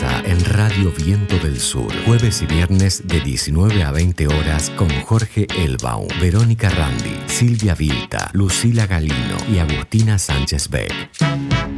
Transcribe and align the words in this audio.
En 0.00 0.44
Radio 0.44 0.92
Viento 0.96 1.36
del 1.38 1.58
Sur. 1.58 1.92
Jueves 2.04 2.42
y 2.42 2.46
viernes 2.46 3.08
de 3.08 3.18
19 3.18 3.82
a 3.82 3.90
20 3.90 4.28
horas 4.28 4.70
con 4.70 4.88
Jorge 5.02 5.48
Elbaum, 5.56 6.06
Verónica 6.20 6.70
Randi, 6.70 7.18
Silvia 7.26 7.74
Vilta, 7.74 8.30
Lucila 8.32 8.86
Galino 8.86 9.36
y 9.52 9.58
Agustina 9.58 10.16
Sánchez 10.18 10.68
Beck. 10.68 11.77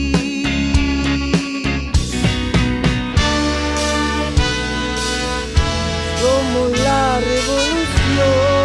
Somos 6.21 6.79
la 6.83 7.19
revolución. 7.19 8.61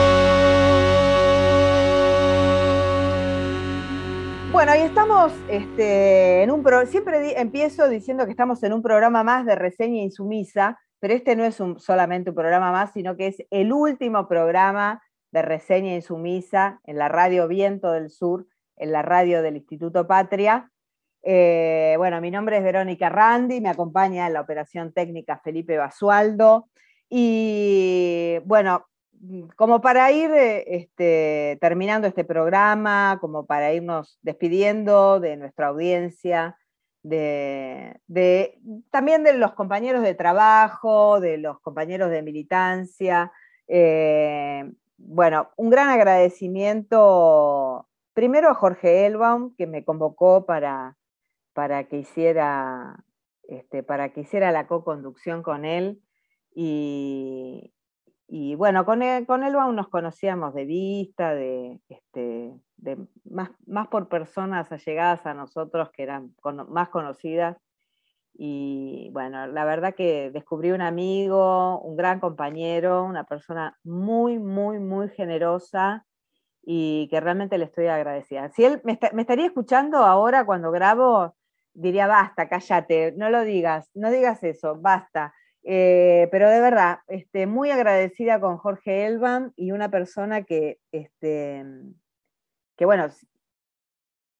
Bueno, 4.52 4.74
y 4.74 4.78
estamos 4.80 5.32
este, 5.48 6.42
en 6.42 6.50
un 6.50 6.62
pro 6.62 6.84
siempre 6.86 7.38
empiezo 7.40 7.88
diciendo 7.88 8.24
que 8.24 8.30
estamos 8.32 8.62
en 8.62 8.72
un 8.72 8.82
programa 8.82 9.22
más 9.22 9.46
de 9.46 9.54
reseña 9.54 10.02
insumisa, 10.02 10.78
pero 11.00 11.14
este 11.14 11.36
no 11.36 11.44
es 11.44 11.60
un- 11.60 11.78
solamente 11.78 12.30
un 12.30 12.36
programa 12.36 12.72
más, 12.72 12.92
sino 12.92 13.16
que 13.16 13.28
es 13.28 13.36
el 13.50 13.72
último 13.72 14.28
programa 14.28 15.02
de 15.32 15.42
reseña 15.42 15.94
insumisa 15.94 16.80
en 16.84 16.96
la 16.98 17.08
radio 17.08 17.48
Viento 17.48 17.92
del 17.92 18.10
Sur, 18.10 18.46
en 18.76 18.92
la 18.92 19.02
radio 19.02 19.42
del 19.42 19.56
Instituto 19.56 20.06
Patria. 20.06 20.70
Eh, 21.22 21.94
bueno, 21.98 22.20
mi 22.20 22.30
nombre 22.30 22.58
es 22.58 22.62
Verónica 22.62 23.08
Randi, 23.08 23.60
me 23.60 23.68
acompaña 23.68 24.26
en 24.26 24.32
la 24.32 24.40
operación 24.40 24.92
técnica 24.92 25.38
Felipe 25.42 25.76
Basualdo. 25.76 26.68
Y 27.08 28.38
bueno, 28.44 28.86
como 29.56 29.80
para 29.80 30.10
ir 30.12 30.30
eh, 30.32 30.64
este, 30.76 31.58
terminando 31.60 32.06
este 32.06 32.24
programa, 32.24 33.18
como 33.20 33.46
para 33.46 33.72
irnos 33.72 34.18
despidiendo 34.22 35.20
de 35.20 35.36
nuestra 35.36 35.68
audiencia, 35.68 36.56
de, 37.02 38.58
también 38.90 39.22
de 39.22 39.34
los 39.34 39.52
compañeros 39.52 40.02
de 40.02 40.14
trabajo, 40.14 41.20
de 41.20 41.38
los 41.38 41.60
compañeros 41.60 42.10
de 42.10 42.22
militancia. 42.22 43.32
eh, 43.68 44.70
bueno, 44.98 45.50
un 45.56 45.70
gran 45.70 45.88
agradecimiento 45.88 47.86
primero 48.14 48.48
a 48.48 48.54
Jorge 48.54 49.06
Elbaum, 49.06 49.54
que 49.56 49.66
me 49.66 49.84
convocó 49.84 50.46
para, 50.46 50.96
para 51.52 51.84
que 51.84 51.98
hiciera, 51.98 53.04
este, 53.46 53.82
para 53.82 54.12
que 54.12 54.22
hiciera 54.22 54.50
la 54.52 54.66
co-conducción 54.66 55.42
con 55.42 55.64
él. 55.66 56.00
Y, 56.58 57.74
y 58.28 58.54
bueno, 58.54 58.86
con, 58.86 59.02
él, 59.02 59.26
con 59.26 59.44
Elbaum 59.44 59.74
nos 59.76 59.88
conocíamos 59.88 60.54
de 60.54 60.64
vista, 60.64 61.34
de, 61.34 61.80
este, 61.90 62.54
de 62.78 62.98
más, 63.24 63.50
más 63.66 63.88
por 63.88 64.08
personas 64.08 64.72
allegadas 64.72 65.26
a 65.26 65.34
nosotros 65.34 65.90
que 65.92 66.04
eran 66.04 66.34
más 66.68 66.88
conocidas. 66.88 67.58
Y 68.34 69.10
bueno, 69.12 69.46
la 69.46 69.64
verdad 69.64 69.94
que 69.94 70.30
descubrí 70.30 70.70
un 70.72 70.82
amigo, 70.82 71.80
un 71.80 71.96
gran 71.96 72.20
compañero, 72.20 73.04
una 73.04 73.24
persona 73.24 73.78
muy, 73.84 74.38
muy, 74.38 74.78
muy 74.78 75.08
generosa 75.10 76.06
y 76.62 77.08
que 77.10 77.20
realmente 77.20 77.58
le 77.58 77.66
estoy 77.66 77.86
agradecida. 77.88 78.50
Si 78.50 78.64
él 78.64 78.80
me, 78.84 78.92
está- 78.92 79.10
me 79.12 79.22
estaría 79.22 79.46
escuchando 79.46 79.98
ahora 79.98 80.44
cuando 80.46 80.70
grabo, 80.72 81.36
diría, 81.74 82.06
basta, 82.06 82.48
cállate, 82.48 83.12
no 83.16 83.30
lo 83.30 83.42
digas, 83.42 83.90
no 83.94 84.10
digas 84.10 84.42
eso, 84.44 84.76
basta. 84.80 85.34
Eh, 85.68 86.28
pero 86.30 86.48
de 86.48 86.60
verdad, 86.60 87.00
este, 87.08 87.48
muy 87.48 87.72
agradecida 87.72 88.38
con 88.38 88.56
Jorge 88.56 89.04
Elban 89.04 89.52
y 89.56 89.72
una 89.72 89.90
persona 89.90 90.44
que, 90.44 90.78
este, 90.92 91.64
que 92.76 92.84
bueno, 92.84 93.08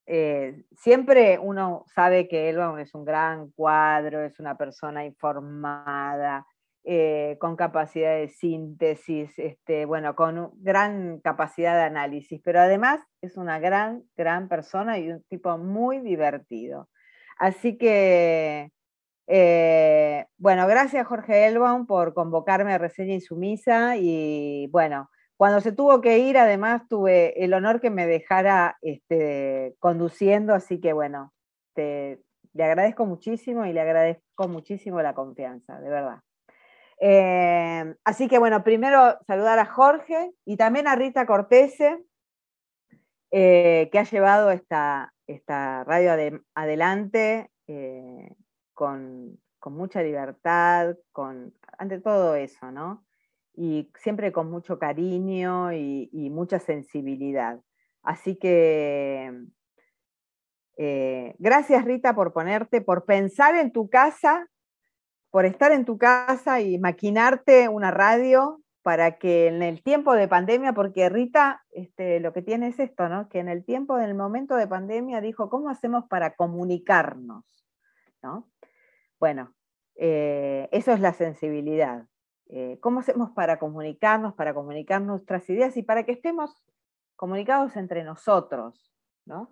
eh, 0.06 0.62
siempre 0.76 1.40
uno 1.40 1.84
sabe 1.92 2.28
que 2.28 2.48
Elban 2.48 2.78
es 2.78 2.94
un 2.94 3.04
gran 3.04 3.50
cuadro, 3.50 4.22
es 4.22 4.38
una 4.38 4.56
persona 4.56 5.04
informada, 5.04 6.46
eh, 6.84 7.36
con 7.40 7.56
capacidad 7.56 8.14
de 8.14 8.28
síntesis, 8.28 9.36
este, 9.40 9.84
bueno, 9.84 10.14
con 10.14 10.52
gran 10.62 11.18
capacidad 11.18 11.74
de 11.74 11.82
análisis, 11.82 12.40
pero 12.44 12.60
además 12.60 13.00
es 13.20 13.36
una 13.36 13.58
gran, 13.58 14.04
gran 14.16 14.46
persona 14.48 14.96
y 15.00 15.10
un 15.10 15.24
tipo 15.24 15.58
muy 15.58 15.98
divertido. 15.98 16.88
Así 17.36 17.76
que, 17.76 18.70
eh, 19.26 20.26
bueno, 20.38 20.66
gracias 20.66 21.06
Jorge 21.06 21.46
Elbaum 21.46 21.86
por 21.86 22.14
convocarme 22.14 22.72
a 22.72 22.78
Reseña 22.78 23.14
Insumisa 23.14 23.96
y 23.96 24.68
bueno, 24.70 25.10
cuando 25.36 25.60
se 25.60 25.72
tuvo 25.72 26.00
que 26.00 26.18
ir, 26.18 26.38
además 26.38 26.82
tuve 26.88 27.44
el 27.44 27.52
honor 27.52 27.80
que 27.80 27.90
me 27.90 28.06
dejara 28.06 28.78
este, 28.82 29.74
conduciendo, 29.80 30.54
así 30.54 30.80
que 30.80 30.92
bueno, 30.92 31.32
le 31.76 32.64
agradezco 32.64 33.04
muchísimo 33.04 33.66
y 33.66 33.72
le 33.72 33.80
agradezco 33.82 34.48
muchísimo 34.48 35.02
la 35.02 35.14
confianza, 35.14 35.78
de 35.80 35.90
verdad. 35.90 36.20
Eh, 36.98 37.94
así 38.04 38.28
que 38.28 38.38
bueno, 38.38 38.64
primero 38.64 39.18
saludar 39.26 39.58
a 39.58 39.66
Jorge 39.66 40.32
y 40.46 40.56
también 40.56 40.88
a 40.88 40.94
Rita 40.94 41.26
Cortese, 41.26 42.02
eh, 43.30 43.90
que 43.92 43.98
ha 43.98 44.04
llevado 44.04 44.50
esta, 44.50 45.12
esta 45.26 45.84
radio 45.84 46.12
ade- 46.12 46.42
adelante 46.54 47.50
con, 48.76 49.40
mucha 49.64 50.00
libertad, 50.00 50.94
con, 51.10 51.52
ante 51.76 51.98
todo 51.98 52.36
eso, 52.36 52.70
¿no? 52.70 53.04
Y 53.54 53.90
siempre 53.96 54.30
con 54.30 54.48
mucho 54.48 54.78
cariño 54.78 55.72
y, 55.72 56.08
y 56.12 56.30
mucha 56.30 56.60
sensibilidad. 56.60 57.60
Así 58.02 58.36
que 58.36 59.48
eh, 60.76 61.34
gracias 61.38 61.84
Rita 61.84 62.14
por 62.14 62.32
ponerte, 62.32 62.82
por 62.82 63.04
pensar 63.04 63.56
en 63.56 63.72
tu 63.72 63.88
casa, 63.88 64.46
por 65.30 65.46
estar 65.46 65.72
en 65.72 65.84
tu 65.84 65.96
casa 65.96 66.60
y 66.60 66.78
maquinarte 66.78 67.68
una 67.68 67.90
radio 67.90 68.60
para 68.82 69.18
que 69.18 69.48
en 69.48 69.62
el 69.62 69.82
tiempo 69.82 70.14
de 70.14 70.28
pandemia, 70.28 70.72
porque 70.72 71.08
Rita 71.08 71.64
este, 71.70 72.20
lo 72.20 72.32
que 72.32 72.42
tiene 72.42 72.68
es 72.68 72.78
esto, 72.78 73.08
¿no? 73.08 73.28
Que 73.28 73.40
en 73.40 73.48
el 73.48 73.64
tiempo, 73.64 73.98
en 73.98 74.04
el 74.04 74.14
momento 74.14 74.54
de 74.54 74.68
pandemia, 74.68 75.20
dijo, 75.20 75.50
¿cómo 75.50 75.70
hacemos 75.70 76.04
para 76.08 76.36
comunicarnos? 76.36 77.44
¿No? 78.22 78.48
Bueno, 79.18 79.54
eh, 79.96 80.68
eso 80.72 80.92
es 80.92 81.00
la 81.00 81.12
sensibilidad. 81.12 82.06
Eh, 82.48 82.78
¿Cómo 82.80 83.00
hacemos 83.00 83.30
para 83.30 83.58
comunicarnos, 83.58 84.34
para 84.34 84.54
comunicar 84.54 85.02
nuestras 85.02 85.48
ideas 85.50 85.76
y 85.76 85.82
para 85.82 86.04
que 86.04 86.12
estemos 86.12 86.62
comunicados 87.16 87.76
entre 87.76 88.04
nosotros? 88.04 88.92
¿no? 89.24 89.50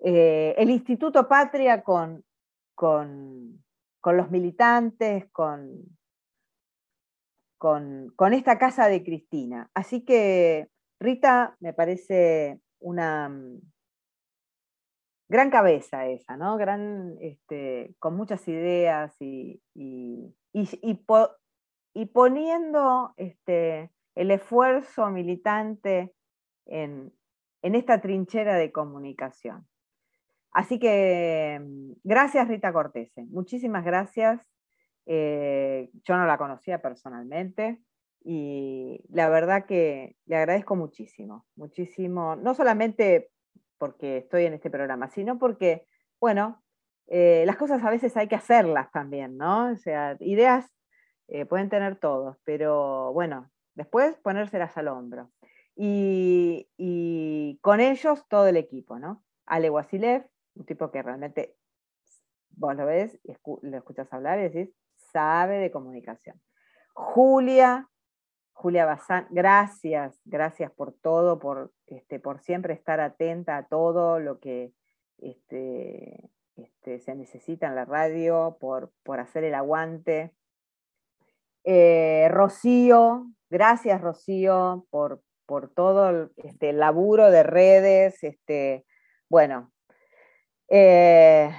Eh, 0.00 0.54
el 0.58 0.70
Instituto 0.70 1.28
Patria 1.28 1.82
con, 1.82 2.24
con, 2.74 3.64
con 4.00 4.16
los 4.16 4.30
militantes, 4.30 5.30
con, 5.32 5.96
con, 7.58 8.12
con, 8.16 8.34
esta 8.34 8.58
casa 8.58 8.88
de 8.88 9.02
Cristina. 9.02 9.70
Así 9.72 10.04
que 10.04 10.68
Rita 11.00 11.56
me 11.60 11.72
parece 11.72 12.60
una 12.80 13.30
gran 15.28 15.50
cabeza 15.50 16.06
esa, 16.06 16.36
¿no? 16.36 16.56
Gran, 16.56 17.16
este, 17.20 17.94
con 17.98 18.16
muchas 18.16 18.46
ideas 18.48 19.14
y, 19.20 19.60
y, 19.74 20.34
y, 20.52 20.68
y, 20.82 20.94
po, 20.94 21.30
y 21.94 22.06
poniendo 22.06 23.14
este, 23.16 23.90
el 24.14 24.30
esfuerzo 24.30 25.10
militante 25.10 26.14
en, 26.66 27.12
en 27.62 27.74
esta 27.74 28.00
trinchera 28.00 28.56
de 28.56 28.72
comunicación. 28.72 29.66
Así 30.52 30.78
que 30.78 31.60
mm, 31.60 31.92
gracias 32.04 32.48
Rita 32.48 32.72
Cortese, 32.72 33.24
muchísimas 33.24 33.84
gracias. 33.84 34.40
Eh, 35.06 35.90
yo 36.04 36.16
no 36.16 36.26
la 36.26 36.38
conocía 36.38 36.82
personalmente 36.82 37.80
y 38.24 39.04
la 39.08 39.28
verdad 39.28 39.66
que 39.66 40.16
le 40.26 40.36
agradezco 40.36 40.74
muchísimo, 40.74 41.46
muchísimo, 41.54 42.36
no 42.36 42.54
solamente 42.54 43.30
porque 43.78 44.18
estoy 44.18 44.44
en 44.46 44.54
este 44.54 44.70
programa, 44.70 45.08
sino 45.08 45.38
porque, 45.38 45.86
bueno, 46.20 46.62
eh, 47.08 47.44
las 47.46 47.56
cosas 47.56 47.82
a 47.84 47.90
veces 47.90 48.16
hay 48.16 48.28
que 48.28 48.34
hacerlas 48.34 48.90
también, 48.90 49.36
¿no? 49.36 49.70
O 49.70 49.76
sea, 49.76 50.16
ideas 50.20 50.70
eh, 51.28 51.44
pueden 51.44 51.68
tener 51.68 51.96
todos, 51.96 52.36
pero 52.44 53.12
bueno, 53.12 53.50
después 53.74 54.16
ponérselas 54.18 54.76
al 54.76 54.88
hombro. 54.88 55.30
Y, 55.78 57.58
con 57.60 57.80
ellos 57.80 58.24
todo 58.28 58.46
el 58.46 58.56
equipo, 58.56 58.98
¿no? 58.98 59.22
Ale 59.44 59.68
Wasilev, 59.70 60.26
un 60.54 60.64
tipo 60.64 60.90
que 60.90 61.02
realmente 61.02 61.56
vos 62.50 62.74
lo 62.74 62.86
ves, 62.86 63.18
y 63.24 63.32
lo 63.62 63.76
escuchas 63.76 64.12
hablar 64.12 64.38
y 64.38 64.48
decís, 64.48 64.74
sabe 64.94 65.58
de 65.58 65.70
comunicación. 65.70 66.40
Julia, 66.94 67.88
Julia 68.56 68.86
Bazán, 68.86 69.26
gracias, 69.28 70.18
gracias 70.24 70.72
por 70.72 70.94
todo, 70.94 71.38
por, 71.38 71.72
este, 71.88 72.18
por 72.18 72.40
siempre 72.40 72.72
estar 72.72 73.00
atenta 73.00 73.58
a 73.58 73.66
todo 73.66 74.18
lo 74.18 74.40
que 74.40 74.72
este, 75.18 76.30
este, 76.56 76.98
se 77.00 77.14
necesita 77.14 77.66
en 77.66 77.74
la 77.74 77.84
radio, 77.84 78.56
por, 78.58 78.92
por 79.02 79.20
hacer 79.20 79.44
el 79.44 79.54
aguante. 79.54 80.32
Eh, 81.64 82.28
Rocío, 82.30 83.26
gracias 83.50 84.00
Rocío 84.00 84.86
por, 84.88 85.20
por 85.44 85.68
todo 85.68 86.08
el, 86.08 86.30
este, 86.38 86.72
laburo 86.72 87.30
de 87.30 87.42
redes, 87.42 88.24
este, 88.24 88.86
bueno, 89.28 89.70
eh, 90.68 91.50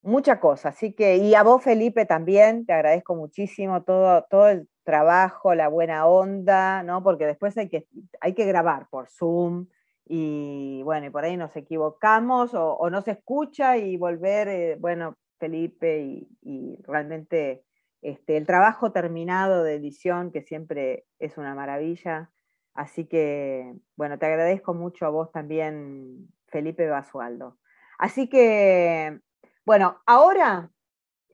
mucha 0.00 0.38
cosa. 0.38 0.68
Así 0.68 0.92
que, 0.92 1.16
y 1.16 1.34
a 1.34 1.42
vos 1.42 1.64
Felipe 1.64 2.06
también, 2.06 2.66
te 2.66 2.72
agradezco 2.72 3.16
muchísimo 3.16 3.82
todo, 3.82 4.24
todo 4.30 4.48
el 4.48 4.69
trabajo, 4.84 5.54
la 5.54 5.68
buena 5.68 6.06
onda, 6.06 6.82
¿no? 6.82 7.02
Porque 7.02 7.26
después 7.26 7.56
hay 7.58 7.68
que, 7.68 7.86
hay 8.20 8.34
que 8.34 8.46
grabar 8.46 8.88
por 8.90 9.08
Zoom 9.08 9.66
y 10.12 10.82
bueno, 10.82 11.06
y 11.06 11.10
por 11.10 11.24
ahí 11.24 11.36
nos 11.36 11.54
equivocamos 11.56 12.50
o, 12.54 12.90
no 12.90 13.00
se 13.02 13.12
escucha 13.12 13.76
y 13.76 13.96
volver, 13.96 14.48
eh, 14.48 14.76
bueno, 14.80 15.16
Felipe, 15.38 16.00
y, 16.42 16.76
realmente 16.82 17.62
este, 18.02 18.36
el 18.36 18.44
trabajo 18.44 18.90
terminado 18.90 19.62
de 19.62 19.74
edición, 19.74 20.32
que 20.32 20.42
siempre 20.42 21.06
es 21.20 21.38
una 21.38 21.54
maravilla. 21.54 22.30
Así 22.74 23.06
que, 23.06 23.72
bueno, 23.96 24.18
te 24.18 24.26
agradezco 24.26 24.74
mucho 24.74 25.06
a 25.06 25.10
vos 25.10 25.30
también, 25.30 26.28
Felipe 26.48 26.88
Basualdo. 26.88 27.58
Así 27.96 28.28
que, 28.28 29.20
bueno, 29.64 30.00
ahora 30.06 30.70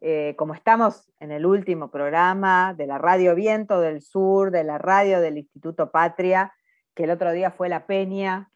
eh, 0.01 0.35
como 0.37 0.55
estamos 0.55 1.11
en 1.21 1.33
el 1.33 1.47
último 1.47 1.91
programa 1.91 2.75
de 2.75 2.87
la 2.87 2.99
Radio 2.99 3.35
Viento 3.35 3.81
del 3.81 4.03
Sur, 4.03 4.51
de 4.51 4.63
la 4.63 4.79
radio 4.79 5.21
del 5.21 5.39
Instituto 5.39 5.91
Patria, 5.91 6.53
que 6.95 7.05
el 7.05 7.11
otro 7.11 7.33
día 7.33 7.51
fue 7.51 7.69
La 7.69 7.87
Peña, 7.87 8.51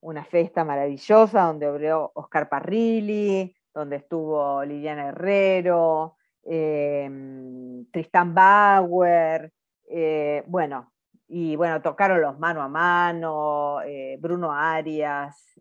una 0.00 0.24
fiesta 0.24 0.64
maravillosa 0.64 1.44
donde 1.44 1.66
abrió 1.66 2.12
Oscar 2.14 2.48
Parrilli, 2.48 3.54
donde 3.72 3.96
estuvo 3.96 4.62
Liliana 4.64 5.08
Herrero, 5.08 6.16
em, 6.44 7.86
Tristán 7.90 8.34
Bauer, 8.34 9.50
eh, 9.88 10.44
bueno, 10.46 10.92
y 11.26 11.56
bueno, 11.56 11.80
tocaron 11.80 12.20
los 12.20 12.38
mano 12.38 12.60
a 12.60 12.68
mano, 12.68 13.80
eh, 13.82 14.18
Bruno 14.20 14.52
Arias, 14.52 15.58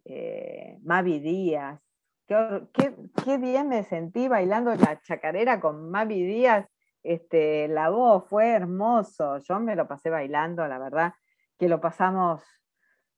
Mavi 0.83 1.19
Díaz, 1.19 1.79
Qué, 2.31 3.37
bien 3.37 3.67
me 3.67 3.83
sentí 3.83 4.29
bailando 4.29 4.73
la 4.73 5.01
chacarera 5.01 5.59
con 5.59 5.89
Mavi 5.89 6.23
Díaz. 6.23 6.65
Este, 7.03 7.67
la 7.67 7.89
voz 7.89 8.25
fue 8.29 8.51
hermoso. 8.51 9.39
Yo 9.39 9.59
me 9.59 9.75
lo 9.75 9.85
pasé 9.85 10.09
bailando, 10.09 10.65
la 10.65 10.79
verdad, 10.79 11.13
que 11.59 11.67
lo 11.67 11.81
pasamos 11.81 12.41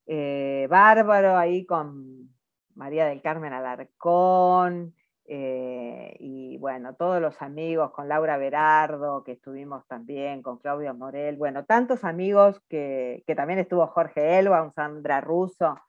eh, 0.07 0.65
bárbaro 0.68 1.38
ahí 1.38 1.63
con 1.63 2.33
María 2.74 3.06
del 3.06 3.21
Carmen 3.21 3.54
Alarcón. 3.54 4.95
Eh, 5.25 6.18
y 6.19 6.57
bueno, 6.57 6.95
todos 6.95 7.21
los 7.21 7.39
amigos, 7.44 7.92
con 7.92 8.09
Laura 8.09 8.38
Berardo, 8.38 9.24
que 9.24 9.33
estuvimos 9.33 9.86
también, 9.86 10.42
con 10.42 10.57
Claudio 10.57 10.92
Morel, 10.95 11.38
bueno, 11.38 11.66
tantos 11.66 12.04
amigos 12.04 12.62
que, 12.68 13.24
también 13.38 13.59
estuvo 13.59 13.86
Jorge 13.86 14.39
Elba, 14.39 14.63
un 14.63 14.74
Sandra 14.74 15.21
Russo. 15.21 15.80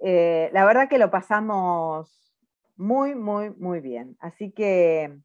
Eh, 0.00 0.50
la 0.52 0.64
verdad 0.64 0.88
que 0.88 0.98
lo 0.98 1.12
pasamos 1.12 2.22
muy, 2.76 3.14
muy, 3.14 3.50
muy 3.50 3.80
bien. 3.80 4.16
Así 4.20 4.52
que 4.52 5.18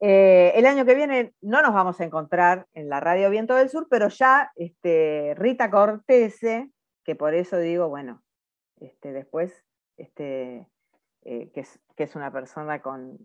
eh, 0.00 0.52
el 0.54 0.66
año 0.66 0.84
que 0.84 0.94
viene 0.94 1.34
no 1.40 1.62
nos 1.62 1.72
vamos 1.72 2.00
a 2.00 2.04
encontrar 2.04 2.66
en 2.74 2.88
la 2.88 3.00
Radio 3.00 3.30
Viento 3.30 3.54
del 3.54 3.70
Sur, 3.70 3.86
pero 3.88 4.08
ya 4.08 4.52
este, 4.56 5.34
Rita 5.36 5.70
Cortese, 5.70 6.70
que 7.04 7.14
por 7.14 7.34
eso 7.34 7.58
digo, 7.58 7.88
bueno, 7.88 8.22
este, 8.78 9.12
después, 9.12 9.64
este, 9.96 10.68
eh, 11.22 11.50
que, 11.52 11.60
es, 11.60 12.16
una 12.16 12.30
persona 12.30 12.82
con, 12.82 13.18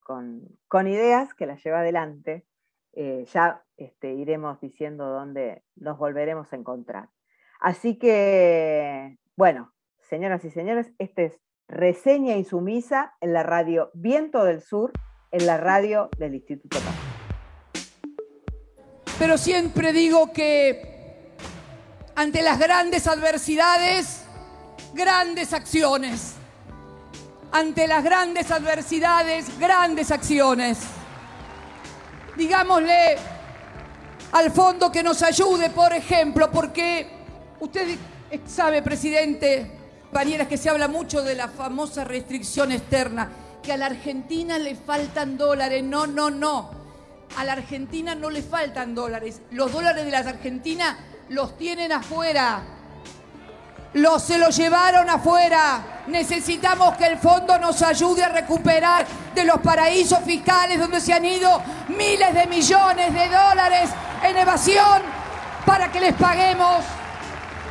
con, 0.00 0.86
ideas 0.86 1.34
que 1.34 1.46
las 1.46 1.62
lleva 1.62 1.80
adelante, 1.80 2.44
eh, 2.94 3.24
ya 3.32 3.62
este, 3.76 4.14
iremos 4.14 4.60
diciendo 4.60 5.06
dónde 5.06 5.62
nos 5.76 5.98
volveremos 5.98 6.52
a 6.52 6.56
encontrar. 6.56 7.10
Así 7.60 7.96
que, 7.96 9.18
bueno, 9.36 9.72
señoras 10.00 10.44
y 10.44 10.50
señores, 10.50 10.92
este 10.98 11.26
es 11.26 11.40
reseña 11.68 12.36
insumisa 12.36 13.14
en 13.20 13.32
la 13.32 13.42
radio 13.42 13.90
Viento 13.94 14.42
del 14.44 14.62
Sur, 14.62 14.92
en 15.30 15.46
la 15.46 15.58
radio 15.58 16.08
del 16.18 16.34
Instituto 16.34 16.78
Pero 19.18 19.36
siempre 19.36 19.92
digo 19.92 20.32
que 20.32 21.36
ante 22.14 22.42
las 22.42 22.58
grandes 22.58 23.06
adversidades, 23.06 24.24
grandes 24.94 25.52
acciones. 25.52 26.34
Ante 27.52 27.86
las 27.86 28.02
grandes 28.02 28.50
adversidades, 28.50 29.58
grandes 29.58 30.10
acciones. 30.10 30.78
Digámosle 32.36 33.16
al 34.32 34.50
fondo 34.50 34.90
que 34.90 35.02
nos 35.02 35.22
ayude, 35.22 35.70
por 35.70 35.92
ejemplo, 35.92 36.50
porque 36.50 37.08
usted 37.60 37.96
sabe, 38.46 38.82
presidente, 38.82 39.77
compañeras, 40.10 40.48
que 40.48 40.56
se 40.56 40.70
habla 40.70 40.88
mucho 40.88 41.22
de 41.22 41.34
la 41.34 41.48
famosa 41.48 42.02
restricción 42.02 42.72
externa, 42.72 43.28
que 43.62 43.74
a 43.74 43.76
la 43.76 43.86
Argentina 43.86 44.58
le 44.58 44.74
faltan 44.74 45.36
dólares. 45.36 45.84
No, 45.84 46.06
no, 46.06 46.30
no. 46.30 46.70
A 47.36 47.44
la 47.44 47.52
Argentina 47.52 48.14
no 48.14 48.30
le 48.30 48.42
faltan 48.42 48.94
dólares. 48.94 49.42
Los 49.50 49.70
dólares 49.70 50.06
de 50.06 50.10
la 50.10 50.20
Argentina 50.20 50.98
los 51.28 51.58
tienen 51.58 51.92
afuera. 51.92 52.62
Los 53.92 54.22
se 54.22 54.38
los 54.38 54.56
llevaron 54.56 55.10
afuera. 55.10 56.04
Necesitamos 56.06 56.96
que 56.96 57.04
el 57.04 57.18
fondo 57.18 57.58
nos 57.58 57.82
ayude 57.82 58.24
a 58.24 58.30
recuperar 58.30 59.06
de 59.34 59.44
los 59.44 59.58
paraísos 59.58 60.20
fiscales 60.20 60.78
donde 60.78 61.02
se 61.02 61.12
han 61.12 61.26
ido 61.26 61.62
miles 61.88 62.32
de 62.32 62.46
millones 62.46 63.12
de 63.12 63.28
dólares 63.28 63.90
en 64.24 64.36
evasión 64.38 65.02
para 65.66 65.92
que 65.92 66.00
les 66.00 66.14
paguemos. 66.14 66.82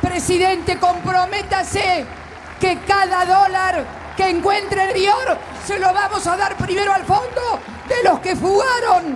Presidente, 0.00 0.78
comprométase 0.78 2.17
que 2.60 2.78
cada 2.86 3.24
dólar 3.24 3.84
que 4.16 4.28
encuentre 4.28 4.88
el 4.88 4.94
Dior 4.94 5.38
se 5.64 5.78
lo 5.78 5.92
vamos 5.92 6.26
a 6.26 6.36
dar 6.36 6.56
primero 6.56 6.92
al 6.92 7.04
fondo 7.04 7.60
de 7.88 8.08
los 8.08 8.18
que 8.20 8.34
fugaron, 8.34 9.14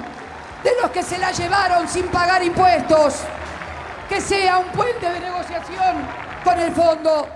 de 0.62 0.70
los 0.80 0.90
que 0.90 1.02
se 1.02 1.18
la 1.18 1.32
llevaron 1.32 1.88
sin 1.88 2.06
pagar 2.08 2.42
impuestos. 2.42 3.24
Que 4.08 4.20
sea 4.20 4.58
un 4.58 4.68
puente 4.72 5.10
de 5.10 5.20
negociación 5.20 6.06
con 6.44 6.58
el 6.60 6.72
fondo. 6.72 7.26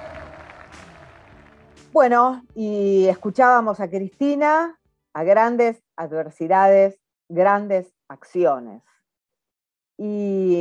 Bueno, 1.93 2.45
y 2.55 3.07
escuchábamos 3.09 3.81
a 3.81 3.89
Cristina 3.89 4.79
a 5.15 5.25
grandes 5.25 5.83
adversidades, 5.97 7.01
grandes 7.29 7.95
acciones. 8.09 8.83
Y 9.97 10.57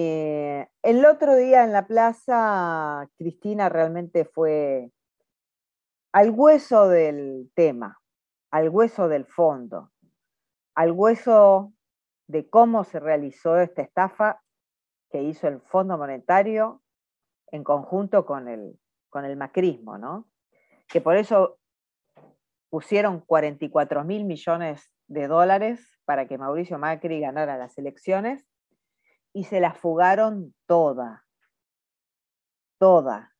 el 0.81 1.05
otro 1.05 1.35
día 1.35 1.65
en 1.65 1.73
la 1.73 1.85
plaza, 1.85 3.09
Cristina 3.17 3.67
realmente 3.67 4.23
fue 4.23 4.91
al 6.15 6.31
hueso 6.31 6.87
del 6.87 7.51
tema, 7.55 7.99
al 8.49 8.69
hueso 8.69 9.09
del 9.09 9.25
fondo, 9.25 9.91
al 10.73 10.91
hueso 10.91 11.73
de 12.27 12.49
cómo 12.49 12.85
se 12.85 13.01
realizó 13.01 13.57
esta 13.57 13.81
estafa 13.81 14.41
que 15.09 15.23
hizo 15.23 15.49
el 15.49 15.59
Fondo 15.59 15.97
Monetario 15.97 16.81
en 17.51 17.65
conjunto 17.65 18.25
con 18.25 18.47
el, 18.47 18.79
con 19.09 19.25
el 19.25 19.35
macrismo, 19.35 19.97
¿no? 19.97 20.29
Que 20.87 21.01
por 21.01 21.17
eso 21.17 21.59
pusieron 22.69 23.19
44 23.19 24.05
mil 24.05 24.23
millones 24.23 24.89
de 25.07 25.27
dólares 25.27 25.99
para 26.05 26.29
que 26.29 26.37
Mauricio 26.37 26.79
Macri 26.79 27.19
ganara 27.19 27.57
las 27.57 27.77
elecciones 27.77 28.47
y 29.33 29.43
se 29.43 29.59
la 29.59 29.73
fugaron 29.73 30.55
toda, 30.65 31.25
toda. 32.79 33.34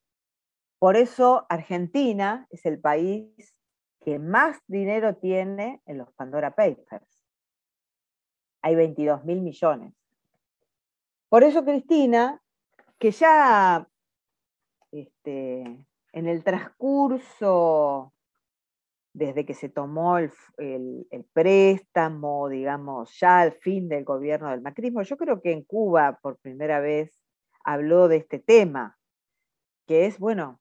Por 0.80 0.98
eso 0.98 1.46
Argentina 1.50 2.48
es 2.50 2.66
el 2.66 2.80
país 2.80 3.56
que 4.02 4.20
más 4.20 4.60
dinero 4.68 5.16
tiene 5.16 5.82
en 5.86 5.98
los 5.98 6.12
Pandora 6.14 6.52
Papers. 6.52 7.26
Hay 8.62 8.76
22 8.76 9.26
mil 9.26 9.42
millones. 9.42 9.94
Por 11.30 11.44
eso 11.44 11.66
Cristina, 11.66 12.42
que 13.00 13.12
ya 13.12 13.88
este, 14.92 15.86
en 16.14 16.28
el 16.28 16.44
transcurso 16.44 18.14
desde 19.16 19.46
que 19.46 19.54
se 19.54 19.70
tomó 19.70 20.18
el, 20.18 20.32
préstamo, 21.32 22.50
digamos, 22.50 23.18
ya 23.18 23.40
al 23.40 23.54
fin 23.54 23.88
del 23.88 24.04
gobierno 24.04 24.50
del 24.50 24.62
macrismo. 24.62 25.04
Yo 25.04 25.16
creo 25.16 25.42
que 25.42 25.54
en 25.54 25.64
Cuba 25.64 26.20
por 26.22 26.38
primera 26.38 26.82
vez 26.82 27.18
habló 27.64 28.10
de 28.10 28.18
este 28.18 28.40
tema, 28.40 28.98
que 29.88 30.06
es, 30.06 30.20
bueno, 30.20 30.60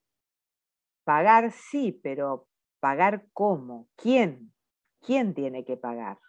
pagar 1.05 1.51
sí, 1.51 1.97
pero 2.03 2.47
pagar 2.81 3.27
cómo, 3.31 3.87
quién, 3.95 4.53
quién 5.01 5.33
tiene 5.33 5.63
que 5.63 5.77
pagar. 5.77 6.19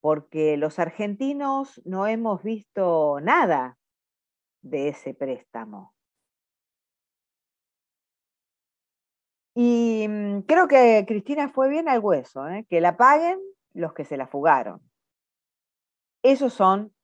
Porque 0.00 0.56
los 0.56 0.78
argentinos 0.78 1.82
no 1.84 2.06
hemos 2.06 2.42
visto 2.44 3.18
nada 3.20 3.76
de 4.62 4.88
ese 4.88 5.14
préstamo. 5.14 5.94
Y 9.54 10.06
mm, 10.08 10.42
creo 10.42 10.68
que 10.68 11.04
Cristina 11.08 11.48
fue 11.48 11.68
bien 11.68 11.88
al 11.88 12.00
hueso, 12.00 12.46
¿eh? 12.48 12.66
que 12.68 12.80
la 12.80 12.96
paguen 12.96 13.40
los 13.72 13.94
que 13.94 14.04
se 14.04 14.16
la 14.16 14.26
fugaron. 14.26 14.80
Esos 16.22 16.52
son 16.52 16.94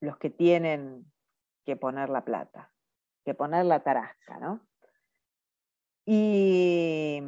los 0.00 0.18
que 0.18 0.30
tienen 0.30 1.10
que 1.64 1.76
poner 1.76 2.10
la 2.10 2.24
plata, 2.24 2.73
que 3.24 3.34
poner 3.34 3.64
la 3.64 3.82
tarasca, 3.82 4.38
¿no? 4.38 4.60
Y, 6.06 7.20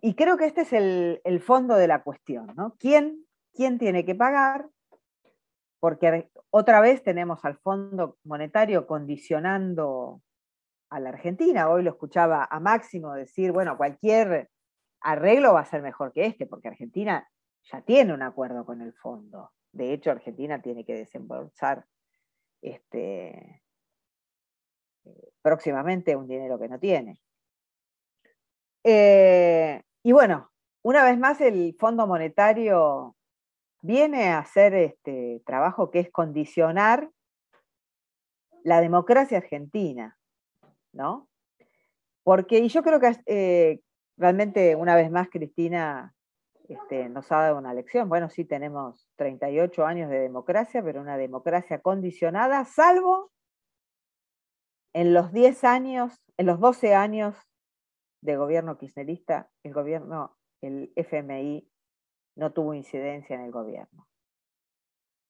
y 0.00 0.14
creo 0.14 0.36
que 0.36 0.46
este 0.46 0.62
es 0.62 0.72
el, 0.72 1.40
fondo 1.40 1.74
de 1.74 1.88
la 1.88 2.02
cuestión, 2.02 2.52
¿no? 2.56 2.76
¿Quién, 2.78 3.26
¿Quién 3.52 3.78
tiene 3.78 4.04
que 4.04 4.14
pagar? 4.14 4.68
Porque 5.80 6.30
otra 6.50 6.80
vez 6.80 7.02
tenemos 7.02 7.44
al 7.44 7.58
Fondo 7.58 8.18
Monetario 8.24 8.86
condicionando 8.86 10.22
a 10.90 11.00
la 11.00 11.08
Argentina. 11.08 11.68
Hoy 11.68 11.82
lo 11.82 11.90
escuchaba 11.90 12.46
a 12.48 12.60
Máximo 12.60 13.12
decir, 13.14 13.50
bueno, 13.52 13.76
cualquier 13.76 14.50
arreglo 15.00 15.54
va 15.54 15.60
a 15.60 15.66
ser 15.66 15.82
mejor 15.82 16.12
que 16.12 16.26
este, 16.26 16.46
porque 16.46 16.68
Argentina 16.68 17.28
ya 17.72 17.82
tiene 17.82 18.14
un 18.14 18.22
acuerdo 18.22 18.64
con 18.64 18.80
el 18.80 18.92
fondo. 18.94 19.52
De 19.72 19.92
hecho, 19.92 20.10
Argentina 20.10 20.62
tiene 20.62 20.84
que 20.84 20.94
desembolsar 20.94 21.84
este, 22.62 23.63
eh, 25.04 25.30
próximamente 25.42 26.16
un 26.16 26.26
dinero 26.26 26.58
que 26.58 26.68
no 26.68 26.78
tiene. 26.78 27.20
Eh, 28.82 29.82
y 30.02 30.12
bueno, 30.12 30.50
una 30.82 31.04
vez 31.04 31.18
más 31.18 31.40
el 31.40 31.74
Fondo 31.78 32.06
Monetario 32.06 33.16
viene 33.80 34.28
a 34.28 34.38
hacer 34.38 34.74
este 34.74 35.42
trabajo 35.46 35.90
que 35.90 36.00
es 36.00 36.10
condicionar 36.10 37.10
la 38.62 38.80
democracia 38.80 39.38
argentina. 39.38 40.18
¿no? 40.94 41.28
Porque, 42.22 42.58
y 42.58 42.68
yo 42.68 42.82
creo 42.82 43.00
que 43.00 43.16
eh, 43.26 43.80
realmente 44.16 44.76
una 44.76 44.96
vez 44.96 45.10
más 45.10 45.28
Cristina 45.28 46.14
este, 46.68 47.08
nos 47.10 47.30
ha 47.30 47.42
dado 47.42 47.58
una 47.58 47.74
lección. 47.74 48.08
Bueno, 48.08 48.30
sí 48.30 48.44
tenemos 48.44 49.06
38 49.16 49.84
años 49.84 50.08
de 50.08 50.20
democracia, 50.20 50.82
pero 50.82 51.02
una 51.02 51.18
democracia 51.18 51.80
condicionada, 51.80 52.64
salvo 52.64 53.30
en 54.94 55.12
los 55.12 55.32
10 55.32 55.64
años, 55.64 56.24
en 56.38 56.46
los 56.46 56.58
12 56.58 56.94
años 56.94 57.36
de 58.22 58.36
gobierno 58.36 58.78
kirchnerista, 58.78 59.50
el 59.62 59.74
gobierno, 59.74 60.38
el 60.62 60.92
FMI 60.96 61.70
no 62.36 62.52
tuvo 62.52 62.72
incidencia 62.72 63.36
en 63.36 63.42
el 63.42 63.50
gobierno. 63.50 64.08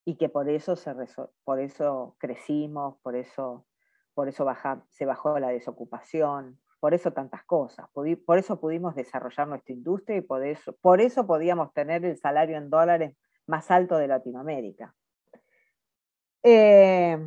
Y 0.07 0.17
que 0.17 0.29
por 0.29 0.49
eso, 0.49 0.77
se 0.77 0.95
por 1.43 1.61
eso 1.61 2.15
crecimos, 2.21 2.99
por 3.03 3.17
eso 3.17 3.67
por 4.15 4.29
eso 4.29 4.47
se 4.91 5.05
bajó 5.05 5.39
la 5.39 5.49
desocupación, 5.49 6.61
por 6.81 6.95
eso 6.95 7.13
tantas 7.13 7.45
cosas, 7.45 7.89
por 7.93 8.39
eso 8.39 8.61
pudimos 8.61 8.95
desarrollar 8.95 9.49
nuestra 9.49 9.75
industria 9.75 10.19
y 10.19 10.21
por 10.21 10.45
eso, 10.45 10.77
por 10.81 11.01
eso 11.01 11.27
podíamos 11.27 11.73
tener 11.73 12.05
el 12.05 12.17
salario 12.17 12.57
en 12.57 12.71
dólares 12.71 13.17
más 13.47 13.71
alto 13.71 13.97
de 13.97 14.09
Latinoamérica. 14.09 14.95
Eh, 16.43 17.19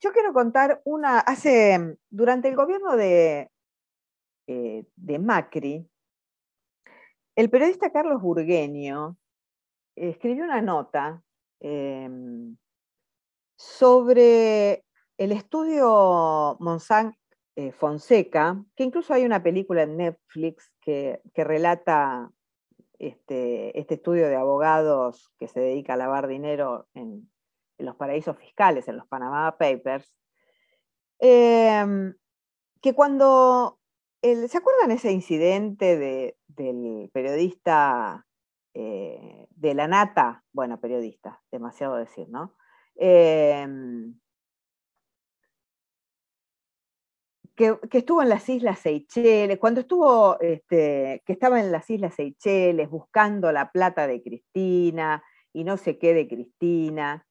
yo 0.00 0.12
quiero 0.12 0.32
contar 0.32 0.80
una, 0.84 1.20
hace, 1.20 1.96
durante 2.08 2.48
el 2.48 2.56
gobierno 2.56 2.96
de, 2.96 3.50
eh, 4.46 4.84
de 4.96 5.18
Macri, 5.18 5.88
el 7.36 7.50
periodista 7.50 7.92
Carlos 7.92 8.20
Burgueño 8.20 9.16
escribió 9.96 10.44
una 10.44 10.60
nota 10.60 11.22
Em, 11.60 12.56
sobre 13.56 14.84
el 15.18 15.32
estudio 15.32 16.56
Monsanto 16.58 17.18
eh, 17.56 17.72
Fonseca, 17.72 18.64
que 18.74 18.84
incluso 18.84 19.12
hay 19.12 19.26
una 19.26 19.42
película 19.42 19.82
en 19.82 19.98
Netflix 19.98 20.72
que, 20.80 21.20
relata 21.34 22.30
este, 22.98 23.78
este, 23.78 23.94
estudio 23.94 24.28
de 24.28 24.36
abogados 24.36 25.30
que 25.38 25.48
se 25.48 25.60
dedica 25.60 25.94
a 25.94 25.98
lavar 25.98 26.28
dinero 26.28 26.88
en, 26.94 27.30
los 27.80 27.96
paraísos 27.96 28.36
fiscales, 28.38 28.88
en 28.88 28.96
los 28.96 29.06
Panama 29.06 29.56
Papers, 29.58 30.12
em, 31.18 32.14
que 32.80 32.94
cuando, 32.94 33.78
¿se 34.22 34.56
acuerdan 34.56 34.90
ese 34.90 35.12
incidente 35.12 36.34
del 36.48 37.10
periodista 37.12 38.26
eh, 38.74 39.46
de 39.50 39.74
la 39.74 39.88
nata, 39.88 40.44
bueno, 40.52 40.80
periodista, 40.80 41.42
demasiado 41.50 41.96
decir, 41.96 42.28
¿no? 42.28 42.54
Em, 42.94 44.14
que, 47.56 47.98
estuvo 47.98 48.22
en 48.22 48.28
las 48.30 48.48
Islas 48.48 48.78
Seychelles, 48.78 49.58
cuando 49.58 49.80
estuvo, 49.80 50.40
este, 50.40 51.22
que 51.26 51.32
estaba 51.32 51.60
en 51.60 51.72
las 51.72 51.90
Islas 51.90 52.14
Seychelles 52.14 52.88
buscando 52.88 53.52
la 53.52 53.70
plata 53.70 54.06
de 54.06 54.22
Cristina 54.22 55.22
y 55.52 55.64
no 55.64 55.76
sé 55.76 55.98
qué 55.98 56.14
de 56.14 56.28
Cristina. 56.28 57.26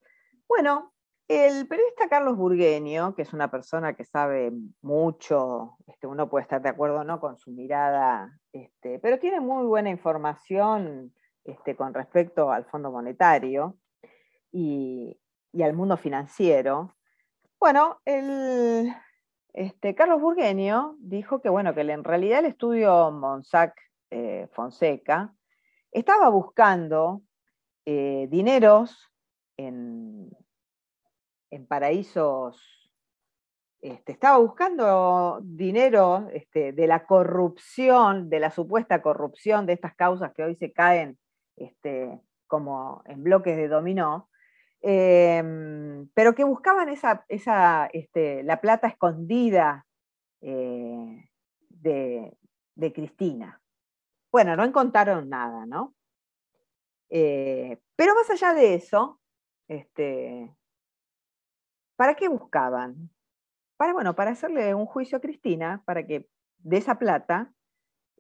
Bueno, 0.50 0.92
el 1.28 1.68
periodista 1.68 2.10
Carlos 2.10 2.36
Burgueño, 2.36 3.14
que 3.14 3.22
es 3.22 3.34
una 3.34 3.52
persona 3.52 3.94
que 3.94 4.04
sabe 4.04 4.52
mucho, 4.82 5.78
este, 5.86 6.08
uno 6.08 6.28
puede 6.28 6.42
estar 6.42 6.60
de 6.60 6.70
acuerdo 6.70 7.02
o 7.02 7.04
no 7.04 7.20
con 7.20 7.38
su 7.38 7.52
mirada, 7.52 8.36
este, 8.52 8.98
pero 8.98 9.20
tiene 9.20 9.40
muy 9.40 9.68
buena 9.68 9.92
información 9.92 11.14
este, 11.44 11.76
con 11.76 11.94
respecto 11.94 12.52
al 12.52 12.66
Fondo 12.66 12.92
Monetario 12.92 13.78
y, 14.52 15.16
al 15.64 15.74
mundo 15.74 15.98
financiero. 15.98 16.96
Bueno, 17.60 18.02
el, 18.04 18.92
este, 19.54 19.94
Carlos 19.94 20.20
Burgueño 20.20 20.96
dijo 20.98 21.42
que, 21.42 21.50
bueno, 21.50 21.76
que 21.76 21.82
en 21.82 22.04
realidad 22.04 22.40
el 22.40 22.46
estudio 22.46 23.12
Monsac 23.12 23.80
eh, 24.10 24.48
Fonseca 24.54 25.32
estaba 25.92 26.28
buscando 26.30 27.22
eh, 27.86 28.28
dineros 28.32 29.12
en, 29.58 30.32
en 31.52 31.66
paraísos 31.66 32.80
este, 33.82 34.12
estaba 34.12 34.38
buscando 34.40 35.40
dinero 35.42 36.28
este, 36.34 36.74
de 36.74 36.86
la 36.86 37.06
corrupción, 37.06 38.30
de 38.30 38.42
la 38.42 38.52
supuesta 38.52 39.02
corrupción 39.02 39.66
de 39.66 39.74
estas 39.74 39.96
causas 39.96 40.34
que 40.34 40.44
hoy 40.44 40.56
se 40.56 40.74
caen 40.74 41.18
este, 41.56 42.20
como 42.46 43.02
en 43.06 43.24
bloques 43.24 43.56
de 43.56 43.70
dominó, 43.70 44.30
em, 44.82 46.10
pero 46.14 46.36
que 46.36 46.44
buscaban 46.44 46.90
esa, 46.90 47.90
este, 47.94 48.44
la 48.44 48.60
plata 48.60 48.88
escondida 48.88 49.86
eh, 50.42 51.30
de, 51.70 52.36
Cristina. 52.94 53.62
Bueno, 54.32 54.56
no 54.56 54.64
encontraron 54.64 55.30
nada, 55.30 55.66
¿no? 55.66 55.94
Eh, 57.10 57.78
pero 57.96 58.14
más 58.16 58.30
allá 58.30 58.54
de 58.54 58.76
eso, 58.76 59.20
¿para 62.00 62.16
qué 62.16 62.30
buscaban? 62.30 63.10
Para, 63.76 63.92
bueno, 63.92 64.16
para 64.16 64.32
hacerle 64.32 64.74
un 64.74 64.86
juicio 64.86 65.18
a 65.18 65.22
Cristina, 65.22 65.84
para 65.86 66.08
que 66.08 66.30
de 66.60 66.78
esa 66.78 66.98
plata 66.98 67.54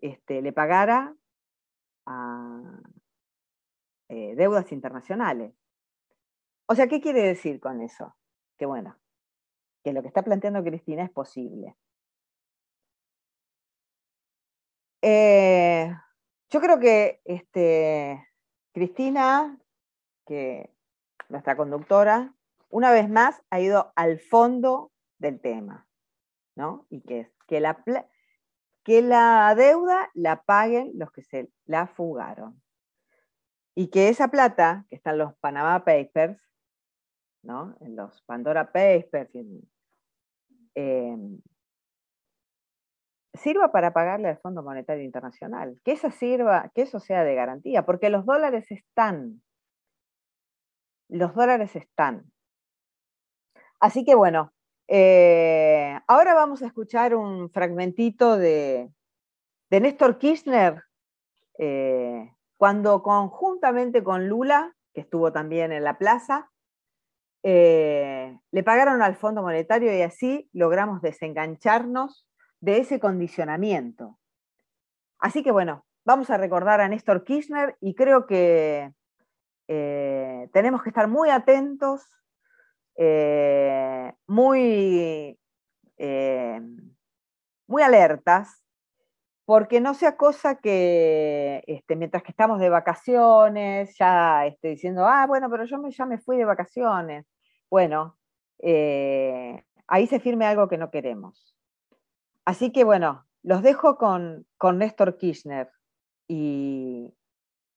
este, 0.01 0.41
le 0.41 0.51
pagara 0.51 1.15
a, 2.05 2.81
eh, 4.09 4.35
deudas 4.35 4.73
internacionales. 4.73 5.53
O 6.67 6.75
sea, 6.75 6.87
¿qué 6.87 6.99
quiere 6.99 7.21
decir 7.21 7.61
con 7.61 7.81
eso? 7.81 8.17
Que 8.57 8.65
bueno, 8.65 8.99
que 9.81 9.93
lo 9.93 10.01
que 10.01 10.09
está 10.09 10.23
planteando 10.23 10.61
Cristina 10.61 11.05
es 11.05 11.11
posible. 11.11 11.77
Eh, 15.01 15.89
yo 16.49 16.59
creo 16.59 16.79
que 16.81 17.21
este, 17.23 18.27
Cristina, 18.73 19.57
que 20.25 20.69
nuestra 21.29 21.55
conductora, 21.55 22.35
una 22.69 22.91
vez 22.91 23.09
más 23.09 23.41
ha 23.49 23.59
ido 23.59 23.91
al 23.95 24.19
fondo 24.19 24.91
del 25.17 25.39
tema, 25.41 25.87
¿no? 26.55 26.85
Y 26.89 27.01
que 27.01 27.21
es 27.21 27.31
que 27.47 27.59
la, 27.59 27.83
que 28.83 29.01
la 29.01 29.53
deuda 29.55 30.09
la 30.13 30.43
paguen 30.43 30.91
los 30.95 31.11
que 31.11 31.23
se 31.23 31.51
la 31.65 31.87
fugaron 31.87 32.61
y 33.75 33.89
que 33.89 34.09
esa 34.09 34.27
plata, 34.27 34.85
que 34.89 34.95
está 34.95 35.11
en 35.11 35.19
los 35.19 35.35
Panama 35.37 35.83
Papers, 35.85 36.41
¿no? 37.43 37.77
En 37.79 37.95
los 37.95 38.21
Pandora 38.23 38.71
Papers. 38.71 39.31
Eh, 40.75 41.17
sirva 43.33 43.71
para 43.71 43.93
pagarle 43.93 44.27
al 44.27 44.37
Fondo 44.39 44.63
Monetario 44.63 45.03
Internacional, 45.03 45.79
que 45.83 45.93
eso 45.93 46.11
sirva, 46.11 46.71
que 46.75 46.81
eso 46.81 46.99
sea 46.99 47.23
de 47.23 47.35
garantía, 47.35 47.85
porque 47.85 48.09
los 48.09 48.25
dólares 48.25 48.69
están, 48.69 49.41
los 51.07 51.33
dólares 51.33 51.75
están. 51.75 52.31
Así 53.79 54.03
que 54.03 54.15
bueno, 54.15 54.53
eh, 54.87 55.99
ahora 56.07 56.33
vamos 56.33 56.61
a 56.61 56.65
escuchar 56.65 57.15
un 57.15 57.49
fragmentito 57.51 58.37
de, 58.37 58.91
Néstor 59.69 60.17
Kirchner, 60.17 60.83
eh, 61.57 62.33
cuando 62.57 63.01
conjuntamente 63.03 64.03
con 64.03 64.27
Lula, 64.27 64.75
que 64.93 65.01
estuvo 65.01 65.31
también 65.31 65.71
en 65.71 65.83
la 65.83 65.97
plaza, 65.97 66.49
eh, 67.43 68.37
le 68.51 68.63
pagaron 68.63 69.01
al 69.01 69.15
Fondo 69.15 69.41
Monetario 69.41 69.95
y 69.95 70.01
así 70.01 70.49
logramos 70.51 71.01
desengancharnos 71.01 72.27
de 72.59 72.79
ese 72.79 72.99
condicionamiento. 72.99 74.19
Así 75.19 75.43
que 75.43 75.51
bueno, 75.51 75.85
vamos 76.03 76.29
a 76.31 76.37
recordar 76.37 76.81
a 76.81 76.89
Néstor 76.89 77.23
Kirchner 77.23 77.77
y 77.79 77.95
creo 77.95 78.25
que 78.25 78.91
tenemos 79.67 80.81
que 80.81 80.89
estar 80.89 81.07
muy 81.07 81.29
atentos, 81.29 82.09
eh, 83.01 84.13
muy, 84.27 85.39
eh, 85.97 86.61
muy 87.65 87.81
alertas, 87.81 88.61
porque 89.45 89.79
no 89.79 89.93
sea 89.93 90.17
cosa 90.17 90.55
que 90.59 91.63
este, 91.65 91.95
mientras 91.95 92.23
que 92.23 92.31
estamos 92.31 92.59
de 92.59 92.69
vacaciones, 92.69 93.95
ya 93.97 94.45
esté 94.45 94.67
diciendo, 94.67 95.07
ah, 95.07 95.25
bueno, 95.27 95.49
pero 95.49 95.63
yo 95.63 95.77
ya 95.87 96.05
me 96.05 96.19
fui 96.19 96.37
de 96.37 96.43
vacaciones. 96.43 97.25
Bueno, 97.69 98.17
ahí 99.87 100.07
se 100.07 100.19
firme 100.19 100.45
algo 100.45 100.67
que 100.67 100.77
no 100.77 100.91
queremos. 100.91 101.55
Así 102.43 102.73
que 102.73 102.83
bueno, 102.83 103.25
los 103.43 103.61
dejo 103.63 103.97
con, 103.97 104.45
con 104.57 104.77
Néstor 104.77 105.17
Kirchner 105.17 105.71
y, 106.27 107.15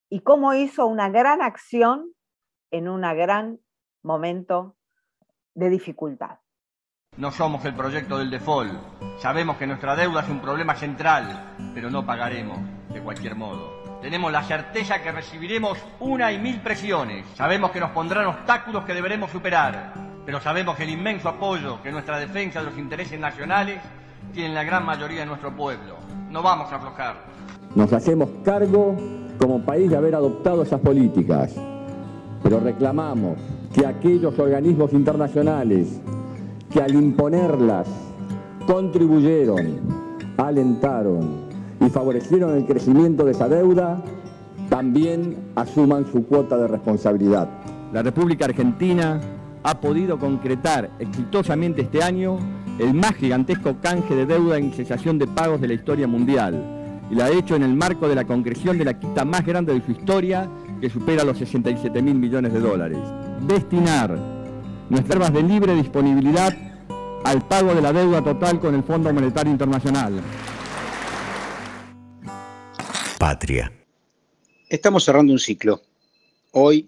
y 0.09 0.19
cómo 0.19 0.53
hizo 0.53 0.85
una 0.85 1.09
gran 1.09 1.41
acción 1.41 2.13
en 2.71 2.89
un 2.89 3.01
gran 3.01 3.61
momento 4.03 4.75
de 5.55 5.69
dificultad. 5.69 6.37
No 7.15 7.31
somos 7.31 7.63
el 7.65 7.75
proyecto 7.75 8.17
del 8.17 8.31
default. 8.31 8.73
Sabemos 9.19 9.57
que 9.57 9.67
nuestra 9.67 9.95
deuda 9.95 10.21
es 10.21 10.29
un 10.29 10.39
problema 10.39 10.75
central, 10.75 11.55
pero 11.73 11.91
no 11.91 12.05
pagaremos 12.05 12.57
de 12.91 13.01
cualquier 13.01 13.35
modo. 13.35 13.83
Tenemos 14.01 14.31
la 14.31 14.43
certeza 14.43 15.01
que 15.01 15.11
recibiremos 15.11 15.77
una 15.99 16.31
y 16.31 16.39
mil 16.39 16.59
presiones. 16.61 17.25
Sabemos 17.35 17.71
que 17.71 17.79
nos 17.79 17.91
pondrán 17.91 18.25
obstáculos 18.25 18.83
que 18.83 18.95
deberemos 18.95 19.29
superar, 19.29 19.93
pero 20.25 20.41
sabemos 20.41 20.75
que 20.75 20.83
el 20.83 20.89
inmenso 20.89 21.29
apoyo 21.29 21.81
que 21.83 21.91
nuestra 21.91 22.17
defensa 22.17 22.59
de 22.59 22.65
los 22.65 22.77
intereses 22.77 23.19
nacionales 23.19 23.79
tiene 24.33 24.53
la 24.53 24.63
gran 24.63 24.83
mayoría 24.83 25.19
de 25.19 25.27
nuestro 25.27 25.55
pueblo. 25.55 25.97
No 26.31 26.41
vamos 26.41 26.71
a 26.71 26.77
aflojar. 26.77 27.15
Nos 27.75 27.93
hacemos 27.93 28.29
cargo 28.43 28.95
como 29.37 29.63
país 29.63 29.89
de 29.89 29.97
haber 29.97 30.15
adoptado 30.15 30.63
esas 30.63 30.79
políticas, 30.79 31.55
pero 32.41 32.59
reclamamos 32.59 33.37
que 33.73 33.85
aquellos 33.85 34.37
organismos 34.37 34.93
internacionales 34.93 35.99
que 36.71 36.81
al 36.81 36.93
imponerlas 36.93 37.87
contribuyeron, 38.65 39.79
alentaron 40.37 41.43
y 41.79 41.89
favorecieron 41.89 42.55
el 42.55 42.65
crecimiento 42.65 43.25
de 43.25 43.31
esa 43.31 43.49
deuda, 43.49 44.01
también 44.69 45.37
asuman 45.55 46.05
su 46.11 46.25
cuota 46.25 46.57
de 46.57 46.67
responsabilidad. 46.67 47.49
La 47.91 48.01
República 48.01 48.45
Argentina 48.45 49.19
ha 49.63 49.79
podido 49.79 50.17
concretar 50.17 50.89
exitosamente 50.99 51.81
este 51.81 52.01
año 52.01 52.37
el 52.79 52.93
más 52.93 53.13
gigantesco 53.13 53.75
canje 53.81 54.15
de 54.15 54.25
deuda 54.25 54.57
en 54.57 54.73
cesación 54.73 55.19
de 55.19 55.27
pagos 55.27 55.61
de 55.61 55.67
la 55.67 55.73
historia 55.73 56.07
mundial, 56.07 56.63
y 57.11 57.15
la 57.15 57.25
ha 57.25 57.31
hecho 57.31 57.55
en 57.55 57.63
el 57.63 57.75
marco 57.75 58.07
de 58.07 58.15
la 58.15 58.25
concreción 58.25 58.77
de 58.77 58.85
la 58.85 58.99
quita 58.99 59.25
más 59.25 59.45
grande 59.45 59.73
de 59.73 59.81
su 59.85 59.91
historia, 59.91 60.49
que 60.81 60.89
supera 60.89 61.23
los 61.23 61.37
67 61.37 62.01
mil 62.01 62.15
millones 62.15 62.53
de 62.53 62.59
dólares. 62.59 62.97
Destinar 63.47 64.17
nuestras 64.89 65.33
de 65.33 65.43
libre 65.43 65.75
disponibilidad 65.75 66.55
al 67.25 67.45
pago 67.45 67.75
de 67.75 67.81
la 67.81 67.91
deuda 67.91 68.23
total 68.23 68.57
con 68.57 68.73
el 68.73 68.83
Fondo 68.83 69.13
Monetario 69.13 69.51
Internacional. 69.51 70.21
Patria. 73.19 73.69
Estamos 74.69 75.03
cerrando 75.03 75.33
un 75.33 75.39
ciclo. 75.39 75.81
Hoy, 76.51 76.87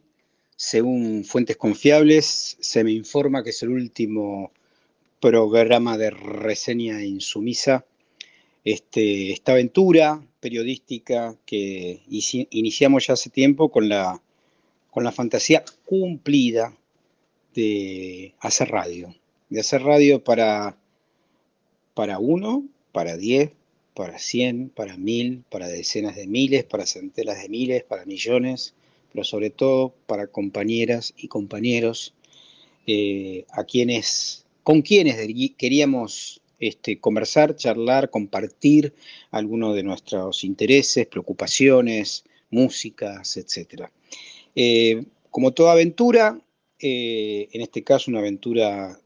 según 0.55 1.25
fuentes 1.25 1.57
confiables, 1.57 2.55
se 2.61 2.85
me 2.85 2.91
informa 2.91 3.43
que 3.43 3.49
es 3.49 3.61
el 3.63 3.69
último 3.69 4.53
programa 5.19 5.97
de 5.97 6.09
reseña 6.11 7.03
insumisa, 7.03 7.83
este, 8.63 9.33
esta 9.33 9.51
aventura 9.51 10.21
periodística 10.39 11.35
que 11.45 12.01
iniciamos 12.07 13.07
ya 13.07 13.13
hace 13.13 13.29
tiempo 13.29 13.69
con 13.69 13.89
la, 13.89 14.21
con 14.95 15.03
la 15.03 15.11
fantasía 15.11 15.61
cumplida 15.83 16.73
de 17.53 18.33
hacer 18.39 18.69
radio, 18.69 19.13
de 19.49 19.59
hacer 19.59 19.83
radio 19.83 20.23
para, 20.23 20.77
para 21.93 22.17
uno, 22.17 22.65
para 22.93 23.17
diez, 23.17 23.51
para 23.93 24.17
cien, 24.19 24.69
para 24.69 24.95
mil, 24.95 25.43
para 25.51 25.67
decenas 25.67 26.15
de 26.15 26.27
miles, 26.27 26.63
para 26.63 26.85
centenas 26.85 27.41
de 27.41 27.49
miles, 27.49 27.83
para 27.83 28.05
millones, 28.05 28.73
pero 29.11 29.25
sobre 29.25 29.49
todo 29.49 29.93
para 30.07 30.27
compañeras 30.27 31.13
y 31.17 31.27
compañeros 31.27 32.13
eh, 32.87 33.43
a 33.51 33.65
quienes 33.65 34.45
con 34.63 34.81
quienes 34.81 35.17
queríamos 35.57 36.39
este, 36.57 37.01
conversar, 37.01 37.57
charlar, 37.57 38.09
compartir 38.09 38.93
algunos 39.29 39.75
de 39.75 39.83
nuestros 39.83 40.45
intereses, 40.45 41.05
preocupaciones, 41.05 42.23
músicas, 42.49 43.35
etc. 43.35 43.89
Eh, 44.55 45.03
como 45.31 45.51
toda 45.51 45.73
aventura, 45.73 46.39
eh, 46.79 47.49
en 47.51 47.61
este 47.61 47.83
caso 47.83 48.09
una 48.09 48.19
aventura 48.19 48.99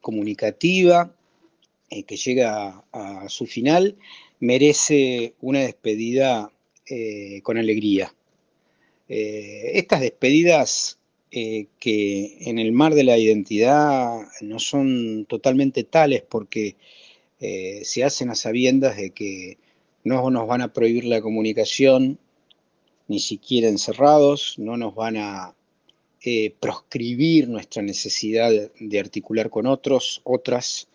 comunicativa 0.00 1.14
eh, 1.90 2.04
que 2.04 2.16
llega 2.16 2.82
a, 2.92 3.28
su 3.28 3.46
final, 3.46 3.96
merece 4.40 5.34
una 5.40 5.60
despedida 5.60 6.50
con 7.42 7.58
alegría. 7.58 8.14
estas 9.08 10.00
despedidas 10.00 10.98
que 11.30 12.36
en 12.42 12.60
el 12.60 12.70
mar 12.70 12.94
de 12.94 13.02
la 13.02 13.18
identidad 13.18 14.20
no 14.40 14.60
son 14.60 15.26
totalmente 15.26 15.82
tales 15.82 16.22
porque 16.22 16.76
se 17.40 18.04
hacen 18.04 18.30
a 18.30 18.36
sabiendas 18.36 18.96
de 18.98 19.10
que 19.10 19.58
no 20.04 20.30
nos 20.30 20.46
van 20.46 20.60
a 20.60 20.72
prohibir 20.72 21.06
la 21.06 21.20
comunicación, 21.20 22.20
ni 23.08 23.20
siquiera 23.20 23.68
encerrados, 23.68 24.54
no 24.58 24.76
nos 24.76 24.94
van 24.94 25.16
a 25.16 25.54
eh, 26.22 26.54
proscribir 26.58 27.48
nuestra 27.48 27.82
necesidad 27.82 28.50
de 28.78 29.00
articular 29.00 29.50
con 29.50 29.66
otros, 29.66 30.20
otras, 30.24 30.88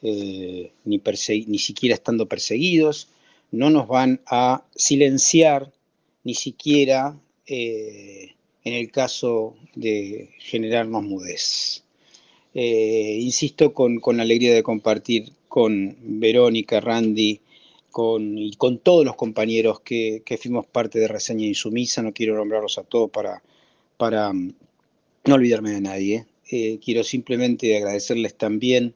ni, 0.00 1.00
ni 1.46 1.58
siquiera 1.58 1.94
estando 1.94 2.26
perseguidos, 2.26 3.08
no 3.50 3.70
nos 3.70 3.86
van 3.86 4.20
a 4.26 4.64
silenciar, 4.74 5.70
ni 6.24 6.34
siquiera 6.34 7.16
en 8.64 8.74
el 8.74 8.90
caso 8.90 9.54
de 9.74 10.30
generarnos 10.38 11.02
mudez. 11.02 11.82
Eh, 12.54 13.18
insisto 13.20 13.72
con, 13.72 14.00
la 14.16 14.22
alegría 14.22 14.54
de 14.54 14.62
compartir 14.62 15.32
con 15.48 15.96
Verónica, 16.02 16.80
Randy 16.80 17.40
y 18.20 18.56
con 18.56 18.78
todos 18.78 19.04
los 19.04 19.16
compañeros 19.16 19.80
que, 19.80 20.22
fuimos 20.40 20.66
parte 20.66 20.98
de 20.98 21.08
Reseña 21.08 21.46
Insumisa, 21.46 22.02
no 22.02 22.12
quiero 22.12 22.36
nombrarlos 22.36 22.78
a 22.78 22.84
todos 22.84 23.10
para, 23.10 23.42
para 23.96 24.32
mm, 24.32 24.54
no 25.24 25.34
olvidarme 25.34 25.70
de 25.70 25.80
nadie. 25.80 26.26
Eh, 26.50 26.78
quiero 26.84 27.04
simplemente 27.04 27.76
agradecerles 27.76 28.36
también 28.36 28.94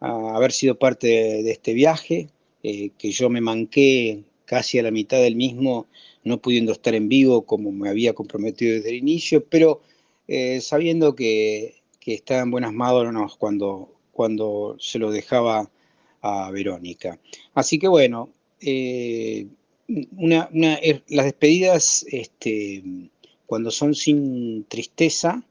a 0.00 0.36
haber 0.36 0.52
sido 0.52 0.78
parte 0.78 1.06
de, 1.06 1.50
este 1.50 1.72
viaje, 1.72 2.28
eh, 2.62 2.90
que 2.98 3.10
yo 3.10 3.30
me 3.30 3.40
manqué 3.40 4.22
casi 4.44 4.78
a 4.78 4.82
la 4.82 4.90
mitad 4.90 5.18
del 5.18 5.36
mismo 5.36 5.86
no 6.24 6.38
pudiendo 6.38 6.72
estar 6.72 6.94
en 6.94 7.08
vivo 7.08 7.42
como 7.42 7.72
me 7.72 7.88
había 7.88 8.14
comprometido 8.14 8.74
desde 8.74 8.90
el 8.90 8.96
inicio, 8.96 9.44
pero 9.44 9.80
eh, 10.28 10.60
sabiendo 10.60 11.14
que, 11.14 11.76
estaba 12.06 12.40
en 12.40 12.50
buenas 12.50 12.72
manos 12.72 13.36
cuando, 13.36 13.94
cuando 14.12 14.76
se 14.80 14.98
lo 14.98 15.10
dejaba 15.10 15.70
a 16.22 16.50
Verónica. 16.50 17.18
Así 17.52 17.78
que 17.78 17.86
bueno, 17.86 18.30
eh, 18.60 19.46
las 19.86 21.24
despedidas, 21.24 22.04
este, 22.10 22.82
cuando 23.46 23.70
son 23.70 23.94
sin 23.94 24.64
tristeza, 24.64 25.42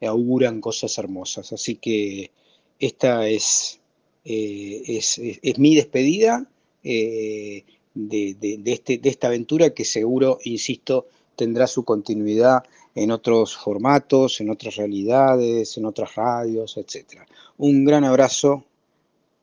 auguran 0.00 0.60
cosas 0.60 0.96
hermosas. 0.98 1.52
Así 1.52 1.76
que 1.76 2.30
esta 2.78 3.28
es, 3.28 3.80
eh, 4.24 4.82
es, 4.86 5.58
mi 5.58 5.74
despedida 5.74 6.46
de, 6.82 7.64
este, 7.94 8.98
de 8.98 9.08
esta 9.08 9.26
aventura 9.28 9.70
que 9.70 9.84
seguro, 9.84 10.38
insisto, 10.44 11.06
tendrá 11.34 11.66
su 11.66 11.84
continuidad 11.84 12.64
en 12.94 13.12
otros 13.12 13.56
formatos, 13.56 14.40
en 14.40 14.50
otras 14.50 14.76
realidades, 14.76 15.76
en 15.76 15.84
otras 15.86 16.14
radios, 16.16 16.76
etc. 16.76 17.22
Un 17.56 17.84
gran 17.84 18.04
abrazo 18.04 18.64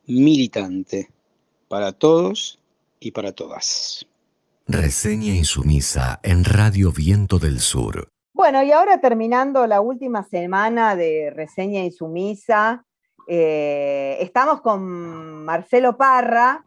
militante 0.07 1.09
para 1.67 1.93
todos 1.93 2.59
y 2.99 3.11
para 3.11 3.31
todas. 3.31 4.05
Reseña 4.67 5.33
insumisa 5.33 6.19
en 6.23 6.43
Radio 6.43 6.91
Viento 6.91 7.37
del 7.37 7.59
Sur. 7.59 8.09
Bueno, 8.33 8.63
y 8.63 8.71
ahora 8.71 8.99
terminando 8.99 9.65
la 9.67 9.79
última 9.79 10.23
semana 10.23 10.95
de 10.95 11.31
Reseña 11.33 11.83
Insumisa, 11.83 12.85
eh, 13.27 14.17
estamos 14.19 14.61
con 14.61 15.45
Marcelo 15.45 15.97
Parra, 15.97 16.65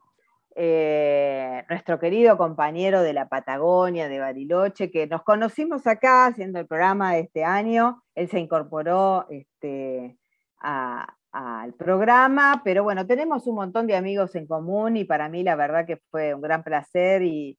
eh, 0.54 1.64
nuestro 1.68 2.00
querido 2.00 2.36
compañero 2.36 3.02
de 3.02 3.12
la 3.12 3.28
Patagonia, 3.28 4.08
de 4.08 4.18
Bariloche, 4.18 4.90
que 4.90 5.06
nos 5.06 5.22
conocimos 5.22 5.86
acá 5.86 6.26
haciendo 6.26 6.58
el 6.58 6.66
programa 6.66 7.14
de 7.14 7.20
este 7.20 7.44
año. 7.44 8.02
Él 8.14 8.28
se 8.28 8.40
incorporó 8.40 9.26
este, 9.28 10.16
al 11.32 11.74
programa, 11.74 12.62
pero 12.64 12.82
bueno, 12.82 13.06
tenemos 13.06 13.46
un 13.46 13.56
montón 13.56 13.86
de 13.86 13.96
amigos 13.96 14.34
en 14.34 14.46
común 14.46 14.96
y 14.96 15.04
para 15.04 15.28
mí 15.28 15.42
la 15.42 15.56
verdad 15.56 15.86
que 15.86 15.98
fue 16.10 16.34
un 16.34 16.40
gran 16.40 16.62
placer 16.62 17.22
y, 17.22 17.58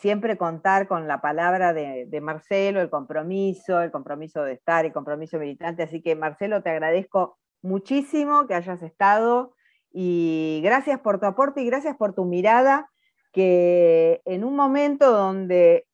siempre 0.00 0.38
contar 0.38 0.86
con 0.86 1.08
la 1.08 1.20
palabra 1.20 1.72
de, 1.72 2.06
de, 2.06 2.20
Marcelo, 2.20 2.80
el 2.80 2.90
compromiso, 2.90 3.80
el 3.82 3.90
compromiso 3.90 4.44
de 4.44 4.52
estar, 4.52 4.84
el 4.84 4.92
compromiso 4.92 5.38
militante. 5.38 5.82
Así 5.82 6.00
que 6.00 6.14
Marcelo, 6.14 6.62
te 6.62 6.70
agradezco 6.70 7.36
muchísimo 7.60 8.46
que 8.46 8.54
hayas 8.54 8.82
estado 8.82 9.54
y 9.92 10.60
gracias 10.62 11.00
por 11.00 11.18
tu 11.18 11.26
aporte 11.26 11.62
y 11.62 11.66
gracias 11.66 11.96
por 11.96 12.14
tu 12.14 12.24
mirada, 12.24 12.90
que 13.32 14.22
en 14.24 14.44
un 14.44 14.56
momento 14.56 15.10
donde 15.10 15.86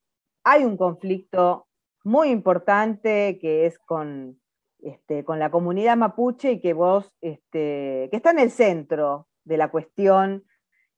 hay 0.43 0.63
un 0.63 0.77
conflicto 0.77 1.67
muy 2.03 2.29
importante 2.29 3.37
que 3.41 3.65
es 3.65 3.79
con, 3.79 4.39
este, 4.87 5.25
con 5.25 5.37
la 5.37 5.51
comunidad 5.51 5.97
mapuche 5.97 6.53
y 6.53 6.61
que 6.61 6.71
vos, 6.73 7.11
este, 7.19 8.07
que 8.09 8.15
está 8.17 8.31
en 8.31 8.39
el 8.39 8.51
centro 8.51 9.27
de 9.43 9.57
la 9.57 9.69
cuestión 9.69 10.45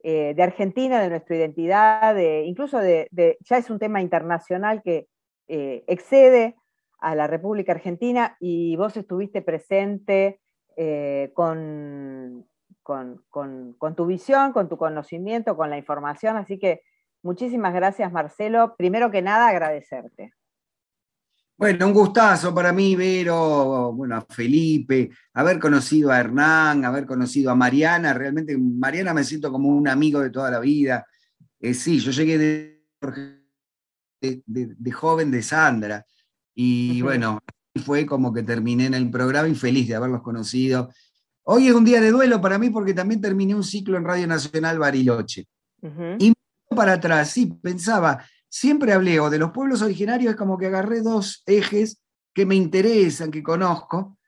eh, 0.02 0.32
de 0.34 0.42
Argentina, 0.42 1.00
de 1.00 1.10
nuestra 1.10 1.36
identidad, 1.36 2.16
incluso 2.44 2.78
de, 2.78 3.08
ya 3.40 3.58
es 3.58 3.68
un 3.68 3.80
tema 3.80 4.00
internacional 4.00 4.80
que 4.82 5.08
eh, 5.48 5.82
excede 5.88 6.56
a 7.00 7.16
la 7.16 7.26
República 7.26 7.72
Argentina 7.72 8.36
y 8.38 8.76
vos 8.76 8.96
estuviste 8.96 9.42
presente 9.42 10.40
eh, 10.76 11.32
con, 11.34 12.46
con, 12.82 13.94
tu 13.96 14.06
visión, 14.06 14.52
con 14.52 14.68
tu 14.68 14.76
conocimiento, 14.76 15.56
con 15.56 15.68
la 15.68 15.78
información. 15.78 16.36
Así 16.36 16.60
que 16.60 16.82
muchísimas 17.22 17.74
gracias, 17.74 18.12
Marcelo. 18.12 18.76
Primero 18.76 19.10
que 19.10 19.22
nada, 19.22 19.48
agradecerte. 19.48 20.32
Bueno, 21.60 21.88
un 21.88 21.92
gustazo 21.92 22.54
para 22.54 22.72
mí, 22.72 22.96
Vero, 22.96 23.92
bueno, 23.92 24.16
a 24.16 24.22
Felipe, 24.22 25.10
haber 25.34 25.58
conocido 25.58 26.10
a 26.10 26.18
Hernán, 26.18 26.86
haber 26.86 27.04
conocido 27.04 27.50
a 27.50 27.54
Mariana. 27.54 28.14
Realmente, 28.14 28.56
Mariana 28.56 29.12
me 29.12 29.24
siento 29.24 29.52
como 29.52 29.68
un 29.68 29.86
amigo 29.86 30.20
de 30.20 30.30
toda 30.30 30.50
la 30.50 30.58
vida. 30.58 31.06
Eh, 31.60 31.74
sí, 31.74 32.00
yo 32.00 32.12
llegué 32.12 32.38
de, 32.38 32.82
de, 34.46 34.90
joven 34.90 35.30
de 35.30 35.42
Sandra 35.42 36.06
y 36.54 37.02
bueno, 37.02 37.40
fue 37.84 38.06
como 38.06 38.32
que 38.32 38.42
terminé 38.42 38.86
en 38.86 38.94
el 38.94 39.10
programa 39.10 39.46
y 39.46 39.54
feliz 39.54 39.86
de 39.86 39.96
haberlos 39.96 40.22
conocido 40.22 40.88
Hoy 41.42 41.68
es 41.68 41.74
un 41.74 41.84
día 41.84 42.00
de 42.00 42.10
duelo 42.10 42.40
para 42.40 42.58
mí 42.58 42.70
porque 42.70 42.94
también 42.94 43.20
terminé 43.20 43.54
un 43.54 43.64
ciclo 43.64 43.98
en 43.98 44.04
Radio 44.04 44.26
Nacional 44.26 44.78
Bariloche. 44.78 45.46
Y 46.18 46.32
para 46.74 46.94
atrás, 46.94 47.32
sí, 47.32 47.52
pensaba, 47.60 48.24
siempre 48.50 48.92
hablé 48.92 49.20
o 49.20 49.30
de 49.30 49.38
los 49.38 49.52
pueblos 49.52 49.80
originarios, 49.80 50.32
es 50.32 50.36
como 50.36 50.58
que 50.58 50.66
agarré 50.66 51.00
dos 51.00 51.42
ejes 51.46 52.02
que 52.34 52.44
me 52.44 52.56
interesan, 52.56 53.30
que 53.30 53.42
conozco, 53.42 54.18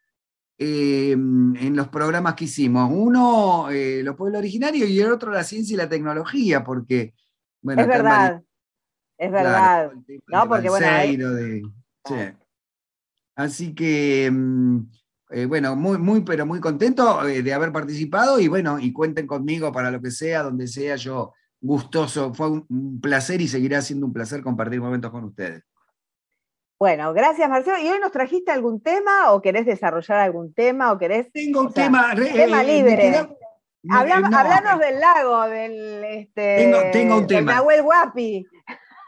eh, 0.56 1.12
en 1.12 1.76
los 1.76 1.88
programas 1.88 2.34
que 2.34 2.44
hicimos. 2.44 2.90
Uno, 2.90 3.68
eh, 3.70 4.02
los 4.02 4.16
pueblos 4.16 4.38
originarios, 4.38 4.88
y 4.88 5.00
el 5.00 5.10
otro, 5.10 5.32
la 5.32 5.44
ciencia 5.44 5.74
y 5.74 5.76
la 5.76 5.88
tecnología, 5.88 6.62
porque, 6.62 7.14
bueno, 7.60 7.82
es 7.82 7.88
verdad, 7.88 8.42
es 9.18 9.30
verdad. 9.30 9.92
no, 10.28 10.48
porque 10.48 10.70
bueno, 10.70 10.86
Así 13.34 13.74
que... 13.74 14.30
Mm, 14.30 14.80
eh, 15.30 15.46
bueno, 15.46 15.74
muy, 15.74 15.96
muy, 15.96 16.20
pero 16.20 16.44
muy 16.44 16.60
contento 16.60 17.24
de 17.24 17.54
haber 17.54 17.72
participado 17.72 18.38
y 18.38 18.48
bueno, 18.48 18.78
y 18.78 18.92
cuenten 18.92 19.26
conmigo 19.26 19.72
para 19.72 19.90
lo 19.90 19.98
que 20.02 20.10
sea, 20.10 20.42
donde 20.42 20.66
sea, 20.66 20.96
yo 20.96 21.32
gustoso, 21.62 22.34
fue 22.34 22.50
un, 22.50 23.00
placer 23.00 23.40
y 23.40 23.48
seguirá 23.48 23.80
siendo 23.80 24.04
un 24.06 24.12
placer 24.12 24.42
compartir 24.42 24.80
momentos 24.80 25.10
con 25.10 25.24
ustedes. 25.24 25.62
Bueno, 26.78 27.14
gracias 27.14 27.48
Marcelo. 27.48 27.78
¿Y 27.78 27.88
hoy 27.88 28.00
nos 28.00 28.10
trajiste 28.10 28.50
algún 28.50 28.82
tema 28.82 29.30
o 29.30 29.40
querés 29.40 29.64
desarrollar 29.64 30.18
algún 30.18 30.52
tema 30.52 30.92
o 30.92 30.98
querés... 30.98 31.30
Tengo 31.32 31.60
un 31.60 31.72
tema... 31.72 32.12
tema 32.16 32.62
eh, 32.62 32.66
libre. 32.66 33.28
Hablanos 33.88 34.80
del 34.80 35.00
lago, 35.00 35.42
del... 35.48 36.04
Este, 36.04 36.56
tengo, 36.56 36.78
tengo 36.92 37.18
un 37.18 37.26
tema. 37.28 37.54
Nahuel 37.54 37.82
Guapi. 37.82 38.46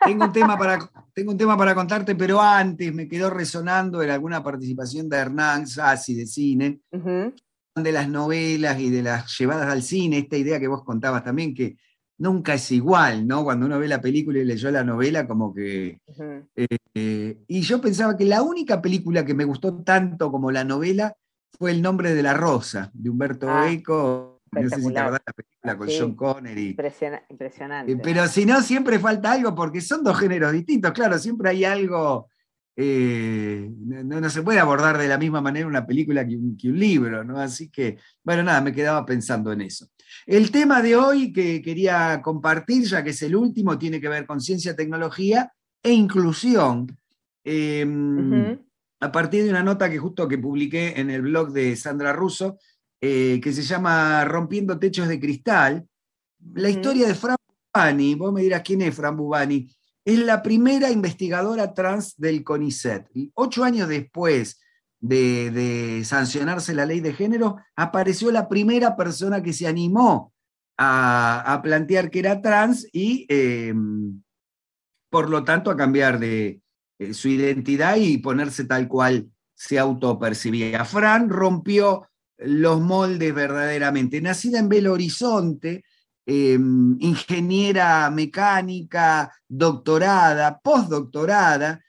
Tengo 0.04 0.24
un, 0.26 0.32
tema 0.32 0.56
para, 0.56 0.78
tengo 1.12 1.32
un 1.32 1.38
tema 1.38 1.56
para 1.56 1.74
contarte, 1.74 2.14
pero 2.14 2.40
antes 2.40 2.92
me 2.94 3.08
quedó 3.08 3.30
resonando 3.30 4.02
en 4.02 4.10
alguna 4.10 4.42
participación 4.42 5.08
de 5.08 5.16
Hernán 5.16 5.66
Sassi 5.66 6.14
de 6.14 6.26
cine, 6.26 6.80
de 6.90 7.92
las 7.92 8.08
novelas 8.08 8.78
y 8.78 8.90
de 8.90 9.02
las 9.02 9.36
llevadas 9.38 9.68
al 9.68 9.82
cine, 9.82 10.18
esta 10.18 10.36
idea 10.36 10.60
que 10.60 10.68
vos 10.68 10.84
contabas 10.84 11.24
también, 11.24 11.54
que 11.54 11.76
nunca 12.18 12.54
es 12.54 12.70
igual, 12.72 13.26
¿no? 13.26 13.44
Cuando 13.44 13.66
uno 13.66 13.78
ve 13.78 13.88
la 13.88 14.00
película 14.00 14.38
y 14.38 14.44
leyó 14.44 14.70
la 14.70 14.84
novela, 14.84 15.26
como 15.26 15.54
que... 15.54 16.00
Eh, 16.96 17.38
y 17.48 17.60
yo 17.62 17.80
pensaba 17.80 18.16
que 18.16 18.24
la 18.24 18.42
única 18.42 18.80
película 18.80 19.24
que 19.24 19.34
me 19.34 19.44
gustó 19.44 19.82
tanto 19.82 20.30
como 20.30 20.50
la 20.50 20.64
novela 20.64 21.14
fue 21.56 21.70
El 21.70 21.82
nombre 21.82 22.14
de 22.14 22.22
la 22.22 22.34
rosa, 22.34 22.90
de 22.92 23.10
Humberto 23.10 23.48
ah. 23.48 23.70
Eco 23.70 24.34
no 24.62 24.68
sé 24.68 24.80
si 24.80 24.92
te 24.92 24.98
acordás 24.98 25.22
la 25.26 25.32
película 25.32 25.76
con 25.76 25.88
John 25.88 26.14
Connery. 26.14 26.76
impresionante. 27.28 27.92
Eh, 27.92 27.98
pero 28.02 28.26
si 28.28 28.46
no, 28.46 28.60
siempre 28.62 28.98
falta 28.98 29.32
algo 29.32 29.54
porque 29.54 29.80
son 29.80 30.04
dos 30.04 30.18
géneros 30.18 30.52
distintos. 30.52 30.92
Claro, 30.92 31.18
siempre 31.18 31.50
hay 31.50 31.64
algo. 31.64 32.28
Eh, 32.76 33.70
no, 33.78 34.30
se 34.30 34.42
puede 34.42 34.58
abordar 34.58 34.98
de 34.98 35.06
la 35.06 35.18
misma 35.18 35.40
manera 35.40 35.66
una 35.66 35.86
película 35.86 36.26
que 36.26 36.36
un, 36.36 36.56
libro, 36.78 37.24
¿no? 37.24 37.38
Así 37.38 37.70
que, 37.70 37.98
bueno, 38.22 38.42
nada, 38.42 38.60
me 38.60 38.72
quedaba 38.72 39.04
pensando 39.06 39.52
en 39.52 39.62
eso. 39.62 39.86
El 40.26 40.50
tema 40.50 40.80
de 40.80 40.96
hoy 40.96 41.32
que 41.32 41.60
quería 41.60 42.20
compartir, 42.22 42.84
ya 42.84 43.04
que 43.04 43.10
es 43.10 43.22
el 43.22 43.36
último, 43.36 43.78
tiene 43.78 44.00
que 44.00 44.08
ver 44.08 44.26
con 44.26 44.40
ciencia, 44.40 44.74
tecnología 44.74 45.52
e 45.82 45.92
inclusión. 45.92 46.96
Em, 47.44 48.58
a 49.00 49.12
partir 49.12 49.44
de 49.44 49.50
una 49.50 49.62
nota 49.62 49.90
que 49.90 49.98
justo 49.98 50.26
que 50.26 50.38
publiqué 50.38 50.98
en 50.98 51.10
el 51.10 51.22
blog 51.22 51.52
de 51.52 51.76
Sandra 51.76 52.12
Russo, 52.12 52.58
eh, 53.00 53.38
que 53.42 53.52
se 53.52 53.62
llama 53.62 54.24
Rompiendo 54.24 54.78
Techos 54.78 55.08
de 55.08 55.20
Cristal. 55.20 55.86
La 56.54 56.70
historia 56.70 57.06
de 57.06 57.14
Fran 57.14 57.36
Bubani, 57.74 58.14
vos 58.14 58.32
me 58.32 58.40
dirás 58.40 58.62
quién 58.62 58.80
es 58.80 58.94
Fran 58.94 59.16
Bubani, 59.16 59.68
es 60.06 60.18
la 60.20 60.42
primera 60.42 60.90
investigadora 60.90 61.74
trans 61.74 62.14
del 62.16 62.42
CONICET. 62.42 63.10
Ocho 63.34 63.62
años 63.62 63.88
después 63.88 64.58
de, 65.04 66.02
sancionarse 66.04 66.74
la 66.74 66.86
ley 66.86 67.00
de 67.00 67.12
género, 67.12 67.56
apareció 67.76 68.30
la 68.30 68.48
primera 68.48 68.96
persona 68.96 69.42
que 69.42 69.52
se 69.52 69.66
animó 69.66 70.32
a, 70.78 71.60
plantear 71.62 72.10
que 72.10 72.20
era 72.20 72.40
trans 72.40 72.86
y, 72.92 73.26
em, 73.28 74.22
por 75.10 75.30
lo 75.30 75.44
tanto, 75.44 75.70
a 75.70 75.76
cambiar 75.76 76.18
de 76.18 76.60
eh, 76.98 77.14
su 77.14 77.28
identidad 77.28 77.96
y 77.96 78.18
ponerse 78.18 78.64
tal 78.64 78.88
cual 78.88 79.28
se 79.54 79.78
autopercibía. 79.78 80.84
Fran 80.84 81.28
rompió 81.28 82.08
los 82.38 82.80
moldes 82.80 83.34
verdaderamente. 83.34 84.20
Nacida 84.20 84.58
en 84.58 84.68
Belo 84.68 84.92
Horizonte, 84.92 85.84
em, 86.26 86.96
ingeniera 87.00 88.10
mecánica, 88.10 89.32
doctorada, 89.46 90.58
postdoctorada, 90.60 91.80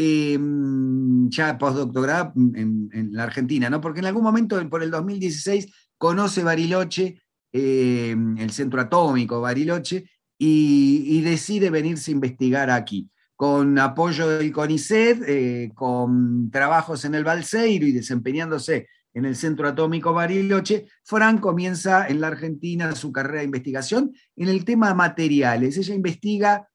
em, 0.00 1.28
ya 1.28 1.58
postdoctorada 1.58 2.32
en, 2.36 3.10
la 3.10 3.24
Argentina, 3.24 3.68
¿no? 3.68 3.80
Porque 3.80 3.98
en 3.98 4.06
algún 4.06 4.22
momento, 4.22 4.56
por 4.70 4.84
el 4.84 4.92
2016, 4.92 5.66
conoce 5.98 6.44
Bariloche, 6.44 7.20
em, 7.52 8.38
el 8.38 8.50
centro 8.52 8.80
atómico 8.80 9.40
Bariloche, 9.40 10.08
y, 10.38 11.20
decide 11.22 11.70
venirse 11.70 12.12
a 12.12 12.14
investigar 12.14 12.70
aquí 12.70 13.10
con 13.34 13.76
apoyo 13.78 14.28
del 14.28 14.52
CONICET, 14.52 15.22
eh, 15.26 15.72
con 15.74 16.48
trabajos 16.50 17.04
en 17.04 17.16
el 17.16 17.24
Balseiro 17.24 17.84
y 17.86 17.92
desempeñándose 17.92 18.86
en 19.14 19.24
el 19.24 19.34
Centro 19.34 19.66
Atómico 19.68 20.12
Bariloche, 20.12 20.86
Fran 21.02 21.38
comienza 21.38 22.06
en 22.06 22.20
la 22.20 22.28
Argentina 22.28 22.94
su 22.94 23.10
carrera 23.10 23.40
de 23.40 23.46
investigación 23.46 24.12
en 24.36 24.48
el 24.48 24.64
tema 24.64 24.94
materiales. 24.94 25.76
Ella 25.76 25.94
investiga 25.94 26.68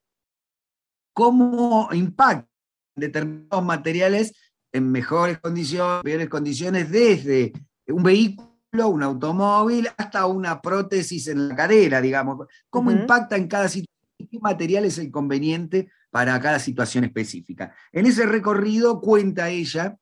cómo 1.14 1.90
impactan 1.94 2.53
determinados 2.96 3.64
materiales 3.64 4.34
en 4.72 4.92
mejores 4.92 5.40
condiciones, 5.40 6.04
peores 6.04 6.30
condiciones, 6.30 6.90
desde 6.92 7.54
un 7.88 8.04
vehículo, 8.04 8.88
un 8.88 9.04
automóvil, 9.04 9.88
hasta 9.98 10.26
una 10.26 10.62
prótesis 10.62 11.28
en 11.28 11.50
la 11.50 11.56
cadera, 11.56 12.02
digamos. 12.02 12.48
Cómo 12.70 12.92
impacta 12.92 13.36
en 13.36 13.48
cada 13.48 13.68
situación, 13.68 14.28
qué 14.30 14.40
material 14.40 14.86
es 14.86 14.98
el 14.98 15.12
conveniente 15.12 15.90
para 16.10 16.40
cada 16.40 16.60
situación 16.60 17.04
específica. 17.04 17.76
En 17.92 18.06
ese 18.06 18.26
recorrido 18.26 19.00
cuenta 19.00 19.50
ella, 19.50 19.98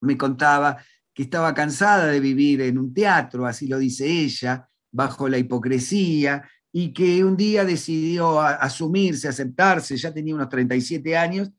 me 0.00 0.16
contaba 0.16 0.78
que 1.14 1.22
estaba 1.22 1.54
cansada 1.54 2.06
de 2.06 2.20
vivir 2.20 2.60
en 2.60 2.78
un 2.78 2.92
teatro, 2.92 3.46
así 3.46 3.66
lo 3.66 3.78
dice 3.78 4.06
ella, 4.06 4.68
bajo 4.92 5.28
la 5.28 5.38
hipocresía, 5.38 6.48
y 6.72 6.92
que 6.92 7.24
un 7.24 7.36
día 7.36 7.64
decidió 7.64 8.40
asumirse, 8.40 9.28
aceptarse, 9.28 9.96
ya 9.96 10.12
tenía 10.12 10.34
unos 10.34 10.50
37 10.50 11.16
años, 11.16 11.50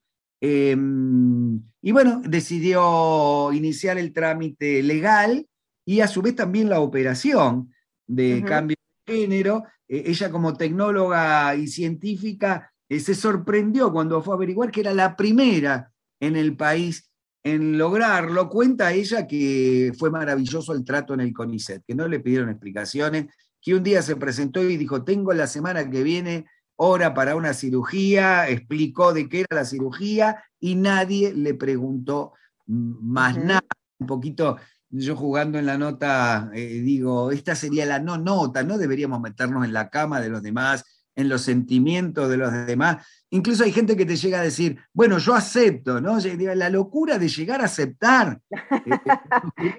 em, 0.42 1.62
y 1.82 1.92
bueno, 1.92 2.22
decidió 2.24 3.52
iniciar 3.54 3.98
el 3.98 4.14
trámite 4.14 4.84
legal 4.84 5.48
y 5.86 6.02
a 6.02 6.08
su 6.08 6.22
vez 6.22 6.36
también 6.36 6.70
la 6.70 6.82
operación 6.82 7.72
de 8.06 8.44
cambio 8.46 8.76
de 9.06 9.14
género. 9.14 9.64
E, 9.88 10.12
ella 10.12 10.30
como 10.30 10.56
tecnóloga 10.56 11.56
y 11.56 11.68
científica 11.68 12.72
eh, 12.90 13.00
se 13.00 13.16
sorprendió 13.16 13.92
cuando 13.92 14.22
fue 14.22 14.34
a 14.34 14.38
averiguar 14.38 14.72
que 14.72 14.82
era 14.82 14.94
la 14.94 15.16
primera 15.16 15.92
en 16.20 16.36
el 16.36 16.56
país 16.56 17.10
en 17.44 17.78
lograrlo. 17.78 18.50
Cuenta 18.50 18.94
ella 18.94 19.28
que 19.28 19.92
fue 19.98 20.10
maravilloso 20.10 20.74
el 20.74 20.84
trato 20.84 21.14
en 21.14 21.22
el 21.22 21.34
CONICET, 21.34 21.84
que 21.86 21.96
no 21.96 22.08
le 22.08 22.20
pidieron 22.20 22.50
explicaciones, 22.50 23.28
que 23.62 23.76
un 23.76 23.84
día 23.84 24.02
se 24.02 24.16
presentó 24.16 24.64
y 24.64 24.78
dijo, 24.78 25.04
tengo 25.04 25.34
la 25.34 25.48
semana 25.48 25.90
que 25.90 26.04
viene 26.04 26.46
hora 26.78 27.14
para 27.14 27.36
una 27.36 27.54
cirugía, 27.54 28.48
explicó 28.50 29.14
de 29.14 29.28
qué 29.28 29.42
era 29.42 29.58
la 29.58 29.66
cirugía 29.66 30.44
y 30.60 30.76
nadie 30.76 31.34
le 31.34 31.54
preguntó 31.54 32.34
más 32.66 33.38
nada. 33.38 33.62
Un 34.00 34.08
poquito, 34.08 34.58
yo 34.90 35.16
jugando 35.16 35.60
en 35.60 35.66
la 35.66 35.78
nota, 35.78 36.50
eh, 36.54 36.82
digo, 36.82 37.32
esta 37.32 37.56
sería 37.56 37.86
la 37.86 38.00
no 38.00 38.18
nota, 38.18 38.64
no 38.64 38.78
deberíamos 38.78 39.20
meternos 39.20 39.66
en 39.66 39.74
la 39.74 39.90
cama 39.90 40.22
de 40.22 40.30
los 40.30 40.42
demás, 40.42 40.86
en 41.16 41.30
los 41.30 41.42
sentimientos 41.42 42.30
de 42.30 42.38
los 42.38 42.54
demás. 42.68 43.06
Incluso 43.30 43.64
hay 43.66 43.74
gente 43.74 43.98
que 43.98 44.06
te 44.06 44.16
llega 44.16 44.40
a 44.40 44.44
decir, 44.44 44.80
bueno, 44.94 45.18
yo 45.18 45.36
acepto, 45.36 46.00
¿no? 46.00 46.18
La 46.56 46.70
locura 46.70 47.18
de 47.18 47.28
llegar 47.28 47.62
a 47.62 47.66
aceptar. 47.66 48.40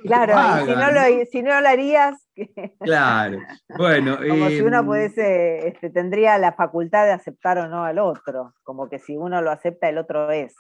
Claro, 0.03 0.63
y 0.63 0.67
si 0.67 0.75
no, 0.75 0.91
lo, 0.93 1.25
si 1.33 1.43
no 1.43 1.61
lo 1.61 1.69
harías. 1.69 2.29
claro, 2.81 3.41
bueno. 3.77 4.19
Como 4.19 4.49
si 4.49 4.61
uno 4.61 4.81
em, 4.81 4.87
pudiese, 4.87 5.69
este, 5.69 5.91
tendría 5.91 6.37
la 6.39 6.53
facultad 6.53 7.05
de 7.05 7.13
aceptar 7.13 7.59
o 7.59 7.69
no 7.69 7.85
al 7.85 7.99
otro, 7.99 8.55
como 8.63 8.89
que 8.89 8.99
si 8.99 9.17
uno 9.17 9.41
lo 9.41 9.51
acepta, 9.51 9.89
el 9.89 9.99
otro 9.99 10.31
es. 10.31 10.55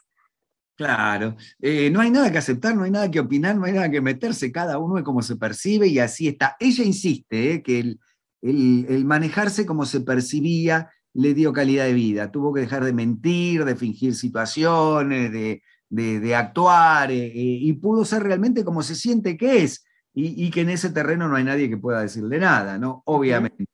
Claro, 0.76 1.36
eh, 1.60 1.90
no 1.90 2.00
hay 2.00 2.10
nada 2.10 2.30
que 2.30 2.38
aceptar, 2.38 2.74
no 2.74 2.84
hay 2.84 2.90
nada 2.90 3.10
que 3.10 3.20
opinar, 3.20 3.56
no 3.56 3.64
hay 3.64 3.72
nada 3.72 3.90
que 3.90 4.00
meterse, 4.00 4.52
cada 4.52 4.78
uno 4.78 4.96
es 4.96 5.04
como 5.04 5.22
se 5.22 5.36
percibe 5.36 5.88
y 5.88 5.98
así 5.98 6.28
está. 6.28 6.56
Ella 6.60 6.84
insiste 6.84 7.54
eh, 7.54 7.62
que 7.62 7.80
el, 7.80 8.00
el, 8.42 9.04
manejarse 9.04 9.66
como 9.66 9.84
se 9.84 10.00
percibía 10.00 10.90
le 11.18 11.34
dio 11.34 11.52
calidad 11.52 11.84
de 11.84 11.94
vida. 11.94 12.30
Tuvo 12.30 12.54
que 12.54 12.60
dejar 12.60 12.84
de 12.84 12.92
mentir, 12.92 13.64
de 13.64 13.74
fingir 13.74 14.14
situaciones, 14.14 15.32
de, 15.32 16.34
actuar, 16.36 17.10
eh, 17.10 17.26
eh, 17.26 17.58
y 17.60 17.72
pudo 17.72 18.04
ser 18.04 18.22
realmente 18.22 18.64
como 18.64 18.82
se 18.82 18.94
siente 18.94 19.36
que 19.36 19.64
es, 19.64 19.84
y, 20.14 20.48
que 20.50 20.60
en 20.60 20.70
ese 20.70 20.90
terreno 20.90 21.28
no 21.28 21.34
hay 21.34 21.44
nadie 21.44 21.68
que 21.68 21.76
pueda 21.76 22.02
decirle 22.02 22.38
nada, 22.38 22.78
¿no? 22.78 23.02
Obviamente. 23.06 23.66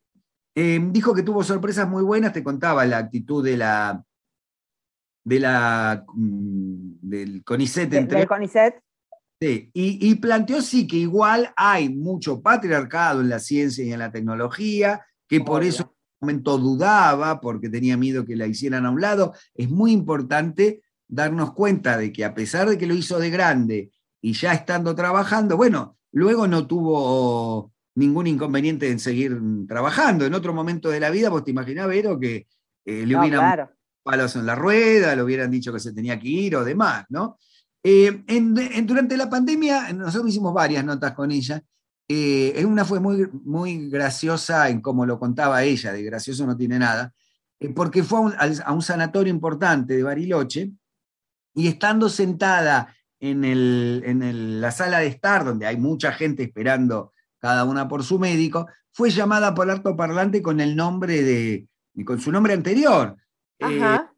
Eh, 0.54 0.80
dijo 0.90 1.14
que 1.14 1.22
tuvo 1.22 1.42
sorpresas 1.42 1.88
muy 1.88 2.02
buenas, 2.02 2.33
te 2.33 2.44
contaba 2.44 2.85
la 2.87 2.98
actitud 2.98 3.44
de 3.44 3.57
la, 3.59 4.02
de 5.24 5.40
la 5.40 6.04
mm, 6.14 6.94
del 7.02 7.44
CONICET. 7.44 7.92
Entre, 7.92 8.26
CONICET. 8.26 8.80
Y, 9.40 10.14
planteó 10.14 10.62
sí 10.62 10.87
que 10.87 10.96
igual 10.96 11.52
hay 11.57 11.90
mucho 11.90 12.40
patriarcado 12.40 13.20
en 13.20 13.28
la 13.28 13.38
ciencia 13.38 13.85
y 13.85 13.92
en 13.92 13.98
la 13.98 14.11
tecnología, 14.11 15.04
que 15.28 15.40
por 15.40 15.62
eso 15.62 15.93
momento 16.24 16.58
dudaba, 16.58 17.40
porque 17.40 17.68
tenía 17.68 17.96
miedo 17.96 18.24
que 18.24 18.37
la 18.37 18.46
hicieran 18.46 18.87
a 18.87 18.90
un 18.90 19.00
lado. 19.00 19.34
Es 19.54 19.70
muy 19.70 19.92
importante 19.92 20.82
darnos 21.06 21.52
cuenta 21.52 21.96
de 21.96 22.12
que 22.12 22.24
a 22.24 22.34
pesar 22.34 22.68
de 22.68 22.78
que 22.78 22.87
lo 22.87 22.94
hizo 22.94 23.18
de 23.18 23.30
grande 23.30 23.90
y 24.20 24.32
ya 24.32 24.52
estando 24.52 24.94
trabajando, 24.94 25.56
bueno, 25.56 25.96
luego 26.12 26.46
no 26.46 26.66
tuvo 26.66 27.72
ningún 27.94 28.26
inconveniente 28.26 28.90
en 28.90 28.98
seguir 28.98 29.40
trabajando. 29.68 30.24
En 30.24 30.34
otro 30.34 30.52
momento 30.52 30.90
de 30.90 31.00
la 31.00 31.10
vida, 31.10 31.28
vos 31.28 31.44
te 31.44 31.50
imaginás, 31.50 31.88
Vero, 31.88 32.18
que 32.18 32.46
eh, 32.84 33.06
le 33.06 33.16
hubieran 33.16 33.68
palos 34.02 34.37
en 34.37 34.46
la 34.46 34.54
rueda, 34.54 35.14
le 35.14 35.22
hubieran 35.22 35.50
dicho 35.50 35.72
que 35.72 35.80
se 35.80 35.92
tenía 35.92 36.18
que 36.18 36.28
ir 36.28 36.56
o 36.56 36.64
demás, 36.64 37.04
¿no? 37.08 37.38
Eh, 37.82 38.24
durante 38.84 39.16
la 39.16 39.28
pandemia, 39.28 39.92
nosotros 39.92 40.30
hicimos 40.30 40.54
varias 40.54 40.84
notas 40.84 41.12
con 41.12 41.30
ella. 41.30 41.62
Eh, 42.08 42.64
una 42.66 42.84
fue 42.84 43.00
muy, 43.00 43.28
muy 43.44 43.88
graciosa 43.88 44.68
en 44.68 44.80
cómo 44.82 45.06
lo 45.06 45.18
contaba 45.18 45.62
ella, 45.62 45.92
de 45.92 46.02
gracioso 46.02 46.46
no 46.46 46.56
tiene 46.56 46.78
nada, 46.78 47.14
eh, 47.60 47.70
porque 47.70 48.02
fue 48.02 48.32
a 48.36 48.72
un, 48.72 48.82
sanatorio 48.82 49.32
importante 49.32 49.96
de 49.96 50.02
Bariloche 50.02 50.72
y 51.54 51.68
estando 51.68 52.08
sentada 52.10 52.94
en, 53.20 54.60
la 54.60 54.70
sala 54.70 54.98
de 54.98 55.06
estar, 55.06 55.44
donde 55.44 55.66
hay 55.66 55.78
mucha 55.78 56.12
gente 56.12 56.42
esperando 56.42 57.12
cada 57.38 57.64
una 57.64 57.88
por 57.88 58.04
su 58.04 58.18
médico, 58.18 58.66
fue 58.92 59.10
llamada 59.10 59.54
por 59.54 59.96
parlante 59.96 60.42
con 60.42 60.60
el 60.60 60.76
nombre 60.76 61.22
de, 61.22 61.68
con 62.04 62.20
su 62.20 62.30
nombre 62.30 62.52
anterior. 62.52 63.16
Ajá. 63.60 64.12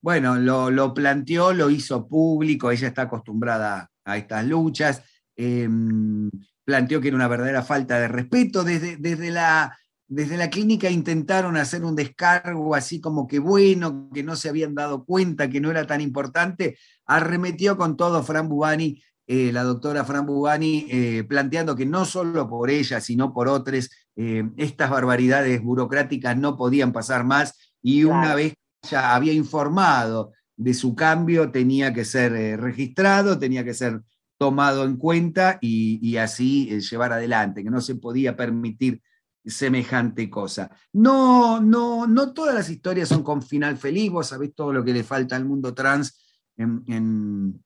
Bueno, 0.00 0.36
lo, 0.36 0.94
planteó, 0.94 1.52
lo 1.52 1.70
hizo 1.70 2.06
público, 2.06 2.70
ella 2.70 2.88
está 2.88 3.02
acostumbrada 3.02 3.90
a 4.04 4.16
estas 4.16 4.46
luchas, 4.46 5.02
em, 5.36 6.30
planteó 6.68 7.00
que 7.00 7.08
era 7.08 7.16
una 7.16 7.28
verdadera 7.28 7.62
falta 7.62 7.98
de 7.98 8.08
respeto. 8.08 8.62
Desde, 8.62 8.98
desde, 8.98 9.30
la, 9.30 9.74
desde 10.06 10.36
la 10.36 10.50
clínica 10.50 10.90
intentaron 10.90 11.56
hacer 11.56 11.82
un 11.82 11.96
descargo 11.96 12.74
así 12.74 13.00
como 13.00 13.26
que 13.26 13.38
bueno, 13.38 14.10
que 14.12 14.22
no 14.22 14.36
se 14.36 14.50
habían 14.50 14.74
dado 14.74 15.06
cuenta, 15.06 15.48
que 15.48 15.62
no 15.62 15.70
era 15.70 15.86
tan 15.86 16.02
importante. 16.02 16.76
Arremetió 17.06 17.78
con 17.78 17.96
todo 17.96 18.22
Fran 18.22 18.50
Bubani, 18.50 19.02
eh, 19.26 19.50
la 19.50 19.62
doctora 19.62 20.04
Fran 20.04 20.26
Bubani, 20.26 20.86
eh, 20.90 21.24
planteando 21.26 21.74
que 21.74 21.86
no 21.86 22.04
solo 22.04 22.46
por 22.50 22.68
ella, 22.68 23.00
sino 23.00 23.32
por 23.32 23.48
otros, 23.48 23.88
eh, 24.16 24.44
estas 24.58 24.90
barbaridades 24.90 25.62
burocráticas 25.62 26.36
no 26.36 26.54
podían 26.54 26.92
pasar 26.92 27.24
más. 27.24 27.72
Y 27.80 28.04
una 28.04 28.34
vez 28.34 28.52
ya 28.86 29.14
había 29.14 29.32
informado 29.32 30.32
de 30.54 30.74
su 30.74 30.94
cambio, 30.94 31.50
tenía 31.50 31.94
que 31.94 32.04
ser 32.04 32.60
registrado, 32.60 33.38
tenía 33.38 33.64
que 33.64 33.72
ser 33.72 34.02
tomado 34.38 34.84
en 34.84 34.96
cuenta 34.96 35.58
y, 35.60 36.16
así 36.16 36.68
eh, 36.70 36.80
llevar 36.80 37.12
adelante, 37.12 37.62
que 37.62 37.70
no 37.70 37.80
se 37.80 37.96
podía 37.96 38.36
permitir 38.36 39.02
semejante 39.44 40.30
cosa. 40.30 40.70
No, 40.92 41.60
no, 41.60 42.06
no 42.06 42.32
todas 42.32 42.54
las 42.54 42.70
historias 42.70 43.08
son 43.08 43.22
con 43.22 43.42
final 43.42 43.76
feliz, 43.76 44.10
vos 44.10 44.28
sabés 44.28 44.54
todo 44.54 44.72
lo 44.72 44.84
que 44.84 44.92
le 44.92 45.04
falta 45.04 45.36
al 45.36 45.44
mundo 45.44 45.74
trans 45.74 46.40
en, 46.56 47.62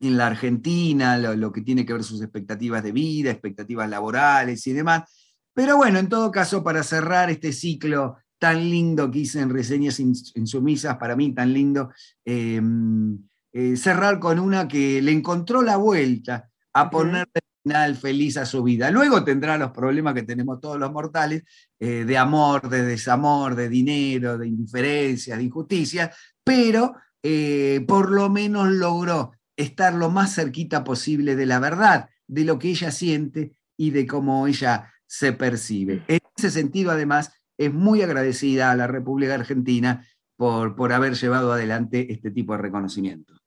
la 0.00 0.26
Argentina, 0.26 1.16
lo, 1.16 1.50
que 1.50 1.62
tiene 1.62 1.86
que 1.86 1.94
ver 1.94 2.04
sus 2.04 2.20
expectativas 2.20 2.82
de 2.82 2.92
vida, 2.92 3.30
expectativas 3.30 3.88
laborales 3.88 4.66
y 4.66 4.72
demás. 4.72 5.10
Pero 5.54 5.76
bueno, 5.76 5.98
en 5.98 6.08
todo 6.08 6.30
caso, 6.30 6.62
para 6.62 6.82
cerrar 6.82 7.30
este 7.30 7.52
ciclo 7.52 8.16
tan 8.38 8.58
lindo 8.58 9.10
que 9.10 9.20
hice 9.20 9.40
en 9.40 9.50
reseñas 9.50 9.98
insumisas, 10.00 10.98
para 10.98 11.16
mí 11.16 11.32
tan 11.32 11.54
lindo, 11.54 11.90
em, 12.24 13.18
eh, 13.54 13.76
cerrar 13.76 14.18
con 14.18 14.40
una 14.40 14.66
que 14.66 15.00
le 15.00 15.12
encontró 15.12 15.62
la 15.62 15.76
vuelta 15.76 16.50
a 16.72 16.90
ponerle 16.90 17.40
final 17.62 17.96
feliz 17.96 18.36
a 18.36 18.46
su 18.46 18.64
vida. 18.64 18.90
Luego 18.90 19.22
tendrá 19.24 19.56
los 19.56 19.70
problemas 19.70 20.14
que 20.14 20.24
tenemos 20.24 20.60
todos 20.60 20.76
los 20.76 20.92
mortales, 20.92 21.44
eh, 21.78 22.04
de 22.04 22.18
amor, 22.18 22.68
de 22.68 22.82
desamor, 22.82 23.54
de 23.54 23.68
dinero, 23.68 24.36
de 24.38 24.48
indiferencia, 24.48 25.36
de 25.36 25.44
injusticia, 25.44 26.12
pero 26.42 26.96
eh, 27.22 27.84
por 27.86 28.10
lo 28.10 28.28
menos 28.28 28.68
logró 28.70 29.32
estar 29.56 29.94
lo 29.94 30.10
más 30.10 30.34
cerquita 30.34 30.82
posible 30.82 31.36
de 31.36 31.46
la 31.46 31.60
verdad, 31.60 32.10
de 32.26 32.44
lo 32.44 32.58
que 32.58 32.70
ella 32.70 32.90
siente 32.90 33.52
y 33.76 33.92
de 33.92 34.04
cómo 34.04 34.48
ella 34.48 34.92
se 35.06 35.32
percibe. 35.32 36.02
En 36.08 36.18
ese 36.36 36.50
sentido, 36.50 36.90
además, 36.90 37.30
es 37.56 37.72
muy 37.72 38.02
agradecida 38.02 38.72
a 38.72 38.76
la 38.76 38.88
República 38.88 39.34
Argentina 39.34 40.04
por, 40.36 40.74
por 40.74 40.92
haber 40.92 41.14
llevado 41.14 41.52
adelante 41.52 42.12
este 42.12 42.32
tipo 42.32 42.52
de 42.52 42.62
reconocimiento. 42.62 43.43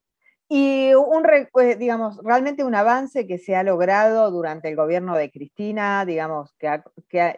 Y 0.50 0.94
un, 0.94 1.24
pues, 1.52 1.78
digamos, 1.78 2.20
realmente 2.24 2.64
un 2.64 2.74
avance 2.76 3.28
que 3.28 3.38
se 3.38 3.56
ha 3.56 3.64
logrado 3.64 4.32
durante 4.32 4.70
el 4.70 4.76
gobierno 4.78 5.16
de 5.18 5.30
Cristina, 5.30 6.06
digamos, 6.06 6.54
que, 6.58 6.82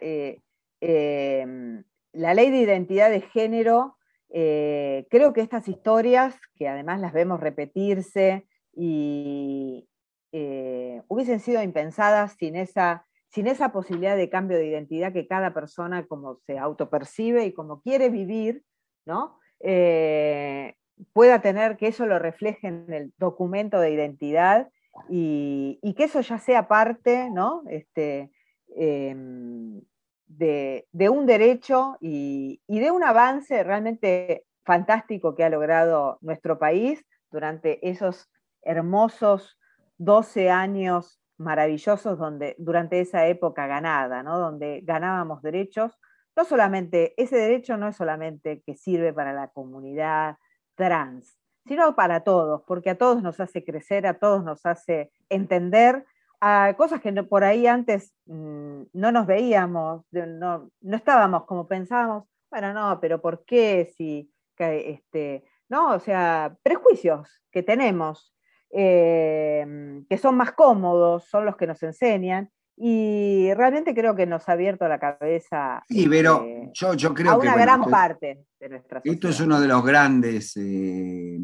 eh, 0.00 0.40
em, 0.80 1.84
la 2.12 2.34
ley 2.34 2.50
de 2.50 2.58
identidad 2.58 3.10
de 3.10 3.20
género, 3.22 3.96
eh, 4.30 5.06
creo 5.10 5.32
que 5.32 5.40
estas 5.40 5.66
historias, 5.68 6.36
que 6.54 6.68
además 6.68 7.00
las 7.00 7.12
vemos 7.12 7.40
repetirse 7.40 8.46
y 8.72 9.88
eh, 10.32 11.02
hubiesen 11.08 11.40
sido 11.40 11.62
impensadas 11.62 12.34
sin 12.38 12.54
esa 12.56 13.06
sin 13.28 13.46
esa 13.46 13.70
posibilidad 13.72 14.16
de 14.16 14.28
cambio 14.28 14.58
de 14.58 14.66
identidad 14.66 15.12
que 15.12 15.26
cada 15.28 15.54
persona 15.54 16.04
como 16.06 16.40
se 16.46 16.58
autopercibe 16.58 17.44
y 17.44 17.52
como 17.52 17.80
quiere 17.80 18.08
vivir, 18.10 18.64
¿no? 19.06 19.38
Eh, 19.60 20.74
pueda 21.12 21.40
tener, 21.40 21.76
que 21.76 21.88
eso 21.88 22.06
lo 22.06 22.18
refleje 22.18 22.68
en 22.68 22.92
el 22.92 23.12
documento 23.18 23.80
de 23.80 23.92
identidad 23.92 24.68
y, 25.08 25.78
que 25.96 26.04
eso 26.04 26.20
ya 26.20 26.38
sea 26.38 26.68
parte 26.68 27.30
¿no? 27.30 27.62
este, 27.68 28.30
em, 28.76 29.80
de, 30.26 31.08
un 31.10 31.26
derecho 31.26 31.96
y, 32.00 32.60
de 32.68 32.90
un 32.90 33.02
avance 33.04 33.62
realmente 33.62 34.44
fantástico 34.64 35.34
que 35.34 35.44
ha 35.44 35.50
logrado 35.50 36.18
nuestro 36.20 36.58
país 36.58 37.04
durante 37.30 37.88
esos 37.88 38.30
hermosos 38.62 39.58
12 39.98 40.50
años 40.50 41.20
maravillosos 41.36 42.18
donde, 42.18 42.54
durante 42.58 43.00
esa 43.00 43.26
época 43.26 43.66
ganada, 43.66 44.22
¿no? 44.22 44.38
donde 44.38 44.80
ganábamos 44.82 45.42
derechos. 45.42 45.98
No 46.36 46.44
solamente, 46.44 47.14
ese 47.20 47.36
derecho 47.36 47.76
no 47.76 47.88
es 47.88 47.96
solamente 47.96 48.62
que 48.64 48.76
sirve 48.76 49.12
para 49.12 49.32
la 49.32 49.48
comunidad 49.48 50.36
trans, 50.80 51.38
sino 51.66 51.94
para 51.94 52.24
todos, 52.24 52.62
porque 52.66 52.90
a 52.90 52.98
todos 52.98 53.22
nos 53.22 53.38
hace 53.38 53.62
crecer, 53.62 54.06
a 54.06 54.18
todos 54.18 54.42
nos 54.42 54.64
hace 54.64 55.12
entender 55.28 56.06
a 56.40 56.74
cosas 56.78 57.02
que 57.02 57.12
por 57.22 57.44
ahí 57.44 57.66
antes 57.66 58.14
mm, 58.24 58.82
no 58.94 59.12
nos 59.12 59.26
veíamos, 59.26 60.06
no, 60.10 60.70
no, 60.80 60.96
estábamos 60.96 61.44
como 61.44 61.68
pensábamos, 61.68 62.24
bueno, 62.50 62.72
no, 62.72 62.98
pero 62.98 63.20
¿por 63.20 63.44
qué 63.44 63.92
si, 63.94 64.32
este, 64.58 65.44
no, 65.68 65.94
o 65.94 66.00
sea, 66.00 66.56
prejuicios 66.62 67.42
que 67.52 67.62
tenemos, 67.62 68.34
eh, 68.70 70.02
que 70.08 70.16
son 70.16 70.36
más 70.36 70.52
cómodos, 70.52 71.26
son 71.26 71.44
los 71.44 71.56
que 71.56 71.66
nos 71.66 71.82
enseñan, 71.82 72.50
y 72.82 73.52
realmente 73.52 73.94
creo 73.94 74.16
que 74.16 74.24
nos 74.24 74.48
ha 74.48 74.52
abierto 74.52 74.88
la 74.88 74.98
cabeza. 74.98 75.84
Sí, 75.86 76.06
pero 76.08 76.46
yo, 76.72 76.94
yo 76.94 77.12
creo 77.12 77.32
a 77.32 77.36
una 77.36 77.54
gran 77.54 77.84
parte 77.84 78.46
de 78.58 78.68
nuestra 78.70 79.00
sociedad. 79.00 79.14
Esto 79.14 79.28
es 79.28 79.40
uno 79.40 79.60
de 79.60 79.68
los 79.68 79.84
grandes 79.84 80.56
eh, 80.56 81.38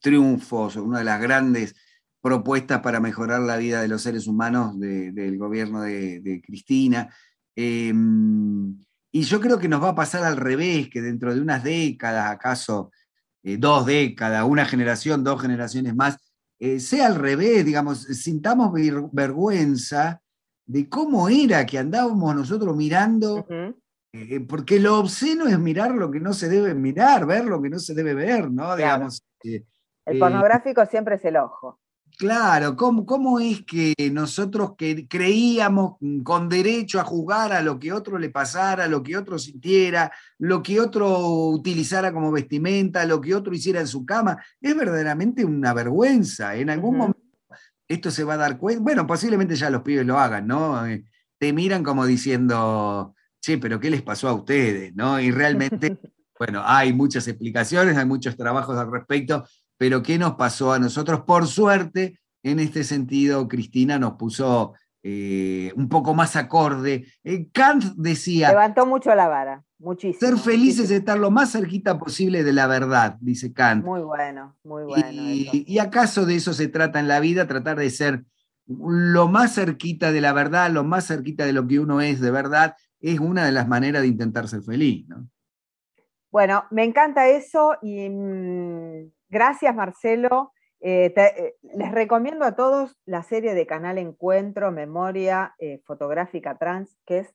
triunfos, 0.00 0.74
una 0.74 0.98
de 0.98 1.04
las 1.04 1.20
grandes 1.20 1.76
propuestas 2.20 2.80
para 2.80 2.98
mejorar 2.98 3.40
la 3.42 3.56
vida 3.56 3.82
de 3.82 3.86
los 3.86 4.02
seres 4.02 4.26
humanos 4.26 4.80
del 4.80 5.38
gobierno 5.38 5.82
de, 5.82 6.42
Cristina. 6.44 7.08
Em, 7.54 8.76
y 9.12 9.22
yo 9.22 9.40
creo 9.40 9.60
que 9.60 9.68
nos 9.68 9.80
va 9.80 9.90
a 9.90 9.94
pasar 9.94 10.24
al 10.24 10.36
revés, 10.36 10.88
que 10.88 11.02
dentro 11.02 11.32
de 11.32 11.40
unas 11.40 11.62
décadas, 11.62 12.28
acaso 12.28 12.90
eh, 13.44 13.58
dos 13.58 13.86
décadas, 13.86 14.44
una 14.44 14.64
generación, 14.64 15.22
dos 15.22 15.40
generaciones 15.40 15.94
más, 15.94 16.16
eh, 16.58 16.80
sea 16.80 17.06
al 17.06 17.14
revés, 17.14 17.64
digamos, 17.64 18.02
sintamos 18.02 18.72
vergüenza 19.12 20.21
de 20.66 20.88
cómo 20.88 21.28
era 21.28 21.66
que 21.66 21.78
andábamos 21.78 22.34
nosotros 22.34 22.76
mirando, 22.76 23.46
eh, 24.12 24.40
porque 24.40 24.78
lo 24.78 24.98
obsceno 24.98 25.46
es 25.46 25.58
mirar 25.58 25.92
lo 25.92 26.10
que 26.10 26.20
no 26.20 26.32
se 26.32 26.48
debe 26.48 26.74
mirar, 26.74 27.26
ver 27.26 27.44
lo 27.44 27.60
que 27.60 27.70
no 27.70 27.78
se 27.78 27.94
debe 27.94 28.14
ver, 28.14 28.50
¿no? 28.50 28.76
Digamos, 28.76 29.22
el 29.42 30.18
pornográfico 30.18 30.84
siempre 30.86 31.16
es 31.16 31.24
el 31.24 31.36
ojo. 31.36 31.78
Claro, 32.18 32.76
¿cómo, 32.76 33.06
¿cómo, 33.06 33.40
es 33.40 33.64
que 33.64 33.94
nosotros 34.12 34.74
que 34.76 35.08
creíamos 35.08 35.96
con 36.22 36.48
derecho 36.48 37.00
a 37.00 37.04
juzgar 37.04 37.52
a 37.52 37.62
lo 37.62 37.78
que 37.78 37.92
otro 37.92 38.18
le 38.18 38.28
pasara, 38.28 38.86
lo 38.86 39.02
que 39.02 39.16
otro 39.16 39.38
sintiera, 39.38 40.12
lo 40.38 40.62
que 40.62 40.78
otro 40.78 41.48
utilizara 41.48 42.12
como 42.12 42.30
vestimenta, 42.30 43.06
lo 43.06 43.20
que 43.20 43.34
otro 43.34 43.54
hiciera 43.54 43.80
en 43.80 43.86
su 43.86 44.04
cama? 44.04 44.36
Es 44.60 44.76
verdaderamente 44.76 45.44
una 45.44 45.72
vergüenza. 45.72 46.54
En 46.54 46.68
algún 46.68 46.98
momento 46.98 47.20
esto 47.92 48.10
se 48.10 48.24
va 48.24 48.34
a 48.34 48.38
dar 48.38 48.58
cuenta. 48.58 48.82
Bueno, 48.82 49.06
posiblemente 49.06 49.56
ya 49.56 49.70
los 49.70 49.82
pibes 49.82 50.06
lo 50.06 50.18
hagan, 50.18 50.46
¿no? 50.46 50.86
Eh, 50.86 51.04
te 51.38 51.52
miran 51.52 51.82
como 51.82 52.06
diciendo, 52.06 53.14
che, 53.40 53.58
pero 53.58 53.80
¿qué 53.80 53.90
les 53.90 54.02
pasó 54.02 54.28
a 54.28 54.34
ustedes? 54.34 54.94
¿no? 54.94 55.20
Y 55.20 55.30
realmente, 55.30 55.98
bueno, 56.38 56.62
hay 56.64 56.92
muchas 56.92 57.26
explicaciones, 57.28 57.96
hay 57.96 58.06
muchos 58.06 58.36
trabajos 58.36 58.76
al 58.78 58.90
respecto 58.90 59.44
pero 59.82 60.00
¿qué 60.00 60.16
nos 60.16 60.36
pasó 60.36 60.72
a 60.72 60.78
nosotros? 60.78 61.22
Por 61.22 61.48
suerte, 61.48 62.20
en 62.44 62.60
este 62.60 62.84
sentido, 62.84 63.48
Cristina 63.48 63.98
nos 63.98 64.12
puso 64.12 64.74
eh, 65.02 65.72
un 65.76 65.88
poco 65.88 66.14
más 66.14 66.36
acorde. 66.36 67.06
Eh, 67.24 67.50
Kant 67.52 67.84
decía... 67.96 68.50
Levantó 68.50 68.86
mucho 68.86 69.14
la 69.14 69.28
vara, 69.28 69.64
muchísimo. 69.78 70.18
Ser 70.20 70.38
felices 70.38 70.86
es 70.86 70.98
estar 70.98 71.18
lo 71.18 71.30
más 71.30 71.52
cerquita 71.52 71.98
posible 71.98 72.44
de 72.44 72.52
la 72.52 72.66
verdad, 72.66 73.16
dice 73.20 73.52
Kant. 73.52 73.84
Muy 73.84 74.00
bueno, 74.02 74.56
muy 74.64 74.84
bueno. 74.84 75.08
Y, 75.10 75.64
y, 75.66 75.78
acaso 75.78 76.26
de 76.26 76.36
eso 76.36 76.52
se 76.52 76.68
trata 76.68 77.00
en 77.00 77.08
la 77.08 77.20
vida, 77.20 77.46
tratar 77.46 77.78
de 77.78 77.90
ser 77.90 78.24
lo 78.66 79.28
más 79.28 79.54
cerquita 79.54 80.12
de 80.12 80.20
la 80.20 80.32
verdad, 80.32 80.70
lo 80.70 80.84
más 80.84 81.06
cerquita 81.06 81.44
de 81.44 81.52
lo 81.52 81.66
que 81.66 81.80
uno 81.80 82.00
es 82.00 82.20
de 82.20 82.30
verdad, 82.30 82.76
es 83.00 83.18
una 83.18 83.44
de 83.44 83.52
las 83.52 83.68
maneras 83.68 84.02
de 84.02 84.08
intentar 84.08 84.48
ser 84.48 84.62
feliz, 84.62 85.06
¿no? 85.08 85.28
Bueno, 86.30 86.64
me 86.70 86.84
encanta 86.84 87.28
eso 87.28 87.76
y 87.82 88.08
mm, 88.08 89.10
Gracias, 89.32 89.74
Marcelo. 89.74 90.52
Eh, 90.84 91.14
eh, 91.16 91.54
les 91.62 91.92
recomiendo 91.92 92.44
a 92.44 92.56
todos 92.56 92.98
la 93.06 93.22
serie 93.22 93.54
de 93.54 93.66
Canal 93.68 93.98
Encuentro, 93.98 94.72
Memoria 94.72 95.54
eh, 95.60 95.80
Fotográfica 95.84 96.58
Trans, 96.58 96.98
que 97.06 97.18
es 97.18 97.34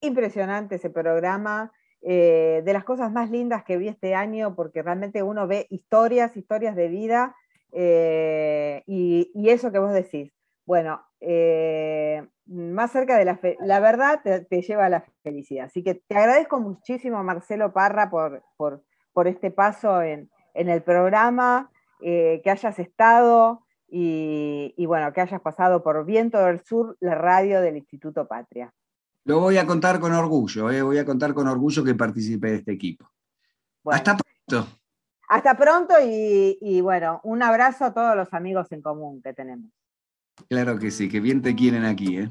impresionante 0.00 0.76
ese 0.76 0.90
programa, 0.90 1.72
de 2.02 2.70
las 2.72 2.84
cosas 2.84 3.10
más 3.10 3.32
lindas 3.32 3.64
que 3.64 3.78
vi 3.78 3.88
este 3.88 4.14
año, 4.14 4.54
porque 4.54 4.80
realmente 4.80 5.24
uno 5.24 5.48
ve 5.48 5.66
historias, 5.70 6.36
historias 6.36 6.76
de 6.76 6.86
vida, 6.86 7.34
y, 7.72 9.48
eso 9.48 9.72
que 9.72 9.80
vos 9.80 9.92
decís. 9.92 10.32
Bueno, 10.64 11.04
más 12.46 12.92
cerca 12.92 13.18
de 13.18 13.24
la, 13.24 13.40
la 13.58 13.80
verdad 13.80 14.20
te, 14.22 14.62
lleva 14.62 14.84
a 14.84 14.88
la 14.88 15.04
felicidad. 15.24 15.64
Así 15.64 15.82
que 15.82 15.96
te 15.96 16.16
agradezco 16.16 16.60
muchísimo, 16.60 17.24
Marcelo 17.24 17.72
Parra, 17.72 18.08
por, 18.08 18.44
por, 18.56 18.84
por 19.12 19.26
este 19.26 19.50
paso 19.50 20.00
en, 20.00 20.30
en 20.54 20.68
el 20.68 20.84
programa, 20.84 21.72
eh, 22.00 22.40
que 22.42 22.50
hayas 22.50 22.78
estado 22.78 23.62
y, 23.88 24.84
bueno, 24.86 25.12
que 25.12 25.20
hayas 25.20 25.40
pasado 25.40 25.82
por 25.82 26.04
Viento 26.04 26.38
del 26.38 26.60
Sur, 26.64 26.96
la 27.00 27.14
radio 27.14 27.60
del 27.60 27.76
Instituto 27.76 28.26
Patria. 28.26 28.72
Lo 29.24 29.40
voy 29.40 29.58
a 29.58 29.66
contar 29.66 30.00
con 30.00 30.12
orgullo, 30.12 30.70
eh, 30.70 30.82
voy 30.82 30.98
a 30.98 31.04
contar 31.04 31.34
con 31.34 31.48
orgullo 31.48 31.82
que 31.82 31.94
participé 31.94 32.50
de 32.50 32.56
este 32.56 32.72
equipo. 32.72 33.10
Hasta 33.84 34.16
pronto. 34.16 34.68
Hasta 35.28 35.56
pronto 35.56 35.94
y, 36.04 36.58
y 36.60 36.80
bueno, 36.80 37.20
un 37.24 37.42
abrazo 37.42 37.84
a 37.84 37.94
todos 37.94 38.16
los 38.16 38.32
amigos 38.32 38.70
en 38.70 38.82
común 38.82 39.20
que 39.22 39.32
tenemos. 39.32 39.70
Claro 40.48 40.78
que 40.78 40.90
sí, 40.90 41.08
que 41.08 41.20
bien 41.20 41.42
te 41.42 41.54
quieren 41.54 41.84
aquí, 41.84 42.18
¿eh? 42.18 42.30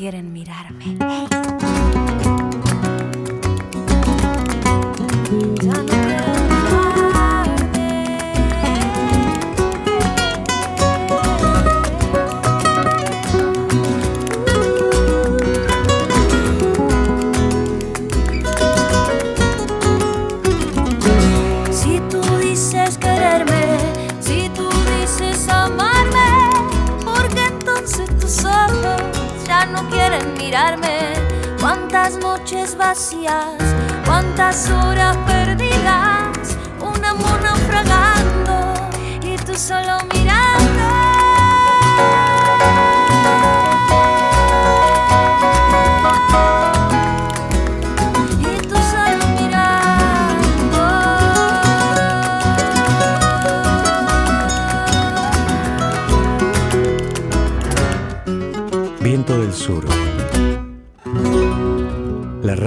quieren 0.00 0.32
mirarme. 0.32 0.99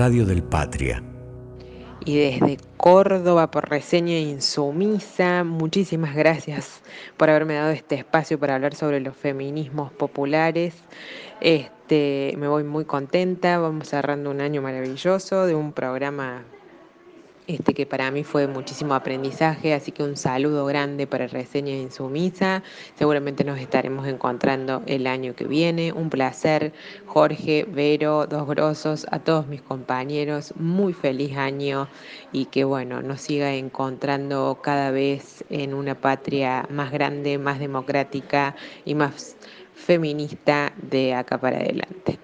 Radio 0.03 0.25
del 0.25 0.43
Patria. 0.43 1.01
Y 2.03 2.17
desde 2.17 2.57
Córdoba 2.75 3.49
por 3.49 3.69
reseña 3.69 4.19
insumisa, 4.19 5.45
muchísimas 5.45 6.13
gracias 6.13 6.81
por 7.15 7.29
haberme 7.29 7.53
dado 7.53 7.71
este 7.71 7.95
espacio 7.95 8.37
para 8.37 8.55
hablar 8.55 8.75
sobre 8.75 8.99
los 8.99 9.15
feminismos 9.15 9.93
populares. 9.93 10.75
Este, 11.39 12.33
me 12.37 12.49
voy 12.49 12.65
muy 12.65 12.83
contenta, 12.83 13.59
vamos 13.59 13.87
cerrando 13.87 14.29
un 14.29 14.41
año 14.41 14.61
maravilloso 14.61 15.45
de 15.45 15.55
un 15.55 15.71
programa 15.71 16.43
este, 17.47 17.73
que 17.73 17.85
para 17.85 18.11
mí 18.11 18.23
fue 18.23 18.47
muchísimo 18.47 18.93
aprendizaje, 18.93 19.73
así 19.73 19.91
que 19.91 20.03
un 20.03 20.15
saludo 20.15 20.65
grande 20.65 21.07
para 21.07 21.27
Reseña 21.27 21.73
Insumisa. 21.73 22.63
Seguramente 22.95 23.43
nos 23.43 23.59
estaremos 23.59 24.07
encontrando 24.07 24.83
el 24.85 25.07
año 25.07 25.35
que 25.35 25.45
viene. 25.45 25.91
Un 25.91 26.09
placer, 26.09 26.73
Jorge, 27.05 27.65
Vero, 27.69 28.27
Dos 28.27 28.47
Grosos, 28.47 29.05
a 29.11 29.19
todos 29.19 29.47
mis 29.47 29.61
compañeros. 29.61 30.53
Muy 30.55 30.93
feliz 30.93 31.35
año 31.37 31.87
y 32.31 32.45
que 32.45 32.63
bueno, 32.63 33.01
nos 33.01 33.21
siga 33.21 33.53
encontrando 33.53 34.59
cada 34.61 34.91
vez 34.91 35.43
en 35.49 35.73
una 35.73 35.95
patria 35.95 36.65
más 36.69 36.91
grande, 36.91 37.37
más 37.37 37.59
democrática 37.59 38.55
y 38.85 38.95
más 38.95 39.35
feminista 39.73 40.73
de 40.81 41.13
acá 41.13 41.37
para 41.39 41.57
adelante. 41.57 42.19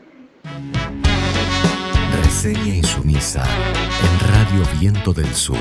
Reseña 2.29 2.75
Insumisa 2.75 3.43
en 4.03 4.19
Radio 4.31 4.61
Viento 4.79 5.11
del 5.11 5.33
Sur. 5.33 5.57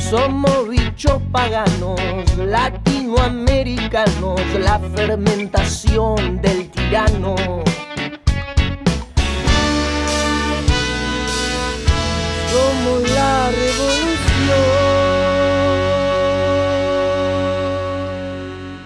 Somos 0.00 0.66
bichos 0.70 1.20
paganos, 1.30 2.00
latinoamericanos, 2.38 4.40
la 4.60 4.80
fermentación 4.96 6.40
del 6.40 6.70
tirano. 6.70 7.36
Somos 12.50 13.10
la 13.10 13.50
revolución. 13.50 14.01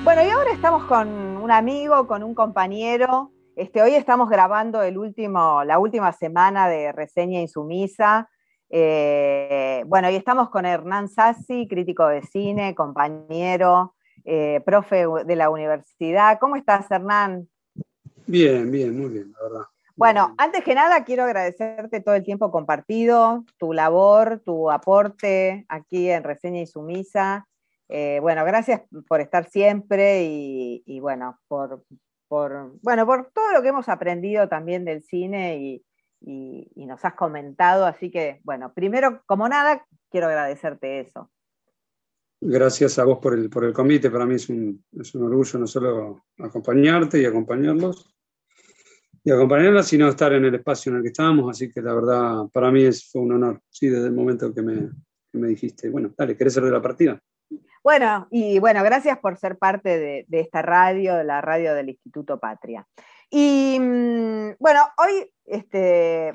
Bueno, 0.07 0.22
y 0.22 0.28
ahora 0.30 0.52
estamos 0.52 0.84
con 0.84 1.09
un 1.09 1.50
amigo, 1.50 2.07
con 2.07 2.22
un 2.22 2.32
compañero. 2.32 3.32
Este, 3.57 3.82
hoy 3.82 3.94
estamos 3.94 4.30
grabando 4.30 4.80
el 4.84 4.98
último, 4.98 5.64
la 5.64 5.80
última 5.80 6.12
semana 6.12 6.68
de 6.68 6.92
Reseña 6.92 7.40
Insumisa. 7.40 8.30
Eh, 8.70 9.82
bueno, 9.88 10.09
y 10.09 10.14
estamos 10.14 10.48
con 10.48 10.64
Hernán 10.64 11.09
Sassi, 11.09 11.66
crítico 11.66 12.07
de 12.07 12.22
cine, 12.22 12.76
compañero, 12.76 13.96
eh, 14.24 14.62
profe 14.64 15.07
de 15.24 15.34
la 15.34 15.50
universidad. 15.50 16.38
¿Cómo 16.38 16.54
estás, 16.54 16.88
Hernán? 16.88 17.48
Bien, 18.28 18.70
bien, 18.70 18.96
muy 18.96 19.11
bien, 19.11 19.32
la 19.32 19.42
verdad. 19.42 19.66
Bueno, 19.96 20.36
antes 20.38 20.62
que 20.62 20.76
nada 20.76 21.02
quiero 21.02 21.24
agradecerte 21.24 22.00
todo 22.00 22.14
el 22.14 22.22
tiempo 22.22 22.52
compartido, 22.52 23.44
tu 23.59 23.72
labor, 23.72 24.40
tu 24.44 24.70
aporte 24.70 25.66
aquí 25.68 26.09
en 26.09 26.22
Reseña 26.22 26.61
Insumisa. 26.61 27.48
Eh, 27.89 28.18
bueno, 28.20 28.45
gracias 28.45 28.82
por 29.09 29.20
estar 29.20 29.49
siempre 29.49 30.24
y, 30.24 31.01
bueno, 31.01 31.39
por, 31.49 31.84
bueno, 32.28 33.07
por 33.07 33.30
todo 33.32 33.53
lo 33.53 33.62
que 33.62 33.68
hemos 33.68 33.89
aprendido 33.89 34.49
también 34.49 34.84
del 34.84 35.03
cine 35.03 35.59
y, 35.59 35.82
nos 36.74 37.05
has 37.05 37.14
comentado. 37.14 37.84
Así 37.84 38.11
que, 38.11 38.41
bueno, 38.45 38.72
primero, 38.72 39.22
como 39.26 39.49
nada, 39.49 39.87
quiero 40.11 40.28
agradecerte 40.28 41.01
eso. 41.01 41.30
Gracias 42.41 42.99
a 42.99 43.05
vos 43.05 43.18
por 43.18 43.34
el, 43.34 43.49
por 43.51 43.64
el 43.64 43.72
convite. 43.72 44.11
Para 44.11 44.26
mí 44.26 44.34
es 44.34 44.49
un, 44.49 44.84
es 44.93 45.14
un 45.14 45.24
orgullo 45.24 45.59
no 45.59 45.66
solo 45.66 46.26
acompañarte 46.39 47.20
y 47.20 47.24
acompañarlos, 47.24 48.14
y 49.24 49.30
acompañarlas, 49.30 49.89
sino 49.89 50.09
estar 50.09 50.32
en 50.32 50.45
el 50.45 50.55
espacio 50.55 50.91
en 50.91 50.99
el 50.99 51.03
que 51.03 51.09
estamos. 51.09 51.51
Así 51.51 51.72
que 51.72 51.82
la 51.82 51.95
verdad, 51.95 52.45
para 52.53 52.70
mí 52.70 52.84
es, 52.84 53.11
fue 53.11 53.22
un 53.22 53.32
honor, 53.32 53.61
sí, 53.68 53.89
desde 53.89 54.07
el 54.07 54.12
momento 54.12 54.55
que 54.55 54.62
me, 54.62 54.91
que 55.32 55.39
me 55.39 55.49
dijiste, 55.49 55.89
bueno, 55.89 56.14
dale, 56.16 56.37
¿querés 56.37 56.55
ser 56.55 56.64
de 56.64 56.70
la 56.70 56.82
partida? 56.82 57.20
Bueno, 57.87 58.26
y 58.32 58.59
bueno, 58.59 58.82
gracias 58.82 59.16
por 59.20 59.39
ser 59.39 59.59
parte 59.59 59.97
de, 60.26 60.41
esta 60.41 60.61
radio, 60.61 61.14
de 61.14 61.22
la 61.22 61.41
radio 61.41 61.72
del 61.72 61.91
Instituto 61.91 62.41
Patria. 62.41 62.84
Y 63.30 63.78
mm, 63.78 64.57
bueno, 64.59 64.80
hoy, 64.99 65.32
este, 65.45 66.34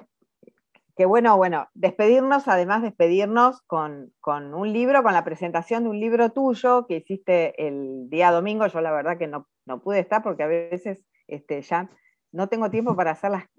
qué 0.96 1.06
bueno, 1.06 1.36
bueno, 1.36 1.68
despedirnos, 1.74 2.48
además 2.48 2.84
despedirnos 2.84 3.64
con, 3.64 4.14
un 4.26 4.72
libro, 4.72 5.04
con 5.04 5.12
la 5.12 5.26
presentación 5.26 5.84
de 5.84 5.90
un 5.90 6.00
libro 6.00 6.30
tuyo 6.30 6.88
que 6.88 6.96
hiciste 6.96 7.68
el 7.68 8.10
día 8.10 8.32
domingo. 8.32 8.66
Yo 8.68 8.80
la 8.80 8.94
verdad 8.94 9.18
que 9.18 9.28
no, 9.28 9.46
pude 9.84 10.00
estar 10.00 10.24
porque 10.24 10.44
a 10.44 10.48
veces 10.48 11.04
este, 11.28 11.62
ya 11.64 11.90
no 12.32 12.48
tengo 12.48 12.70
tiempo 12.70 12.96
para 12.96 13.12
hacer 13.12 13.30
la, 13.30 13.50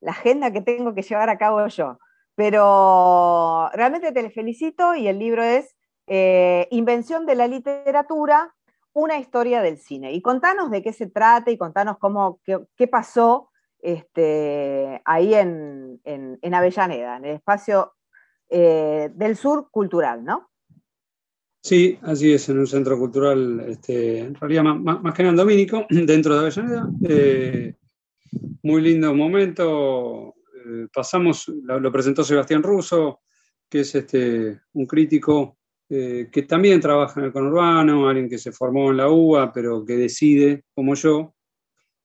la 0.00 0.10
agenda 0.10 0.50
que 0.50 0.62
tengo 0.62 0.96
que 0.96 1.02
llevar 1.02 1.30
a 1.30 1.38
cabo 1.38 1.64
yo. 1.68 1.96
Pero 2.34 3.70
realmente 3.72 4.10
te 4.10 4.30
felicito 4.30 4.96
y 4.96 5.06
el 5.06 5.20
libro 5.20 5.44
es 5.44 5.76
eh, 6.06 6.68
Invención 6.70 7.26
de 7.26 7.34
la 7.34 7.48
literatura, 7.48 8.54
una 8.92 9.18
historia 9.18 9.62
del 9.62 9.78
cine. 9.78 10.12
Y 10.12 10.20
contanos 10.20 10.70
de 10.70 10.82
qué 10.82 10.92
se 10.92 11.06
trata 11.06 11.50
y 11.50 11.58
contanos 11.58 11.98
cómo, 11.98 12.40
qué, 12.44 12.86
pasó 12.86 13.50
este, 13.80 15.00
ahí 15.04 15.34
en, 15.34 16.00
Avellaneda, 16.52 17.16
en 17.16 17.24
el 17.24 17.34
espacio 17.36 17.94
eh, 18.48 19.10
del 19.14 19.36
sur 19.36 19.68
cultural, 19.70 20.24
¿no? 20.24 20.50
Sí, 21.62 21.98
así 22.02 22.32
es, 22.32 22.46
en 22.50 22.58
un 22.58 22.66
centro 22.66 22.98
cultural, 22.98 23.60
este, 23.68 24.18
en 24.18 24.34
realidad 24.34 24.64
más, 24.64 25.14
que 25.14 25.22
nada 25.22 25.34
dominico, 25.34 25.86
dentro 25.90 26.34
de 26.34 26.40
Avellaneda. 26.40 26.88
Eh, 27.08 27.74
muy 28.62 28.82
lindo 28.82 29.14
momento. 29.14 30.34
pasamos, 30.92 31.48
lo, 31.48 31.90
presentó 31.90 32.22
Sebastián 32.22 32.62
Russo, 32.62 33.20
que 33.68 33.80
es 33.80 33.94
este, 33.94 34.60
un 34.74 34.86
crítico 34.86 35.58
eh, 35.90 36.28
que 36.32 36.42
también 36.42 36.80
trabaja 36.80 37.20
en 37.20 37.26
el 37.26 37.32
conurbano, 37.32 38.08
alguien 38.08 38.28
que 38.28 38.38
se 38.38 38.52
formó 38.52 38.90
en 38.90 38.96
la 38.96 39.10
UBA, 39.10 39.52
pero 39.52 39.84
que 39.84 39.96
decide, 39.96 40.64
como 40.74 40.94
yo, 40.94 41.34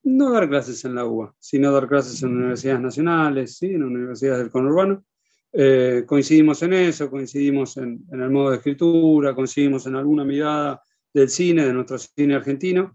no 0.03 0.31
dar 0.31 0.49
clases 0.49 0.83
en 0.85 0.95
la 0.95 1.05
UBA, 1.05 1.33
sino 1.39 1.71
dar 1.71 1.87
clases 1.87 2.21
en 2.23 2.35
universidades 2.35 2.81
nacionales, 2.81 3.57
¿sí? 3.57 3.67
en 3.67 3.83
universidades 3.83 4.39
del 4.39 4.51
conurbano. 4.51 5.03
Eh, 5.51 6.03
coincidimos 6.05 6.61
en 6.63 6.73
eso, 6.73 7.09
coincidimos 7.09 7.77
en, 7.77 8.05
el 8.11 8.29
modo 8.29 8.51
de 8.51 8.57
escritura, 8.57 9.33
coincidimos 9.33 9.87
en 9.87 9.95
alguna 9.95 10.23
mirada 10.23 10.81
del 11.13 11.29
cine, 11.29 11.65
de 11.65 11.73
nuestro 11.73 11.97
cine 11.97 12.35
argentino, 12.35 12.93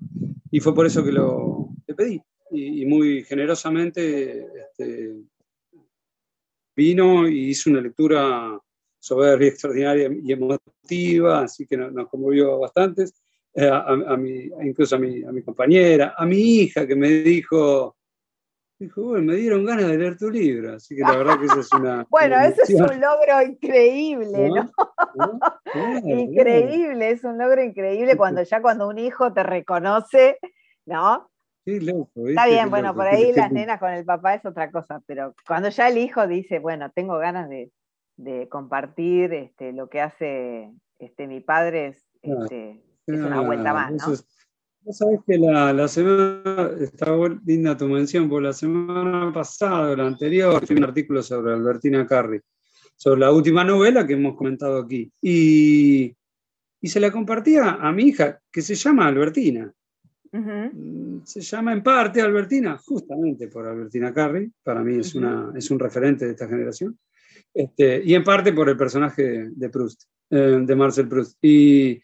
y 0.51 0.61
fue 0.61 0.75
por 0.75 0.87
eso 0.87 1.05
que 1.05 1.13
lo 1.13 1.71
le 1.87 1.95
pedí. 1.95 2.23
Y, 2.51 2.87
muy 2.87 3.25
generosamente 3.25 4.47
este, 4.57 5.17
vino 6.77 7.27
y 7.27 7.49
hizo 7.49 7.71
una 7.71 7.81
lectura 7.81 8.59
soberbia, 9.05 9.49
extraordinaria 9.49 10.11
y 10.23 10.33
emotiva, 10.33 11.43
así 11.43 11.67
que 11.67 11.77
nos, 11.77 12.09
conmovió 12.09 12.59
bastante. 12.59 13.05
Eh, 13.55 13.71
a, 13.71 14.19
incluso 14.65 14.97
a 14.97 14.99
mi, 14.99 15.23
a 15.23 15.31
mi, 15.31 15.43
compañera, 15.43 16.15
a 16.17 16.27
mi 16.27 16.39
hija 16.39 16.87
que 16.87 16.97
me 16.97 17.09
dijo, 17.09 17.97
Dijo, 18.77 19.03
bueno, 19.03 19.27
me 19.27 19.37
dieron 19.37 19.65
ganas 19.65 19.87
de 19.87 19.97
leer 19.97 20.19
tu 20.19 20.29
libro, 20.29 20.75
así 20.75 20.97
que 20.97 21.03
la 21.03 21.17
verdad 21.17 21.39
que 21.39 21.47
eso 21.47 21.61
es 21.61 21.73
una... 21.73 22.05
Bueno, 22.11 22.37
una 22.37 22.47
eso 22.47 22.63
es 22.65 22.75
un 22.75 23.01
logro 23.01 23.43
increíble, 23.43 24.49
¿no? 24.49 24.73
Increíble, 26.05 27.11
es 27.11 27.23
un 27.23 27.39
logro 27.39 27.63
increíble 27.63 28.17
cuando 28.17 28.43
ya 28.43 28.61
cuando 28.61 28.89
un 28.89 28.99
hijo 28.99 29.33
te 29.33 29.45
reconoce, 29.45 30.39
¿no? 30.87 31.31
Qué 31.65 31.81
loco. 31.81 32.27
Está 32.27 32.47
bien, 32.47 32.65
Qué 32.65 32.71
bueno, 32.71 32.89
loco, 32.89 32.99
por 32.99 33.07
ahí 33.07 33.33
las 33.33 33.53
nenas 33.53 33.79
con 33.79 33.93
el 33.93 34.05
papá 34.05 34.35
es 34.35 34.45
otra 34.45 34.71
cosa, 34.73 35.01
pero 35.07 35.35
cuando 35.47 35.69
ya 35.69 35.89
el 35.89 35.99
hijo 35.99 36.27
dice, 36.27 36.59
bueno, 36.59 36.91
tengo 36.91 37.17
ganas 37.19 37.49
de, 37.49 37.71
de 38.17 38.49
compartir 38.49 39.33
este, 39.33 39.73
lo 39.73 39.89
que 39.89 40.01
hace 40.01 40.71
este, 40.99 41.27
mi 41.27 41.41
padre, 41.41 41.89
es, 41.89 42.09
Claro, 42.23 42.45
este, 42.45 42.83
es 43.07 43.19
una 43.21 43.41
vuelta 43.41 43.71
claro, 43.71 43.93
más, 43.97 44.07
¿no? 44.09 44.13
es- 44.15 44.27
Vos 44.87 44.99
sabés 44.99 45.21
que 45.27 45.39
la, 45.39 45.73
la 45.73 45.89
semana, 45.89 46.71
está 46.79 47.11
linda 47.47 47.75
tu 47.75 47.87
mención, 47.89 48.29
por 48.29 48.43
la 48.43 48.53
semana 48.53 49.33
pasada 49.33 49.97
la 49.97 50.07
anterior, 50.07 50.55
escribí 50.63 50.79
un 50.83 50.85
artículo 50.89 51.23
sobre 51.23 51.55
Albertina 51.55 52.07
Carri, 52.07 52.39
sobre 52.95 53.21
la 53.21 53.33
última 53.33 53.65
novela 53.65 54.07
que 54.07 54.13
hemos 54.13 54.37
comentado 54.37 54.79
aquí. 54.79 55.11
Y, 55.23 56.15
y 56.83 56.89
se 56.89 57.01
la 57.01 57.11
compartía 57.11 57.79
a 57.81 57.91
mi 57.93 58.09
hija, 58.09 58.39
que 58.53 58.61
se 58.61 58.75
llama 58.75 59.07
Albertina. 59.07 59.73
Ujú. 60.31 61.23
Se 61.25 61.41
llama 61.41 61.73
en 61.73 61.83
parte 61.83 62.21
Albertina, 62.21 62.77
justamente 62.77 63.49
por 63.49 63.67
Albertina 63.67 64.13
Carri, 64.13 64.53
para 64.63 64.83
mí 64.83 64.99
es, 64.99 65.15
una, 65.15 65.51
es 65.57 65.71
un 65.71 65.79
referente 65.79 66.27
de 66.27 66.33
esta 66.33 66.47
generación, 66.47 66.99
este, 67.55 68.03
y 68.05 68.15
en 68.15 68.25
parte 68.25 68.53
por 68.53 68.69
el 68.69 68.77
personaje 68.77 69.49
de 69.51 69.69
Proust, 69.71 70.03
eh, 70.31 70.59
de 70.61 70.77
Marcel 70.77 71.09
Proust. 71.09 71.39
Y, 71.41 72.03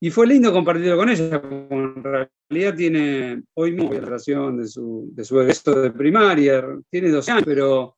y 0.00 0.10
fue 0.10 0.26
lindo 0.26 0.50
compartirlo 0.50 0.96
con 0.96 1.10
ella, 1.10 1.42
porque 1.42 1.74
en 1.74 2.02
realidad 2.02 2.74
tiene 2.74 3.42
hoy 3.54 3.76
la 3.76 4.00
relación 4.00 4.56
de 4.56 4.66
su, 4.66 5.10
de 5.12 5.24
su 5.24 5.38
egreso 5.40 5.78
de 5.80 5.90
primaria, 5.90 6.64
tiene 6.88 7.10
12 7.10 7.30
años, 7.30 7.44
pero, 7.44 7.96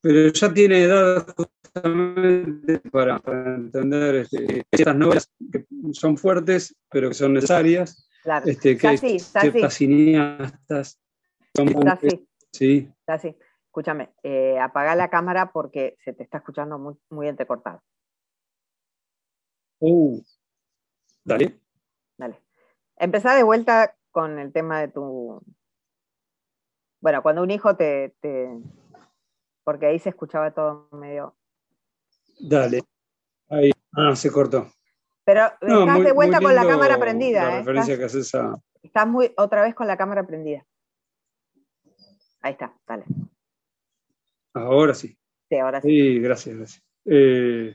pero 0.00 0.32
ya 0.32 0.52
tiene 0.52 0.82
edad 0.82 1.26
justamente 1.36 2.80
para, 2.90 3.20
para 3.20 3.54
entender 3.54 4.16
este, 4.16 4.64
estas 4.70 4.96
novelas 4.96 5.30
que 5.52 5.64
son 5.92 6.16
fuertes, 6.16 6.74
pero 6.90 7.08
que 7.08 7.14
son 7.14 7.34
necesarias. 7.34 8.08
Claro, 8.24 8.46
Este, 8.46 8.76
que 8.76 8.88
está 8.88 8.90
así, 8.90 9.16
está 9.16 9.40
ciertas 9.42 9.64
así, 9.64 9.86
cineastas 9.86 10.98
son 11.54 11.68
está 11.68 11.92
así, 11.92 12.26
Sí, 12.52 12.88
está 13.00 13.14
así. 13.14 13.36
Escúchame, 13.76 14.08
eh, 14.22 14.58
apaga 14.58 14.94
la 14.94 15.10
cámara 15.10 15.52
porque 15.52 15.98
se 16.02 16.14
te 16.14 16.22
está 16.22 16.38
escuchando 16.38 16.78
muy, 16.78 16.94
muy 17.10 17.28
entrecortado. 17.28 17.82
Uh, 19.80 20.18
dale. 21.22 21.60
Dale. 22.16 22.40
Empezá 22.96 23.34
de 23.34 23.42
vuelta 23.42 23.94
con 24.10 24.38
el 24.38 24.50
tema 24.50 24.80
de 24.80 24.88
tu. 24.88 25.42
Bueno, 27.02 27.22
cuando 27.22 27.42
un 27.42 27.50
hijo 27.50 27.76
te. 27.76 28.16
te- 28.22 28.58
Porque 29.62 29.84
ahí 29.84 29.98
se 29.98 30.08
escuchaba 30.08 30.52
todo 30.54 30.88
medio. 30.92 31.36
Dale. 32.48 32.80
Ahí. 33.50 33.72
Ah, 33.92 34.16
se 34.16 34.32
cortó. 34.32 34.68
Pero 35.26 35.50
No, 35.60 35.80
estás 35.80 35.96
muy- 35.96 36.06
de 36.06 36.12
vuelta 36.12 36.40
con 36.40 36.54
la 36.54 36.66
cámara 36.66 36.98
prendida, 36.98 37.44
La 37.44 37.54
¿eh? 37.56 37.58
referencia 37.58 37.92
Estás, 37.92 38.12
que 38.12 38.18
haces 38.20 38.34
a. 38.36 38.54
estás 38.82 39.06
muy, 39.06 39.34
otra 39.36 39.60
vez 39.60 39.74
con 39.74 39.86
la 39.86 39.98
cámara 39.98 40.26
prendida. 40.26 40.64
Ahí 42.40 42.52
está, 42.52 42.74
dale. 42.86 43.04
Ahora 44.56 44.94
sí. 44.94 45.16
Sí, 45.48 45.56
ahora 45.56 45.80
sí. 45.80 45.88
Sí, 45.88 46.18
gracias, 46.20 46.56
gracias. 46.56 46.82
Eh, 47.04 47.74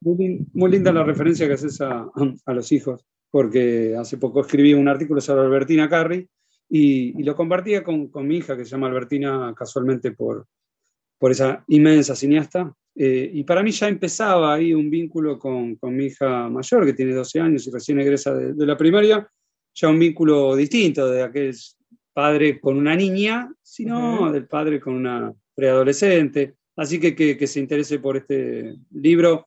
muy, 0.00 0.16
lin- 0.16 0.46
muy 0.54 0.70
linda 0.70 0.92
la 0.92 1.04
referencia 1.04 1.46
que 1.46 1.54
haces 1.54 1.80
a, 1.80 2.08
a 2.46 2.52
los 2.54 2.72
hijos, 2.72 3.04
porque 3.30 3.94
hace 3.98 4.16
poco 4.16 4.40
escribí 4.40 4.72
un 4.74 4.88
artículo 4.88 5.20
sobre 5.20 5.42
Albertina 5.42 5.88
Carri 5.88 6.26
y, 6.68 7.20
y 7.20 7.22
lo 7.24 7.34
compartía 7.34 7.82
con, 7.82 8.08
con 8.08 8.26
mi 8.26 8.36
hija, 8.38 8.56
que 8.56 8.64
se 8.64 8.70
llama 8.70 8.86
Albertina 8.86 9.52
casualmente 9.56 10.12
por, 10.12 10.46
por 11.18 11.30
esa 11.32 11.64
inmensa 11.68 12.14
cineasta. 12.14 12.72
Eh, 12.94 13.30
y 13.34 13.44
para 13.44 13.62
mí 13.62 13.70
ya 13.70 13.88
empezaba 13.88 14.54
ahí 14.54 14.72
un 14.74 14.88
vínculo 14.90 15.38
con, 15.38 15.76
con 15.76 15.94
mi 15.94 16.06
hija 16.06 16.48
mayor, 16.48 16.84
que 16.86 16.92
tiene 16.94 17.12
12 17.14 17.40
años 17.40 17.66
y 17.66 17.70
recién 17.70 18.00
egresa 18.00 18.34
de, 18.34 18.52
de 18.54 18.66
la 18.66 18.76
primaria, 18.76 19.28
ya 19.74 19.88
un 19.88 19.98
vínculo 19.98 20.56
distinto 20.56 21.08
de 21.08 21.22
aquel 21.22 21.54
padre 22.12 22.58
con 22.60 22.76
una 22.76 22.96
niña, 22.96 23.52
sino 23.62 24.30
del 24.32 24.46
padre 24.48 24.80
con 24.80 24.94
una 24.94 25.32
preadolescente. 25.60 26.54
Así 26.76 26.98
que, 26.98 27.14
que 27.14 27.36
que 27.36 27.46
se 27.46 27.60
interese 27.60 27.98
por 27.98 28.16
este 28.16 28.74
libro 28.92 29.46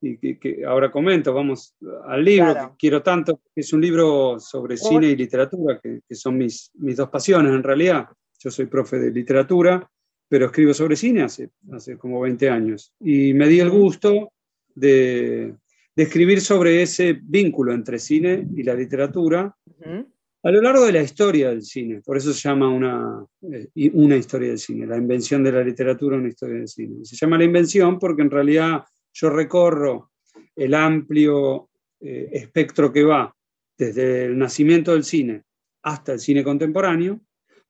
y 0.00 0.16
que, 0.16 0.38
que 0.38 0.64
ahora 0.64 0.90
comento, 0.90 1.34
vamos 1.34 1.74
al 2.08 2.24
libro 2.24 2.52
Claro. 2.52 2.70
que 2.70 2.76
quiero 2.78 3.02
tanto, 3.02 3.40
que 3.54 3.60
es 3.60 3.70
un 3.74 3.82
libro 3.82 4.40
sobre 4.40 4.76
cine 4.78 5.08
y 5.08 5.16
literatura, 5.16 5.78
que, 5.82 6.00
que 6.08 6.14
son 6.14 6.38
mis, 6.38 6.70
mis 6.74 6.96
dos 6.96 7.10
pasiones 7.10 7.52
en 7.52 7.62
realidad. 7.62 8.06
Yo 8.42 8.50
soy 8.50 8.64
profe 8.66 8.98
de 8.98 9.10
literatura, 9.10 9.86
pero 10.26 10.46
escribo 10.46 10.72
sobre 10.72 10.96
cine 10.96 11.22
hace, 11.22 11.50
hace 11.72 11.98
como 11.98 12.20
20 12.22 12.48
años. 12.48 12.94
Y 12.98 13.34
me 13.34 13.46
di 13.46 13.60
el 13.60 13.68
gusto 13.68 14.32
de, 14.74 15.54
de 15.94 16.02
escribir 16.02 16.40
sobre 16.40 16.80
ese 16.80 17.18
vínculo 17.22 17.74
entre 17.74 17.98
cine 17.98 18.46
y 18.56 18.62
la 18.62 18.72
literatura 18.74 19.54
Ujú. 19.66 20.06
A 20.42 20.50
lo 20.50 20.62
largo 20.62 20.86
de 20.86 20.92
la 20.92 21.02
historia 21.02 21.50
del 21.50 21.62
cine. 21.62 22.00
Por 22.00 22.16
eso 22.16 22.32
se 22.32 22.48
llama 22.48 22.68
una, 22.68 23.24
eh, 23.42 23.90
una 23.92 24.16
historia 24.16 24.48
del 24.48 24.58
cine, 24.58 24.86
la 24.86 24.96
invención 24.96 25.42
de 25.44 25.52
la 25.52 25.62
literatura, 25.62 26.16
una 26.16 26.28
historia 26.28 26.56
del 26.56 26.68
cine. 26.68 27.04
Se 27.04 27.16
llama 27.16 27.38
la 27.38 27.44
invención 27.44 27.98
porque 27.98 28.22
en 28.22 28.30
realidad 28.30 28.84
yo 29.12 29.30
recorro 29.30 30.12
el 30.56 30.74
amplio 30.74 31.68
eh, 32.00 32.30
espectro 32.32 32.92
que 32.92 33.04
va 33.04 33.34
desde 33.76 34.26
el 34.26 34.38
nacimiento 34.38 34.92
del 34.92 35.04
cine 35.04 35.42
hasta 35.82 36.12
el 36.12 36.20
cine 36.20 36.44
contemporáneo, 36.44 37.20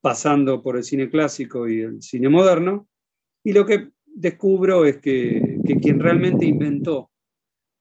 pasando 0.00 0.62
por 0.62 0.76
el 0.76 0.84
cine 0.84 1.10
clásico 1.10 1.68
y 1.68 1.80
el 1.80 2.02
cine 2.02 2.28
moderno, 2.28 2.88
y 3.44 3.52
lo 3.52 3.64
que 3.64 3.90
descubro 4.06 4.84
es 4.84 4.98
que, 4.98 5.58
que 5.64 5.76
quien 5.78 6.00
realmente 6.00 6.44
inventó 6.44 7.10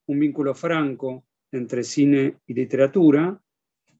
un 0.07 0.19
vínculo 0.19 0.53
franco 0.53 1.25
entre 1.51 1.83
cine 1.83 2.37
y 2.45 2.53
literatura 2.53 3.39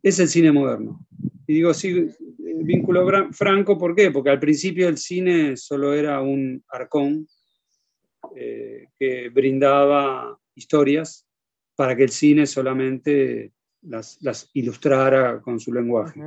es 0.02 0.20
el 0.20 0.28
cine 0.28 0.52
moderno. 0.52 1.06
Y 1.48 1.54
digo, 1.56 1.74
sí, 1.74 1.90
eh, 1.90 2.16
vínculo 2.64 3.32
franco, 3.32 3.78
¿por 3.78 3.96
qué? 3.96 4.12
Porque 4.12 4.30
al 4.30 4.40
principio 4.40 4.88
el 4.88 4.98
cine 4.98 5.58
solo 5.58 5.94
era 5.94 6.22
un 6.22 6.64
arcón 6.70 7.28
eh, 8.36 8.88
que 8.98 9.30
brindaba 9.30 10.38
historias 10.56 11.26
para 11.76 11.96
que 11.96 12.04
el 12.04 12.10
cine 12.10 12.46
solamente 12.46 13.54
las, 13.82 14.22
las 14.22 14.50
ilustrara 14.54 15.42
con 15.42 15.60
su 15.60 15.74
lenguaje. 15.74 16.22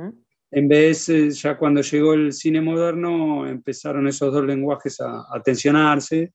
En 0.51 0.67
vez, 0.67 1.09
eh, 1.09 1.31
ya 1.31 1.57
cuando 1.57 1.81
llegó 1.81 2.13
el 2.13 2.33
cine 2.33 2.61
moderno, 2.61 3.47
empezaron 3.47 4.07
esos 4.07 4.33
dos 4.33 4.45
lenguajes 4.45 4.99
a, 5.01 5.25
a 5.31 5.41
tensionarse, 5.41 6.33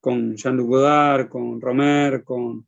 con 0.00 0.36
Jean-Luc 0.36 0.68
Godard, 0.68 1.28
con 1.28 1.60
Romer, 1.60 2.22
con, 2.24 2.66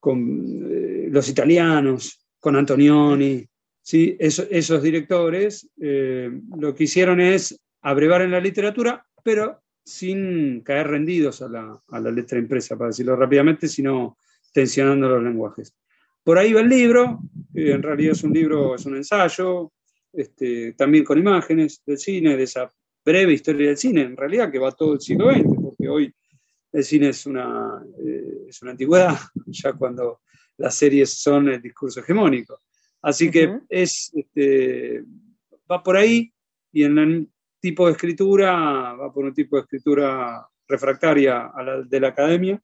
con 0.00 0.68
eh, 0.70 1.08
los 1.10 1.28
italianos, 1.28 2.25
con 2.46 2.54
Antonioni. 2.54 3.44
¿sí? 3.82 4.16
Eso- 4.20 4.46
esos 4.48 4.80
directores 4.80 5.68
eh, 5.80 6.30
lo 6.56 6.72
que 6.76 6.84
hicieron 6.84 7.20
es 7.20 7.60
abrevar 7.82 8.22
en 8.22 8.30
la 8.30 8.38
literatura, 8.38 9.04
pero 9.24 9.62
sin 9.84 10.60
caer 10.60 10.86
rendidos 10.86 11.42
a 11.42 11.48
la, 11.48 11.82
a 11.88 11.98
la 11.98 12.10
letra 12.12 12.38
impresa, 12.38 12.76
para 12.76 12.90
decirlo 12.90 13.16
rápidamente, 13.16 13.66
sino 13.66 14.16
tensionando 14.52 15.08
los 15.08 15.24
lenguajes. 15.24 15.74
Por 16.22 16.38
ahí 16.38 16.52
va 16.52 16.60
el 16.60 16.68
libro, 16.68 17.18
que 17.52 17.72
en 17.72 17.82
realidad 17.82 18.12
es 18.12 18.22
un 18.22 18.32
libro, 18.32 18.76
es 18.76 18.86
un 18.86 18.94
ensayo, 18.94 19.72
este, 20.12 20.74
también 20.74 21.02
con 21.02 21.18
imágenes 21.18 21.82
del 21.84 21.98
cine, 21.98 22.36
de 22.36 22.44
esa 22.44 22.72
breve 23.04 23.32
historia 23.32 23.66
del 23.66 23.76
cine, 23.76 24.02
en 24.02 24.16
realidad 24.16 24.52
que 24.52 24.60
va 24.60 24.70
todo 24.70 24.92
el 24.94 25.00
siglo 25.00 25.32
XX, 25.32 25.42
porque 25.64 25.88
hoy 25.88 26.14
el 26.72 26.84
cine 26.84 27.08
es 27.08 27.26
una, 27.26 27.82
eh, 28.06 28.44
es 28.48 28.62
una 28.62 28.70
antigüedad, 28.70 29.18
ya 29.46 29.72
cuando 29.72 30.20
las 30.58 30.74
series 30.74 31.10
son 31.10 31.48
el 31.48 31.60
discurso 31.60 32.00
hegemónico. 32.00 32.60
Así 33.02 33.30
que 33.30 33.46
Ujú. 33.46 33.66
es, 33.68 34.10
este, 34.14 35.04
va 35.70 35.82
por 35.82 35.96
ahí 35.96 36.32
y 36.72 36.84
en 36.84 36.98
el 36.98 37.28
tipo 37.60 37.86
de 37.86 37.92
escritura 37.92 38.92
va 38.94 39.12
por 39.12 39.24
un 39.24 39.34
tipo 39.34 39.56
de 39.56 39.62
escritura 39.62 40.46
refractaria 40.68 41.46
a 41.46 41.62
la 41.62 41.82
de 41.82 42.00
la 42.00 42.08
academia, 42.08 42.60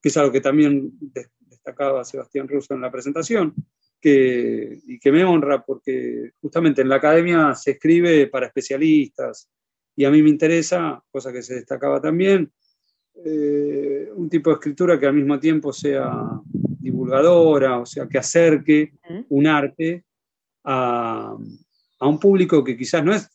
que 0.00 0.08
es 0.08 0.16
algo 0.16 0.32
que 0.32 0.40
también 0.40 0.92
de- 1.00 1.28
destacaba 1.40 2.04
Sebastián 2.04 2.48
Russo 2.48 2.74
en 2.74 2.80
la 2.80 2.90
presentación, 2.90 3.54
que, 4.00 4.80
y 4.86 4.98
que 4.98 5.12
me 5.12 5.24
honra 5.24 5.64
porque 5.64 6.32
justamente 6.40 6.82
en 6.82 6.88
la 6.88 6.96
academia 6.96 7.54
se 7.54 7.72
escribe 7.72 8.26
para 8.26 8.46
especialistas 8.46 9.48
y 9.96 10.04
a 10.04 10.10
mí 10.10 10.22
me 10.22 10.28
interesa, 10.28 11.02
cosa 11.10 11.32
que 11.32 11.42
se 11.42 11.54
destacaba 11.54 12.00
también, 12.00 12.52
eh, 13.24 14.10
un 14.14 14.28
tipo 14.28 14.50
de 14.50 14.54
escritura 14.54 14.98
que 14.98 15.06
al 15.06 15.14
mismo 15.14 15.38
tiempo 15.38 15.72
sea 15.72 16.12
divulgadora, 16.84 17.78
o 17.78 17.86
sea, 17.86 18.06
que 18.06 18.18
acerque 18.18 18.92
un 19.28 19.46
arte 19.46 20.04
a, 20.64 21.34
a 22.00 22.06
un 22.08 22.18
público 22.18 22.62
que 22.62 22.76
quizás 22.76 23.02
no 23.04 23.12
es 23.14 23.30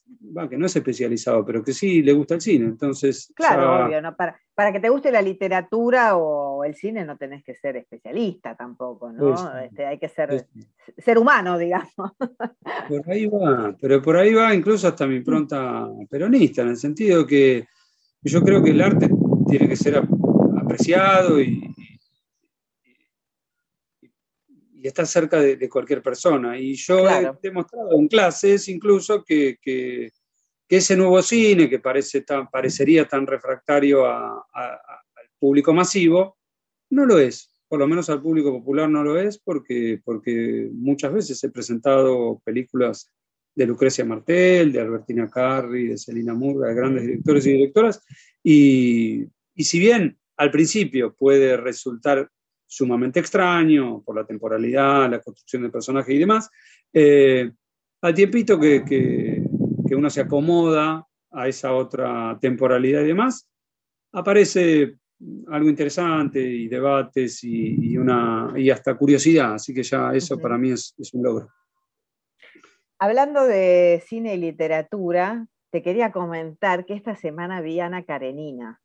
que 0.50 0.58
no 0.58 0.66
es 0.68 0.76
especializado, 0.76 1.44
pero 1.44 1.64
que 1.64 1.74
sí 1.74 2.04
le 2.04 2.14
gusta 2.14 2.36
el 2.36 2.42
cine. 2.42 2.66
Entonces, 2.66 3.32
Claro, 3.36 3.64
ya- 3.64 3.86
obvio, 3.86 4.02
¿no? 4.02 4.16
Para, 4.16 4.40
para 4.54 4.72
que 4.72 4.80
te 4.80 4.90
guste 4.90 5.12
la 5.12 5.22
literatura 5.22 6.16
o 6.18 6.64
el 6.64 6.76
cine 6.76 7.04
no 7.06 7.18
tenés 7.18 7.44
que 7.44 7.56
ser 7.56 7.78
especialista 7.78 8.56
tampoco, 8.56 9.12
¿no? 9.12 9.24
Este, 9.60 9.86
hay 9.86 9.98
que 9.98 10.08
ser, 10.10 10.46
ser 10.98 11.18
humano, 11.18 11.58
digamos. 11.58 11.90
Por 12.88 13.10
ahí 13.10 13.26
va, 13.26 13.76
pero 13.82 14.02
por 14.02 14.18
ahí 14.18 14.34
va 14.34 14.54
incluso 14.54 14.88
hasta 14.88 15.08
mi 15.08 15.16
impronta 15.16 15.88
peronista, 16.10 16.62
en 16.62 16.70
el 16.70 16.78
sentido 16.78 17.26
que 17.26 17.66
yo 18.22 18.44
creo 18.44 18.62
que 18.62 18.72
el 18.72 18.82
arte 18.82 19.10
tiene 19.48 19.68
que 19.68 19.76
ser 19.78 19.96
ap- 19.98 20.10
apreciado 20.62 21.40
y, 21.42 21.74
y 24.82 24.88
estar 24.88 25.06
cerca 25.06 25.40
de, 25.42 25.56
de 25.58 25.70
cualquier 25.70 26.02
persona. 26.02 26.58
Y 26.58 26.76
yo 26.76 27.00
Claro. 27.02 27.38
he 27.42 27.48
demostrado 27.48 27.90
en 28.00 28.08
clases 28.08 28.68
incluso 28.70 29.24
que, 29.24 29.58
que- 29.62 30.12
que 30.68 30.78
ese 30.78 30.96
nuevo 30.96 31.20
cine, 31.24 31.68
que 31.68 31.80
parece 31.80 32.22
tan, 32.22 32.48
parecería 32.50 33.08
tan 33.08 33.26
refractario 33.26 34.06
a- 34.06 34.38
a- 34.54 34.74
a- 34.74 35.04
al 35.18 35.30
público 35.40 35.74
masivo, 35.74 36.38
no 36.92 37.06
lo 37.06 37.18
es. 37.20 37.54
Por 37.68 37.80
lo 37.80 37.88
menos 37.88 38.10
al 38.10 38.22
público 38.22 38.52
popular 38.52 38.88
no 38.90 39.04
lo 39.04 39.20
es, 39.20 39.38
porque, 39.40 40.00
porque 40.04 40.70
muchas 40.72 41.12
veces 41.14 41.44
he 41.44 41.50
presentado 41.50 42.40
películas 42.46 43.12
de 43.56 43.66
Lucrecia 43.66 44.06
Martel, 44.06 44.72
de 44.72 44.80
Albertina 44.80 45.28
Carri, 45.30 45.88
de 45.88 45.98
Celina 45.98 46.34
Murga, 46.36 46.68
de 46.70 46.76
grandes 46.76 47.04
directores 47.04 47.46
y 47.48 47.52
directoras, 47.52 48.04
y, 48.44 49.26
y 49.56 49.64
si 49.64 49.80
bien 49.80 50.18
al 50.38 50.52
principio 50.52 51.14
puede 51.16 51.58
resultar 51.58 52.30
sumamente 52.70 53.20
extraño 53.20 54.02
por 54.04 54.16
la 54.16 54.26
temporalidad, 54.26 55.10
la 55.10 55.20
construcción 55.20 55.64
del 55.64 55.72
personaje 55.72 56.14
y 56.14 56.20
demás, 56.20 56.50
eh, 56.94 57.52
al 58.02 58.14
tiempito 58.14 58.60
que, 58.60 58.86
que- 58.86 59.44
que 59.88 59.96
uno 59.96 60.10
se 60.12 60.22
acomoda 60.22 61.04
a 61.32 61.48
esa 61.48 61.74
otra 61.74 62.38
temporalidad 62.40 63.02
y 63.02 63.08
demás, 63.08 63.50
aparece 64.14 64.98
algo 65.48 65.68
interesante 65.68 66.40
y 66.40 66.68
debates 66.68 67.44
y, 67.44 67.92
y 67.94 67.98
una, 67.98 68.54
y 68.56 68.70
hasta 68.70 68.96
curiosidad, 68.96 69.56
así 69.56 69.74
que 69.74 69.82
ya 69.84 70.14
eso 70.14 70.40
para 70.40 70.58
mí 70.60 70.72
es, 70.72 70.94
es 70.98 71.12
un 71.14 71.24
logro. 71.24 71.50
Hablando 73.00 73.46
de 73.46 74.04
cine 74.06 74.36
y 74.36 74.38
literatura, 74.38 75.48
te 75.72 75.82
quería 75.82 76.12
comentar 76.12 76.86
que 76.86 76.94
esta 76.94 77.16
semana 77.16 77.62
vi 77.62 77.80
a 77.80 77.88
Ana 77.88 78.04
Karenina. 78.04 78.80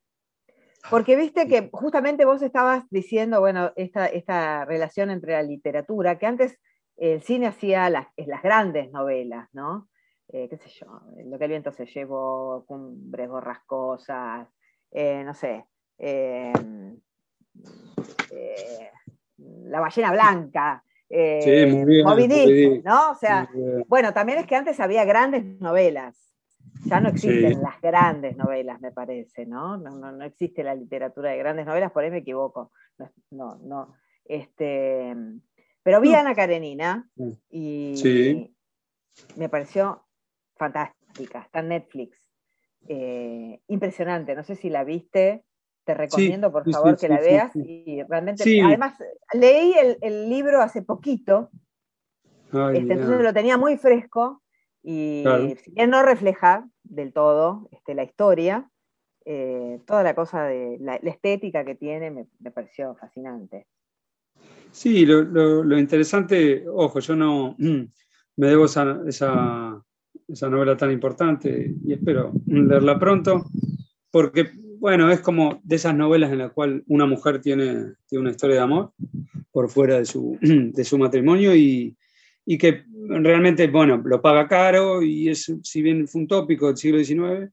Porque 0.91 1.17
viste 1.17 1.49
que 1.49 1.71
justamente 1.73 2.25
vos 2.25 2.43
estabas 2.43 2.85
diciendo, 2.91 3.41
bueno, 3.41 3.73
esta, 3.77 4.07
esta 4.07 4.65
relación 4.65 5.11
entre 5.11 5.33
la 5.33 5.43
literatura, 5.43 6.19
que 6.19 6.27
antes 6.27 6.59
el 6.97 7.23
cine 7.23 7.47
hacía 7.47 7.89
las, 7.91 8.07
las 8.17 8.43
grandes 8.43 8.91
novelas, 8.93 9.49
¿no? 9.53 9.89
Eh, 10.29 10.49
qué 10.49 10.57
sé 10.57 10.69
yo, 10.69 10.87
Lo 11.27 11.39
que 11.39 11.45
el 11.45 11.51
viento 11.51 11.73
se 11.73 11.87
llevó, 11.87 12.65
Cumbres 12.67 13.29
borrascosas, 13.29 14.49
eh, 14.91 15.23
no 15.25 15.35
sé, 15.35 15.67
eh, 15.99 16.53
La 19.37 19.81
ballena 19.81 20.13
blanca, 20.13 20.85
Sí, 21.09 21.67
muy 21.67 21.85
bien, 21.85 22.05
Moby. 22.05 22.83
¿no? 22.85 23.13
O 23.13 23.15
sea, 23.15 23.49
bueno, 23.87 24.13
también 24.13 24.39
es 24.39 24.47
que 24.47 24.57
antes 24.57 24.81
había 24.81 25.05
grandes 25.05 25.45
novelas. 25.61 26.34
Ya 26.85 27.01
no 27.01 27.09
existen 27.09 27.55
Sí. 27.55 27.61
las 27.63 27.81
grandes 27.81 28.37
novelas, 28.37 28.81
me 28.81 28.93
parece, 28.93 29.47
¿no? 29.47 29.77
No, 29.77 29.91
no, 29.97 30.13
no 30.13 30.25
existe 30.25 30.63
la 30.63 30.75
literatura 30.75 31.31
de 31.31 31.39
grandes 31.39 31.67
novelas, 31.67 31.93
por 31.93 32.05
ahí 32.05 32.11
me 32.11 32.19
equivoco. 32.19 32.73
No, 33.31 33.57
no. 33.63 33.95
Este, 34.25 35.15
pero 35.83 36.01
vi 36.01 36.15
a 36.15 36.21
Ana 36.21 36.35
Karenina 36.35 37.09
y 37.51 37.95
Sí. 37.97 38.55
me 39.37 39.49
pareció 39.49 40.05
fantástica. 40.57 41.41
Está 41.43 41.61
en 41.61 41.69
Netflix. 41.69 42.19
Eh, 42.89 43.61
impresionante. 43.69 44.35
No 44.35 44.45
sé 44.45 44.57
si 44.57 44.69
la 44.71 44.85
viste. 44.85 45.45
Te 45.85 45.93
recomiendo, 45.95 46.51
por 46.51 46.71
favor, 46.71 46.99
que 46.99 47.09
la 47.09 47.21
veas. 47.21 47.55
Y 47.57 48.03
realmente, 48.09 48.43
además, 48.63 48.95
leí 49.35 49.75
el, 49.75 49.99
el 50.01 50.31
libro 50.31 50.61
hace 50.63 50.81
poquito 50.83 51.51
Ay, 52.53 52.79
este, 52.79 52.93
entonces 52.95 53.21
lo 53.23 53.33
tenía 53.35 53.59
muy 53.59 53.77
fresco 53.77 54.43
y 54.83 55.23
Claro. 55.23 55.49
si 55.63 55.71
bien 55.73 55.91
no 55.91 56.03
refleja 56.03 56.67
del 56.85 57.13
todo 57.13 57.69
este, 57.73 57.95
la 57.95 58.05
historia, 58.05 58.71
eh, 59.25 59.81
toda 59.87 60.03
la 60.03 60.15
cosa 60.15 60.45
de 60.45 60.79
la, 60.81 60.97
estética 60.97 61.65
que 61.65 61.75
tiene 61.75 62.11
me, 62.11 62.27
me 62.39 62.51
pareció 62.51 62.95
fascinante. 62.95 63.67
Sí, 64.71 65.07
lo, 65.07 65.23
lo- 65.23 65.79
interesante, 65.79 66.65
ojo, 66.69 67.01
yo 67.01 67.17
no 67.17 67.57
me 68.37 68.47
debo 68.47 68.67
esa, 68.67 69.01
esa, 69.07 69.83
esa 70.29 70.49
novela 70.49 70.77
tan 70.77 70.91
importante 70.91 71.73
y 71.85 71.93
espero 71.93 72.33
leerla 72.47 72.99
pronto, 72.99 73.45
porque, 74.11 74.51
bueno, 74.79 75.11
es 75.11 75.21
como 75.21 75.61
de 75.63 75.77
esas 75.77 75.95
novelas 75.95 76.33
en 76.33 76.39
las 76.39 76.53
cuales 76.53 76.83
una 76.89 77.07
mujer 77.07 77.41
tiene, 77.41 77.95
tiene 78.07 78.23
una 78.23 78.31
historia 78.31 78.57
de 78.57 78.63
amor 78.63 78.93
por 79.53 79.71
fuera 79.71 79.99
de 79.99 80.05
su, 80.05 80.39
de 80.43 80.85
su 80.85 80.99
matrimonio 80.99 81.55
y, 81.55 81.97
y 82.47 82.59
que 82.59 82.85
realmente, 83.09 83.67
bueno, 83.69 84.03
lo 84.05 84.21
paga 84.21 84.47
caro 84.49 85.03
y 85.03 85.29
es, 85.29 85.53
si 85.63 85.83
bien 85.83 86.07
fue 86.09 86.23
un 86.23 86.29
tópico 86.29 86.67
del 86.69 86.77
siglo 86.77 86.99
XIX, 87.03 87.51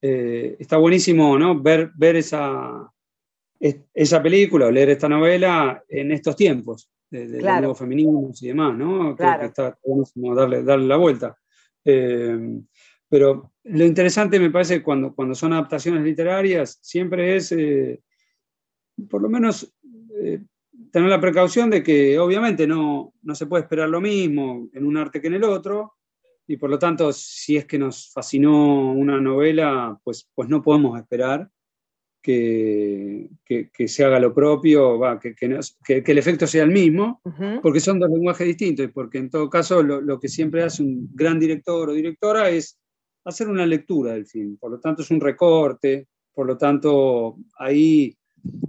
eh, 0.00 0.56
está 0.58 0.76
buenísimo, 0.78 1.38
¿no? 1.38 1.60
Ver, 1.60 1.90
ver 1.94 2.16
esa, 2.16 2.90
es- 3.60 3.80
esa 3.94 4.22
película 4.22 4.66
o 4.66 4.70
leer 4.70 4.90
esta 4.90 5.08
novela 5.08 5.82
en 5.88 6.10
estos 6.12 6.34
tiempos 6.36 6.90
de, 7.10 7.26
de 7.26 7.32
los 7.34 7.40
Claro. 7.42 7.58
nuevos 7.60 7.78
feminismos 7.78 8.42
y 8.42 8.48
demás, 8.48 8.76
¿no? 8.76 9.14
Creo 9.14 9.16
Claro. 9.16 9.40
que 9.40 9.46
está 9.46 9.78
buenísimo 9.84 10.34
darle, 10.34 10.62
darle 10.64 10.86
la 10.86 10.96
vuelta. 10.96 11.36
Eh, 11.84 12.60
pero 13.08 13.52
lo 13.64 13.84
interesante 13.84 14.40
me 14.40 14.50
parece 14.50 14.82
cuando, 14.82 15.14
cuando 15.14 15.34
son 15.34 15.52
adaptaciones 15.52 16.02
literarias, 16.02 16.78
siempre 16.80 17.36
es, 17.36 17.52
eh, 17.52 18.00
por 19.08 19.20
lo 19.22 19.28
menos, 19.28 19.72
eh, 20.20 20.40
tener 20.92 21.08
la 21.08 21.20
precaución 21.20 21.70
de 21.70 21.82
que 21.82 22.18
obviamente 22.18 22.66
no, 22.66 23.12
no 23.22 23.34
se 23.34 23.46
puede 23.46 23.62
esperar 23.64 23.88
lo 23.88 24.00
mismo 24.00 24.68
en 24.72 24.86
un 24.86 24.96
arte 24.96 25.20
que 25.20 25.26
en 25.26 25.34
el 25.34 25.44
otro, 25.44 25.94
y 26.46 26.56
por 26.58 26.70
lo 26.70 26.78
tanto, 26.78 27.12
si 27.12 27.56
es 27.56 27.64
que 27.64 27.78
nos 27.78 28.12
fascinó 28.12 28.92
una 28.92 29.20
novela, 29.20 29.98
pues, 30.04 30.28
pues 30.34 30.48
no 30.48 30.62
podemos 30.62 30.98
esperar 31.00 31.48
que, 32.20 33.28
que- 33.44 33.70
que 33.70 33.88
se 33.88 34.04
haga 34.04 34.20
lo 34.20 34.32
propio, 34.34 34.98
va, 34.98 35.18
que, 35.18 35.34
que 35.34 36.02
el 36.12 36.18
efecto 36.18 36.46
sea 36.46 36.64
el 36.64 36.70
mismo, 36.70 37.20
porque 37.62 37.80
son 37.80 37.98
dos 37.98 38.10
lenguajes 38.10 38.46
distintos, 38.46 38.84
y 38.84 38.88
porque 38.88 39.18
en 39.18 39.30
todo 39.30 39.48
caso 39.50 39.82
lo, 39.82 40.00
lo 40.00 40.20
que 40.20 40.28
siempre 40.28 40.62
hace 40.62 40.82
un 40.82 41.08
gran 41.14 41.38
director 41.40 41.88
o 41.88 41.92
directora 41.92 42.50
es 42.50 42.78
hacer 43.24 43.48
una 43.48 43.66
lectura 43.66 44.12
del 44.12 44.26
film, 44.26 44.56
por 44.56 44.70
lo 44.70 44.78
tanto 44.80 45.02
es 45.02 45.10
un 45.10 45.20
recorte, 45.20 46.06
por 46.34 46.46
lo 46.46 46.56
tanto 46.56 47.36
ahí 47.58 48.16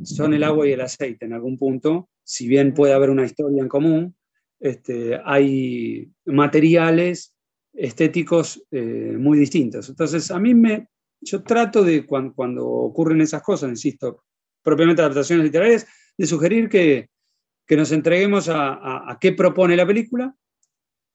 son 0.04 0.34
el 0.34 0.44
agua 0.44 0.68
y 0.68 0.72
el 0.72 0.82
aceite 0.82 1.26
en 1.26 1.34
algún 1.34 1.58
punto, 1.58 2.10
si 2.24 2.48
bien 2.48 2.74
puede 2.74 2.94
haber 2.94 3.10
una 3.10 3.26
historia 3.26 3.62
en 3.62 3.68
común, 3.70 4.16
este, 4.60 5.20
hay 5.26 6.10
materiales 6.26 7.36
estéticos 7.74 8.64
eh, 8.72 9.16
muy 9.18 9.38
distintos. 9.38 9.90
Entonces, 9.90 10.32
a 10.32 10.40
mí 10.40 10.54
me, 10.54 10.88
yo 11.22 11.44
trato 11.44 11.84
de, 11.84 12.06
cuan- 12.06 12.32
cuando, 12.34 12.66
ocurren 12.68 13.22
esas 13.22 13.42
cosas, 13.42 13.70
insisto, 13.70 14.24
propiamente 14.62 15.02
adaptaciones 15.02 15.46
literarias, 15.46 15.86
de 16.18 16.26
sugerir 16.28 16.70
que, 16.70 17.10
que 17.68 17.76
nos 17.76 17.92
entreguemos 17.92 18.48
a, 18.50 18.74
a- 18.74 19.12
a 19.12 19.20
qué 19.20 19.34
propone 19.34 19.76
la 19.76 19.86
película. 19.88 20.36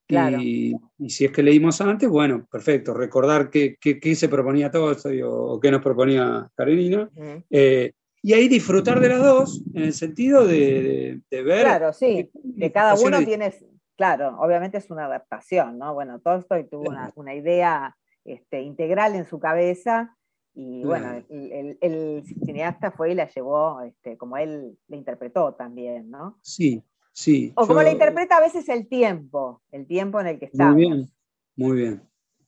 Claro. 0.07 0.41
Y, 0.41 0.75
y 0.97 1.09
si 1.11 1.25
es 1.25 1.31
que 1.31 1.43
leímos 1.43 1.81
antes, 1.81 2.09
bueno, 2.09 2.47
perfecto, 2.51 2.93
recordar 2.93 3.49
qué, 3.49 3.77
qué- 3.79 3.99
qué 3.99 4.15
se 4.15 4.27
proponía 4.27 4.71
Tolstoy 4.71 5.21
o, 5.21 5.31
o 5.31 5.59
qué 5.59 5.69
nos 5.71 5.81
proponía 5.83 6.49
Karenina. 6.55 7.09
Eh, 7.49 7.93
y 8.21 8.33
ahí 8.33 8.47
disfrutar 8.47 8.99
de 8.99 9.09
las 9.09 9.19
dos, 9.21 9.63
en 9.73 9.83
el 9.83 9.93
sentido 9.93 10.45
de, 10.45 10.55
de- 10.57 11.21
de 11.29 11.43
ver. 11.43 11.61
Claro, 11.61 11.93
sí, 11.93 12.29
que 12.59 12.71
cada 12.71 12.95
uno 12.95 13.17
tiene, 13.25 13.53
claro, 13.95 14.37
obviamente 14.39 14.77
es 14.77 14.89
una 14.91 15.05
adaptación, 15.05 15.77
¿no? 15.77 15.93
Bueno, 15.93 16.19
Tolstoy 16.19 16.65
tuvo 16.65 16.89
una, 16.89 17.11
una 17.15 17.33
idea 17.35 17.95
este, 18.25 18.61
integral 18.61 19.15
en 19.15 19.25
su 19.25 19.39
cabeza 19.39 20.15
y 20.53 20.83
bueno, 20.83 21.13
el, 21.29 21.51
el- 21.51 21.77
el 21.81 22.23
cineasta 22.45 22.91
fue 22.91 23.11
y 23.11 23.15
la 23.15 23.29
llevó 23.29 23.81
este, 23.81 24.17
como 24.17 24.35
él 24.37 24.77
la 24.87 24.95
interpretó 24.97 25.53
también, 25.53 26.09
¿no? 26.09 26.37
Sí, 26.41 26.83
sí. 27.13 27.53
O 27.55 27.65
como 27.65 27.81
la 27.81 27.91
interpreta 27.91 28.37
a 28.37 28.41
veces 28.41 28.67
el 28.67 28.87
tiempo, 28.89 29.61
el 29.71 29.87
tiempo 29.87 30.19
en 30.19 30.27
el 30.27 30.39
que 30.39 30.45
estamos. 30.45 30.75
Muy 30.75 30.81
bien, 30.85 31.09
muy 31.55 31.77
bien. 31.77 32.01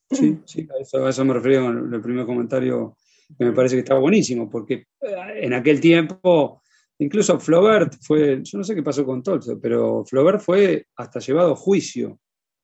Sí, 0.10 0.42
sí, 0.44 0.68
a 0.74 0.82
eso, 0.82 1.06
a 1.06 1.10
eso 1.10 1.24
me 1.24 1.34
refería 1.34 1.62
con 1.62 1.94
el 1.94 2.02
primer 2.02 2.26
comentario, 2.26 2.98
que 3.38 3.46
me 3.46 3.52
parece 3.54 3.76
que 3.76 3.82
estaba 3.82 4.00
buenísimo, 4.00 4.50
porque 4.50 4.74
eh, 5.02 5.16
en 5.42 5.54
aquel 5.54 5.80
tiempo, 5.80 6.62
incluso 7.00 7.40
Flaubert 7.40 7.96
fue, 8.02 8.42
yo 8.44 8.58
no 8.58 8.64
sé 8.64 8.76
qué 8.76 8.84
pasó 8.84 9.06
con 9.06 9.24
Tolstoy, 9.24 9.58
pero 9.62 10.04
Flaubert 10.06 10.42
fue 10.42 10.88
hasta 10.96 11.20
llevado 11.20 11.54
a 11.54 11.56
juicio 11.56 12.20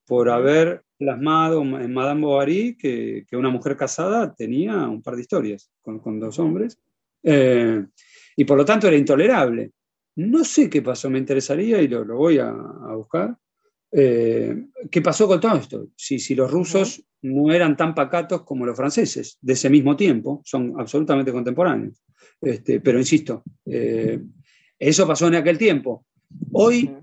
por 0.05 0.29
haber 0.29 0.83
plasmado 0.97 1.61
en 1.61 1.93
Madame 1.93 2.21
Bovary 2.21 2.77
que, 2.77 3.25
que 3.27 3.37
una 3.37 3.49
mujer 3.49 3.75
casada 3.75 4.33
tenía 4.33 4.87
un 4.87 5.01
par 5.01 5.15
de 5.15 5.21
historias 5.21 5.69
con, 5.81 5.99
con 5.99 6.19
dos 6.19 6.39
hombres, 6.39 6.79
eh, 7.23 7.85
y 8.35 8.45
por 8.45 8.57
lo 8.57 8.65
tanto 8.65 8.87
era 8.87 8.97
intolerable. 8.97 9.71
No 10.15 10.43
sé 10.43 10.69
qué 10.69 10.81
pasó, 10.81 11.09
me 11.09 11.19
interesaría 11.19 11.81
y 11.81 11.87
lo, 11.87 12.03
lo 12.03 12.15
voy 12.17 12.39
a, 12.39 12.49
a 12.49 12.95
buscar, 12.95 13.35
eh, 13.91 14.65
¿qué 14.91 15.01
pasó 15.01 15.27
con 15.27 15.39
todo 15.39 15.55
esto? 15.55 15.87
Si, 15.95 16.19
si 16.19 16.35
los 16.35 16.51
rusos 16.51 17.03
no 17.21 17.51
eran 17.51 17.75
tan 17.75 17.95
pacatos 17.95 18.43
como 18.43 18.65
los 18.65 18.77
franceses 18.77 19.37
de 19.41 19.53
ese 19.53 19.69
mismo 19.69 19.95
tiempo, 19.95 20.41
son 20.45 20.73
absolutamente 20.79 21.31
contemporáneos. 21.31 22.03
Este, 22.41 22.79
pero 22.79 22.99
insisto, 22.99 23.43
eh, 23.65 24.19
eso 24.77 25.07
pasó 25.07 25.27
en 25.27 25.35
aquel 25.35 25.57
tiempo. 25.57 26.05
Hoy, 26.51 26.93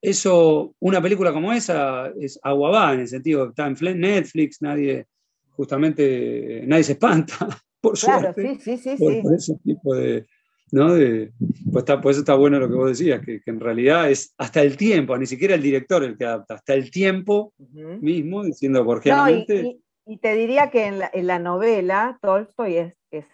eso, 0.00 0.74
una 0.80 1.02
película 1.02 1.32
como 1.32 1.52
esa 1.52 2.12
es 2.20 2.38
agua 2.42 2.70
va, 2.70 2.94
en 2.94 3.00
el 3.00 3.08
sentido 3.08 3.44
que 3.44 3.50
está 3.50 3.66
en 3.66 4.00
Netflix, 4.00 4.62
nadie, 4.62 5.06
justamente, 5.50 6.62
nadie 6.66 6.84
se 6.84 6.92
espanta, 6.92 7.36
por 7.80 7.98
Claro, 7.98 8.32
suerte, 8.34 8.58
sí, 8.60 8.76
sí, 8.76 8.96
sí, 8.96 8.96
por, 8.96 9.22
por 9.22 9.34
ese 9.34 9.54
tipo 9.64 9.94
de, 9.94 10.26
¿no? 10.72 10.94
De- 10.94 11.32
pues, 11.72 11.82
está, 11.82 12.00
pues 12.00 12.16
está 12.18 12.34
bueno 12.34 12.58
lo 12.58 12.68
que 12.68 12.74
vos 12.74 12.88
decías, 12.88 13.20
que, 13.24 13.40
que 13.40 13.50
en 13.50 13.60
realidad 13.60 14.10
es 14.10 14.34
hasta 14.38 14.62
el 14.62 14.76
tiempo, 14.76 15.16
ni 15.16 15.26
siquiera 15.26 15.54
el 15.54 15.62
director 15.62 16.02
el 16.04 16.16
que 16.16 16.24
adapta, 16.24 16.54
hasta 16.54 16.74
el 16.74 16.90
tiempo 16.90 17.52
mismo, 18.00 18.44
diciendo 18.44 18.80
No, 18.80 18.84
y, 18.84 18.92
porgeamente, 18.92 19.54
y- 19.62 19.82
y 20.06 20.16
te 20.18 20.34
diría 20.34 20.70
que 20.70 20.86
en 20.86 20.98
la, 21.00 21.10
en 21.12 21.26
la 21.26 21.38
novela 21.38 22.18
Tolstoy 22.22 22.76
es, 22.76 22.94
es 23.10 23.26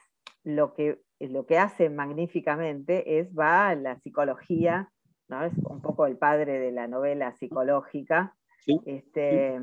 lo, 0.43 0.75
que, 0.75 1.01
lo 1.21 1.47
que 1.47 1.59
hace 1.59 1.89
magníficamente, 1.91 3.19
es 3.21 3.29
va 3.37 3.69
a 3.69 3.75
la 3.77 3.99
psicología, 4.01 4.91
¿no? 5.29 5.45
es 5.45 5.53
un 5.69 5.81
poco 5.81 6.07
el 6.07 6.17
padre 6.17 6.59
de 6.59 6.73
la 6.73 6.87
novela 6.89 7.33
psicológica, 7.37 8.35
Sí, 8.61 8.81
este, 8.87 9.61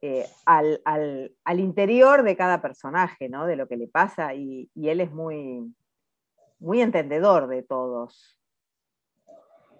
eh, 0.00 0.24
al, 0.46 0.80
al- 0.84 1.32
al 1.44 1.60
interior 1.60 2.22
de 2.22 2.36
cada 2.36 2.62
personaje, 2.62 3.28
¿no? 3.28 3.46
de 3.46 3.56
lo 3.56 3.66
que 3.68 3.76
le 3.76 3.88
pasa, 3.88 4.34
y, 4.34 4.70
y 4.74 4.88
él 4.88 5.00
es 5.00 5.10
muy, 5.12 5.72
muy 6.64 6.80
entendedor 6.80 7.46
de 7.48 7.62
todos. 7.62 8.38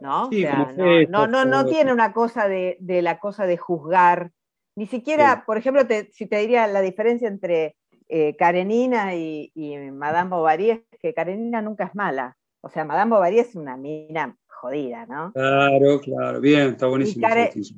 ¿no? 0.00 0.28
Sí, 0.30 0.44
O 0.44 0.48
sea, 0.48 0.72
no, 1.08 1.26
no, 1.28 1.44
no, 1.44 1.66
tiene 1.66 1.92
una 1.92 2.12
cosa 2.12 2.46
de, 2.48 2.76
de 2.80 3.00
la 3.00 3.18
cosa 3.18 3.46
de 3.46 3.56
juzgar, 3.56 4.32
ni 4.76 4.86
siquiera, 4.86 5.44
por 5.46 5.56
ejemplo, 5.56 5.86
te- 5.86 6.10
si 6.12 6.26
te 6.26 6.36
diría 6.38 6.66
la 6.66 6.80
diferencia 6.80 7.28
entre 7.28 7.76
eh, 8.08 8.36
Karenina 8.36 9.14
y, 9.14 9.50
y 9.54 9.76
Madame 9.92 10.30
Bovary 10.30 10.70
es 10.70 10.80
que 11.00 11.14
Karenina 11.14 11.62
nunca 11.62 11.84
es 11.84 11.94
mala. 11.94 12.36
O 12.60 12.68
sea, 12.68 12.84
Madame 12.84 13.14
Bovary 13.14 13.38
es 13.38 13.54
una 13.54 13.76
mina 13.76 14.36
jodida, 14.48 15.06
¿no? 15.06 15.32
claro, 15.32 16.00
claro, 16.00 16.40
bien, 16.40 16.70
está 16.70 16.86
buenísimo. 16.86 17.26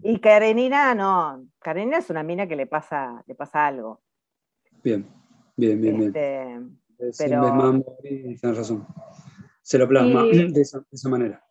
y 0.02 0.18
Karenina 0.20 0.94
no, 0.94 1.46
Karenina 1.60 1.98
es 1.98 2.10
una 2.10 2.22
mina 2.22 2.46
que 2.46 2.56
le 2.56 2.66
pasa, 2.66 3.22
le 3.26 3.34
pasa 3.34 3.66
algo. 3.66 4.00
Bien, 4.82 5.06
bien, 5.56 5.80
bien, 5.80 5.96
bien. 5.98 6.80
Es 6.98 7.18
pero- 7.18 7.42
más 7.42 8.56
razón. 8.56 8.86
Se 9.62 9.78
lo 9.78 9.88
plasma 9.88 10.24
Y- 10.26 10.50
de, 10.52 10.60
esa, 10.60 10.78
de 10.78 10.84
esa 10.92 11.08
manera. 11.08 11.42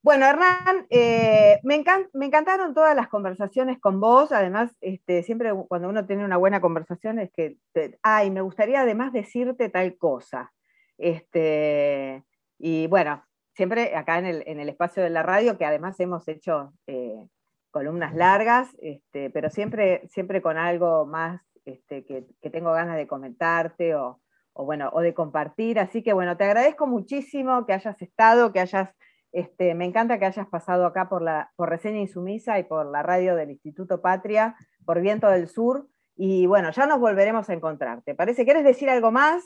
Bueno, 0.00 0.26
Hernán, 0.26 0.86
eh, 0.90 1.58
me, 1.64 1.84
me 2.14 2.26
encantaron 2.26 2.72
todas 2.72 2.94
las 2.94 3.08
conversaciones 3.08 3.78
con 3.80 4.00
vos. 4.00 4.30
Además, 4.32 4.70
este, 4.80 5.22
siempre 5.24 5.52
cuando 5.66 5.88
uno 5.88 6.06
tiene 6.06 6.24
una 6.24 6.36
buena 6.36 6.60
conversación 6.60 7.18
es 7.18 7.30
que, 7.32 7.58
te- 7.72 7.98
ay, 8.02 8.30
me 8.30 8.40
gustaría 8.40 8.80
además 8.82 9.12
decirte 9.12 9.68
tal 9.68 9.96
cosa. 9.98 10.52
Este, 10.98 12.22
y 12.58 12.86
bueno, 12.86 13.24
siempre 13.54 13.96
acá 13.96 14.18
en 14.18 14.26
el, 14.26 14.44
en 14.46 14.60
el 14.60 14.68
espacio 14.68 15.02
de 15.02 15.10
la 15.10 15.22
radio, 15.24 15.58
que 15.58 15.64
además 15.66 15.98
hemos 16.00 16.28
hecho 16.28 16.72
eh, 16.86 17.26
columnas 17.72 18.14
largas, 18.14 18.68
este, 18.80 19.30
pero 19.30 19.50
siempre, 19.50 20.06
siempre 20.08 20.40
con 20.40 20.56
algo 20.58 21.06
más 21.06 21.42
este, 21.64 22.04
que, 22.04 22.24
que 22.40 22.50
tengo 22.50 22.72
ganas 22.72 22.96
de 22.96 23.06
comentarte 23.08 23.94
o, 23.96 24.20
o 24.58 24.64
bueno, 24.64 24.90
o 24.92 25.00
de 25.00 25.14
compartir. 25.14 25.78
Así 25.78 26.02
que 26.02 26.12
bueno, 26.12 26.36
te 26.36 26.44
agradezco 26.44 26.86
muchísimo 26.86 27.64
que 27.64 27.72
hayas 27.74 28.02
estado, 28.02 28.52
que 28.52 28.58
hayas 28.58 28.90
este, 29.30 29.74
me 29.74 29.84
encanta 29.84 30.18
que 30.18 30.24
hayas 30.24 30.48
pasado 30.48 30.84
acá 30.84 31.08
por, 31.08 31.22
la, 31.22 31.52
por 31.54 31.68
Reseña 31.68 32.00
Insumisa 32.00 32.58
y 32.58 32.64
por 32.64 32.86
la 32.90 33.02
radio 33.02 33.36
del 33.36 33.50
Instituto 33.50 34.00
Patria, 34.00 34.56
por 34.84 35.00
Viento 35.00 35.28
del 35.28 35.48
Sur. 35.48 35.86
Y 36.16 36.46
bueno, 36.46 36.72
ya 36.72 36.86
nos 36.86 36.98
volveremos 36.98 37.48
a 37.48 37.54
encontrar. 37.54 38.02
¿Te 38.02 38.16
parece? 38.16 38.44
¿Quieres 38.44 38.64
decir 38.64 38.90
algo 38.90 39.12
más? 39.12 39.44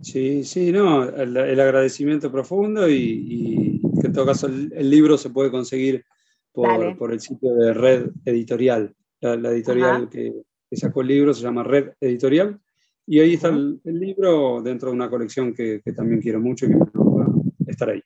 Sí, 0.00 0.44
sí, 0.44 0.70
no, 0.70 1.02
el, 1.02 1.36
el 1.36 1.60
agradecimiento 1.60 2.30
profundo 2.30 2.88
y, 2.88 3.80
y 3.82 4.00
que 4.00 4.06
en 4.06 4.12
todo 4.12 4.26
caso 4.26 4.46
el, 4.46 4.72
el 4.72 4.88
libro 4.88 5.18
se 5.18 5.30
puede 5.30 5.50
conseguir 5.50 6.04
por, 6.52 6.96
por 6.96 7.12
el 7.12 7.20
sitio 7.20 7.54
de 7.54 7.74
Red 7.74 8.10
Editorial. 8.24 8.94
La, 9.20 9.36
la 9.36 9.50
editorial 9.50 10.08
que, 10.08 10.32
que 10.70 10.76
sacó 10.76 11.00
el 11.00 11.08
libro 11.08 11.34
se 11.34 11.42
llama 11.42 11.64
Red 11.64 11.94
Editorial 12.00 12.60
y 13.06 13.20
ahí 13.20 13.34
está 13.34 13.48
el, 13.48 13.80
el 13.84 14.00
libro 14.00 14.62
dentro 14.62 14.88
de 14.88 14.94
una 14.94 15.10
colección 15.10 15.54
que, 15.54 15.80
que 15.84 15.92
también 15.92 16.20
quiero 16.20 16.40
mucho 16.40 16.66
y 16.66 16.70
que 16.70 16.74
me 16.76 16.84
va 16.84 17.24
a 17.24 17.70
estar 17.70 17.90
ahí. 17.90 18.02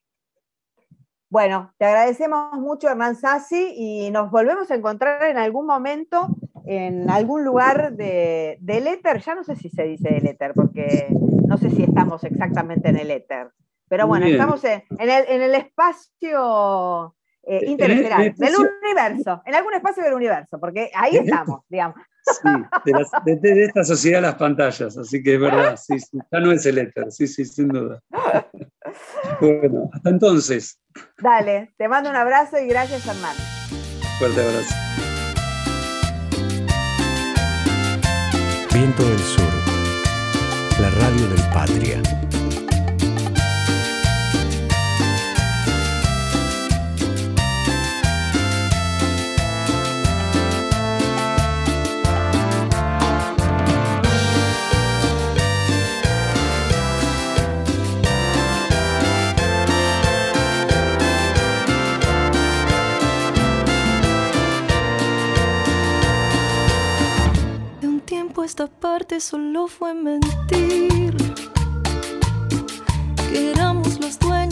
Bueno, 1.31 1.75
te 1.77 1.85
agradecemos 1.85 2.59
mucho, 2.59 2.89
Hernán 2.89 3.15
Sassi, 3.15 3.75
y 3.77 4.11
nos 4.11 4.31
volvemos 4.31 4.71
a 4.71 4.75
encontrar 4.75 5.25
en 5.25 5.37
algún 5.37 5.67
momento 5.67 6.29
en 6.69 7.09
algún 7.09 7.45
lugar 7.45 7.95
de, 7.95 8.59
del 8.61 8.87
éter. 8.87 9.21
Ya 9.21 9.35
no 9.35 9.43
sé 9.43 9.57
si 9.57 9.71
se 9.71 9.85
dice 9.85 10.11
del 10.11 10.27
éter, 10.27 10.53
porque 10.55 11.09
no 11.47 11.57
sé 11.57 11.71
si 11.71 11.83
estamos 11.83 12.23
exactamente 12.25 12.91
en 12.91 12.99
el 12.99 13.11
éter. 13.11 13.49
Pero 13.89 14.07
bueno, 14.07 14.27
bien. 14.27 14.37
estamos 14.37 14.63
en, 14.65 14.83
en 14.99 15.09
el, 15.09 15.25
en 15.29 15.43
el 15.43 15.55
espacio 15.55 17.15
eh, 17.43 17.65
interestelar, 17.67 18.35
del 18.35 18.55
universo, 18.55 19.41
en 19.47 19.55
algún 19.55 19.73
espacio 19.73 20.03
del 20.03 20.13
universo, 20.13 20.61
porque 20.61 20.91
ahí 20.95 21.17
estamos, 21.25 21.63
digamos. 21.71 21.97
Sí, 22.43 22.49
de, 22.85 22.93
las- 22.93 23.11
de- 23.25 23.37
de 23.37 23.65
esta 23.65 23.85
sociedad 23.85 24.21
las 24.23 24.35
pantallas, 24.37 24.97
así 24.99 25.23
que 25.23 25.35
es 25.35 25.41
verdad, 25.41 25.77
sí, 25.77 25.99
sí, 25.99 26.19
ya 26.31 26.41
no 26.41 26.53
es 26.53 26.65
el 26.67 26.79
éter, 26.79 27.11
sí, 27.11 27.27
sí, 27.27 27.45
sin 27.45 27.69
duda. 27.69 28.03
Bueno, 29.41 29.91
hasta 29.93 30.09
entonces, 30.11 30.81
Dale, 31.19 31.75
te 31.77 31.87
mando 31.89 32.09
un 32.11 32.17
abrazo 32.17 32.59
y 32.59 32.67
gracias, 32.67 33.07
Hernán. 33.07 33.37
fuerte 34.19 34.41
abrazo. 34.41 34.75
Viento 38.73 39.03
del 39.09 39.19
Sur, 39.19 39.45
la 40.81 40.91
radio 40.91 41.29
del 41.29 41.43
Patria. 41.53 42.03
Solo 69.17 69.67
fue 69.69 69.95
mentir. 69.95 71.17
Que 73.31 73.53
éramos 73.53 73.99
los 74.01 74.19
dueños 74.19 74.48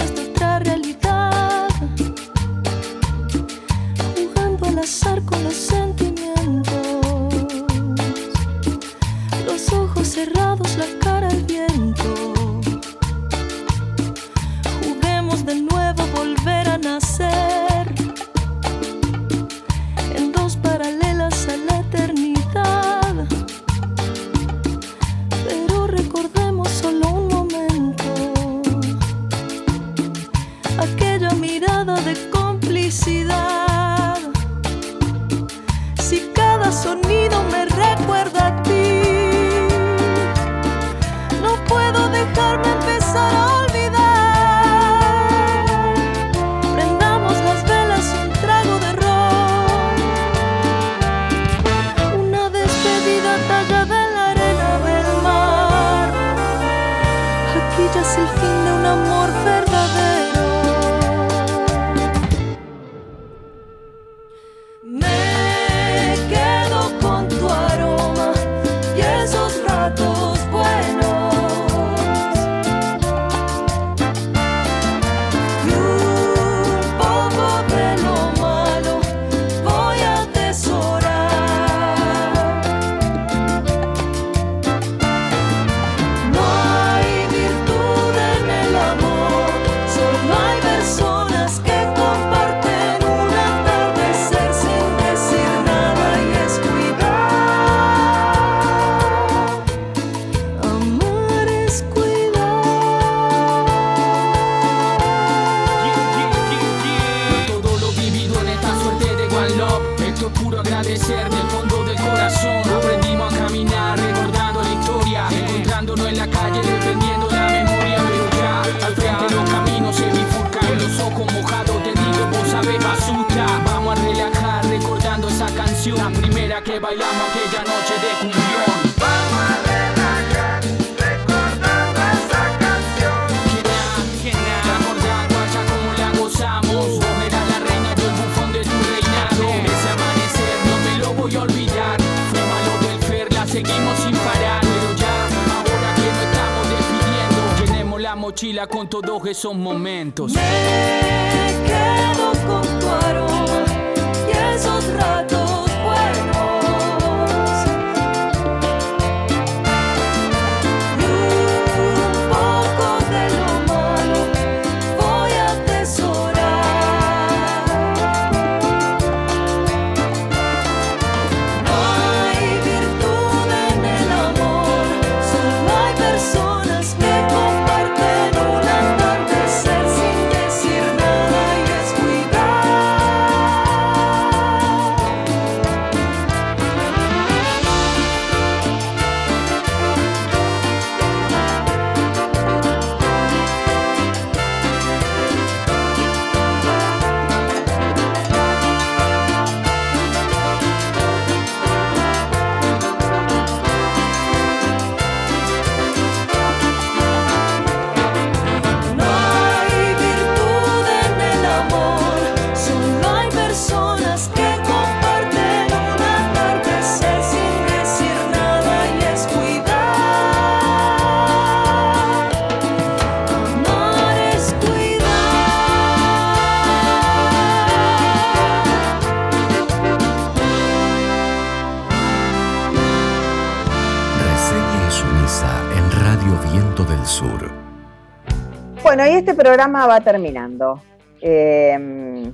programa 239.36 239.86
va 239.86 240.00
terminando. 240.00 240.82
Eh, 241.20 242.32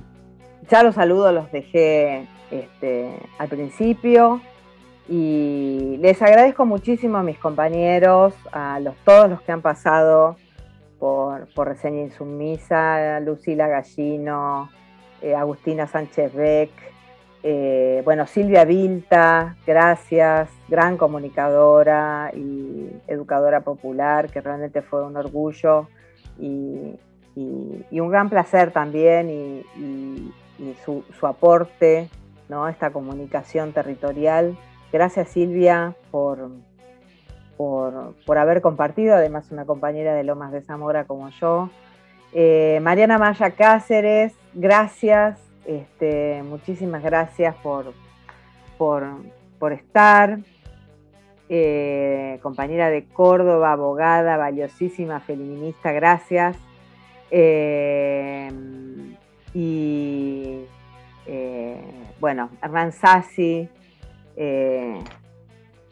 ya 0.69 0.83
los 0.83 0.95
saludos 0.95 1.33
los 1.33 1.51
dejé 1.51 2.27
este, 2.49 3.09
al 3.37 3.47
principio 3.49 4.41
y 5.07 5.97
les 5.99 6.21
agradezco 6.21 6.65
muchísimo 6.65 7.17
a 7.17 7.23
mis 7.23 7.37
compañeros, 7.37 8.33
a 8.51 8.79
los, 8.79 8.95
todos 9.03 9.29
los 9.29 9.41
que 9.41 9.51
han 9.51 9.61
pasado 9.61 10.37
por, 10.99 11.47
por 11.53 11.67
Reseña 11.67 12.01
Insumisa, 12.01 13.19
Lucila 13.19 13.67
Gallino, 13.67 14.69
eh, 15.21 15.35
Agustina 15.35 15.87
Sánchez 15.87 16.33
Beck, 16.33 16.71
eh, 17.45 18.01
bueno, 18.05 18.25
Silvia 18.25 18.63
Vilta, 18.63 19.57
gracias, 19.67 20.49
gran 20.69 20.95
comunicadora 20.95 22.31
y 22.33 22.89
educadora 23.07 23.59
popular, 23.59 24.29
que 24.31 24.39
realmente 24.39 24.81
fue 24.81 25.05
un 25.05 25.17
orgullo 25.17 25.89
y, 26.39 26.99
un 27.35 28.09
gran 28.09 28.29
placer 28.29 28.71
también 28.71 29.29
y, 29.29 30.31
su, 30.85 31.03
aporte 31.23 32.09
¿no? 32.49 32.67
esta 32.67 32.91
comunicación 32.91 33.73
territorial. 33.73 34.57
Gracias 34.91 35.29
Silvia 35.29 35.95
por, 36.11 36.51
por, 37.57 38.13
por 38.25 38.37
haber 38.37 38.61
compartido, 38.61 39.15
además 39.15 39.51
una 39.51 39.65
compañera 39.65 40.13
de 40.13 40.23
Lomas 40.23 40.51
de 40.51 40.61
Zamora 40.61 41.05
como 41.05 41.29
yo. 41.29 41.69
Eh, 42.33 42.79
Mariana 42.81 43.17
Maya 43.17 43.51
Cáceres, 43.51 44.33
gracias, 44.53 45.39
este, 45.65 46.41
muchísimas 46.43 47.03
gracias 47.03 47.55
por, 47.57 47.93
por, 48.77 49.03
por 49.59 49.71
estar. 49.71 50.39
Eh, 51.49 52.39
compañera 52.41 52.89
de 52.89 53.05
Córdoba, 53.05 53.73
abogada, 53.73 54.37
valiosísima, 54.37 55.19
feminista, 55.19 55.91
gracias. 55.91 56.57
Eh, 57.31 58.49
y 59.53 60.65
eh, 61.25 61.81
bueno, 62.19 62.49
Hernán 62.61 62.91
Sassi, 62.91 63.67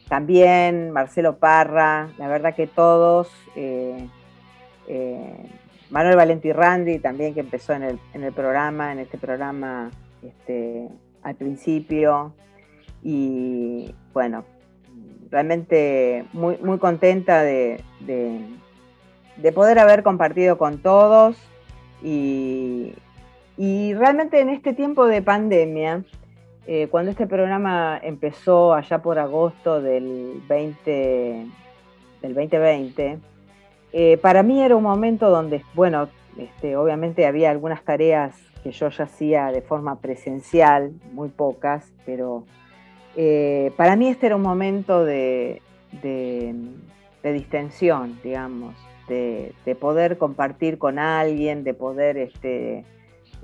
también 0.07 0.91
Marcelo 0.91 1.37
Parra, 1.37 2.09
la 2.17 2.27
verdad 2.27 2.55
que 2.55 2.67
todos, 2.67 3.29
Manuel 5.89 6.15
Valenti 6.15 6.51
Randi 6.53 6.99
también 6.99 7.33
que 7.33 7.41
empezó 7.41 7.73
en 7.73 7.83
el, 7.83 7.99
en 8.13 8.23
el 8.23 8.33
programa, 8.33 8.93
en 8.93 8.99
este 8.99 9.17
programa 9.17 9.91
este, 10.23 10.87
al 11.21 11.35
principio, 11.35 12.33
y 13.03 13.93
bueno, 14.13 14.43
realmente 15.31 16.25
muy, 16.33 16.57
muy 16.57 16.77
contenta 16.77 17.41
de, 17.41 17.81
de- 18.01 18.45
de 19.37 19.51
poder 19.53 19.79
haber 19.79 20.03
compartido 20.03 20.57
con 20.57 20.79
todos 20.79 21.35
y, 22.03 22.93
y 23.57 23.93
realmente 23.95 24.39
en 24.41 24.49
este 24.49 24.73
tiempo 24.73 25.05
de 25.07 25.21
pandemia, 25.21 26.03
eh, 26.67 26.87
cuando 26.91 27.09
este 27.11 27.25
programa 27.27 27.99
empezó 28.03 28.73
allá 28.73 29.01
por 29.01 29.17
agosto 29.17 29.81
del 29.81 30.41
20, 30.47 31.47
del 32.21 32.33
2020, 32.35 33.17
eh, 33.93 34.17
para 34.17 34.43
mí 34.43 34.61
era 34.61 34.75
un 34.75 34.83
momento 34.83 35.29
donde, 35.29 35.63
bueno, 35.73 36.07
este, 36.37 36.75
obviamente 36.75 37.25
había 37.25 37.49
algunas 37.51 37.83
tareas 37.83 38.35
que 38.63 38.71
yo 38.71 38.89
ya 38.89 39.05
hacía 39.05 39.47
de 39.51 39.61
forma 39.61 39.99
presencial, 39.99 40.91
muy 41.13 41.29
pocas, 41.29 41.91
pero 42.05 42.43
eh, 43.15 43.71
para 43.77 43.95
mí 43.95 44.07
este 44.07 44.27
era 44.27 44.35
un 44.35 44.41
momento 44.41 45.03
de, 45.03 45.61
de- 46.01 46.55
distensión, 47.23 48.19
digamos, 48.23 48.75
de, 49.07 49.53
de 49.65 49.75
poder 49.75 50.17
compartir 50.17 50.77
con 50.77 50.97
alguien, 50.97 51.63
de 51.63 51.73
poder 51.73 52.17
este, 52.17 52.83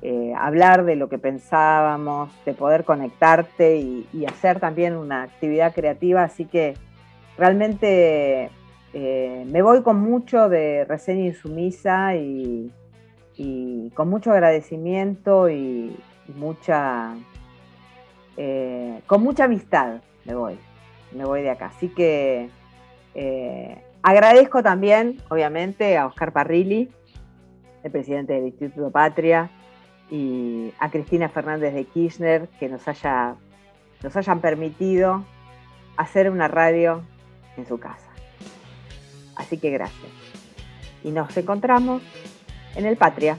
eh, 0.03 0.34
hablar 0.38 0.86
de 0.86 0.95
lo 0.95 1.09
que 1.09 1.18
pensábamos, 1.18 2.32
de 2.45 2.53
poder 2.53 2.84
conectarte 2.84 3.78
y, 3.78 4.26
hacer 4.28 4.59
también 4.59 4.95
una 4.95 5.24
actividad 5.24 5.74
creativa. 5.74 6.24
Así 6.24 6.45
que 6.45 6.76
realmente 7.38 8.51
eh, 8.93 9.45
me 9.47 9.61
voy 9.61 9.82
con 9.82 9.99
mucho 9.99 10.49
de 10.49 10.86
reseña 10.86 11.26
insumisa 11.26 12.15
y, 12.15 12.72
con 13.93 14.09
mucho 14.09 14.32
agradecimiento 14.32 15.49
y 15.49 15.95
mucha, 16.36 17.15
eh, 18.38 19.01
con 19.07 19.23
mucha 19.23 19.45
amistad 19.45 20.01
me 20.25 20.35
voy, 20.35 20.59
me 21.11 21.25
voy 21.25 21.41
de 21.41 21.49
acá. 21.49 21.67
Así 21.67 21.89
que 21.89 22.49
eh, 23.15 23.81
agradezco 24.03 24.61
también, 24.61 25.21
obviamente, 25.29 25.97
a 25.97 26.05
Oscar 26.05 26.33
Parrilli, 26.33 26.89
el 27.83 27.91
presidente 27.91 28.33
del 28.33 28.47
Instituto 28.47 28.91
Patria, 28.91 29.49
y 30.09 30.73
a 30.79 30.89
Cristina 30.89 31.29
Fernández 31.29 31.73
de 31.73 31.85
Kirchner, 31.85 32.47
que 32.59 32.69
nos, 32.69 32.88
haya, 32.88 33.35
nos 34.03 34.15
hayan 34.15 34.39
permitido 34.39 35.25
hacer 35.97 36.29
una 36.29 36.47
radio 36.47 37.03
en 37.57 37.65
su 37.65 37.79
casa. 37.79 38.09
Así 39.35 39.57
que 39.57 39.69
gracias. 39.71 40.11
Y 41.03 41.11
nos 41.11 41.35
encontramos 41.38 42.01
en 42.75 42.85
el 42.85 42.97
Patria, 42.97 43.38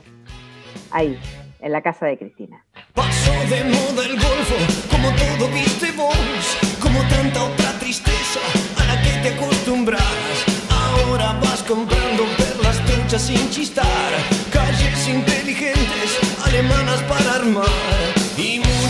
ahí, 0.90 1.18
en 1.60 1.72
la 1.72 1.82
casa 1.82 2.06
de 2.06 2.18
Cristina. 2.18 2.64
Pasó 2.98 3.30
de 3.48 3.62
moda 3.62 4.04
el 4.04 4.18
golfo, 4.18 4.56
como 4.90 5.08
todo 5.12 5.48
viste 5.54 5.92
vos, 5.92 6.16
como 6.80 7.00
tanta 7.04 7.44
otra 7.44 7.78
tristeza 7.78 8.40
a 8.76 8.84
la 8.86 9.00
que 9.00 9.12
te 9.22 9.28
acostumbras. 9.34 10.02
Ahora 10.68 11.38
vas 11.40 11.62
comprando 11.62 12.24
perlas 12.36 12.84
truchas 12.86 13.22
sin 13.22 13.48
chistar, 13.50 14.10
calles 14.52 15.06
inteligentes, 15.06 16.18
alemanas 16.44 17.00
para 17.04 17.36
armar, 17.36 17.68
y 18.36 18.58
muchos 18.58 18.87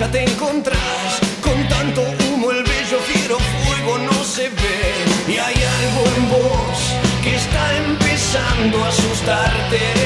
mancha 0.00 0.10
te 0.10 0.24
encontrás. 0.24 1.20
Con 1.42 1.68
tanto 1.68 2.02
humo 2.02 2.50
el 2.50 2.62
bello 2.62 2.98
fiero 3.00 3.38
fuego 3.38 3.98
no 3.98 4.24
se 4.24 4.48
ve. 4.48 5.04
Y 5.28 5.38
hay 5.38 5.54
algo 5.54 6.16
en 6.16 6.30
vos 6.30 6.78
que 7.22 7.36
está 7.36 7.76
empezando 7.76 8.84
a 8.84 8.88
asustarte. 8.88 9.99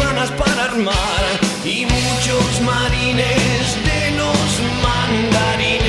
ganas 0.00 0.30
para 0.32 0.64
armar 0.64 1.22
y 1.64 1.86
muchos 1.86 2.60
marines 2.62 3.76
de 3.84 4.10
los 4.16 4.48
mandarines. 4.82 5.79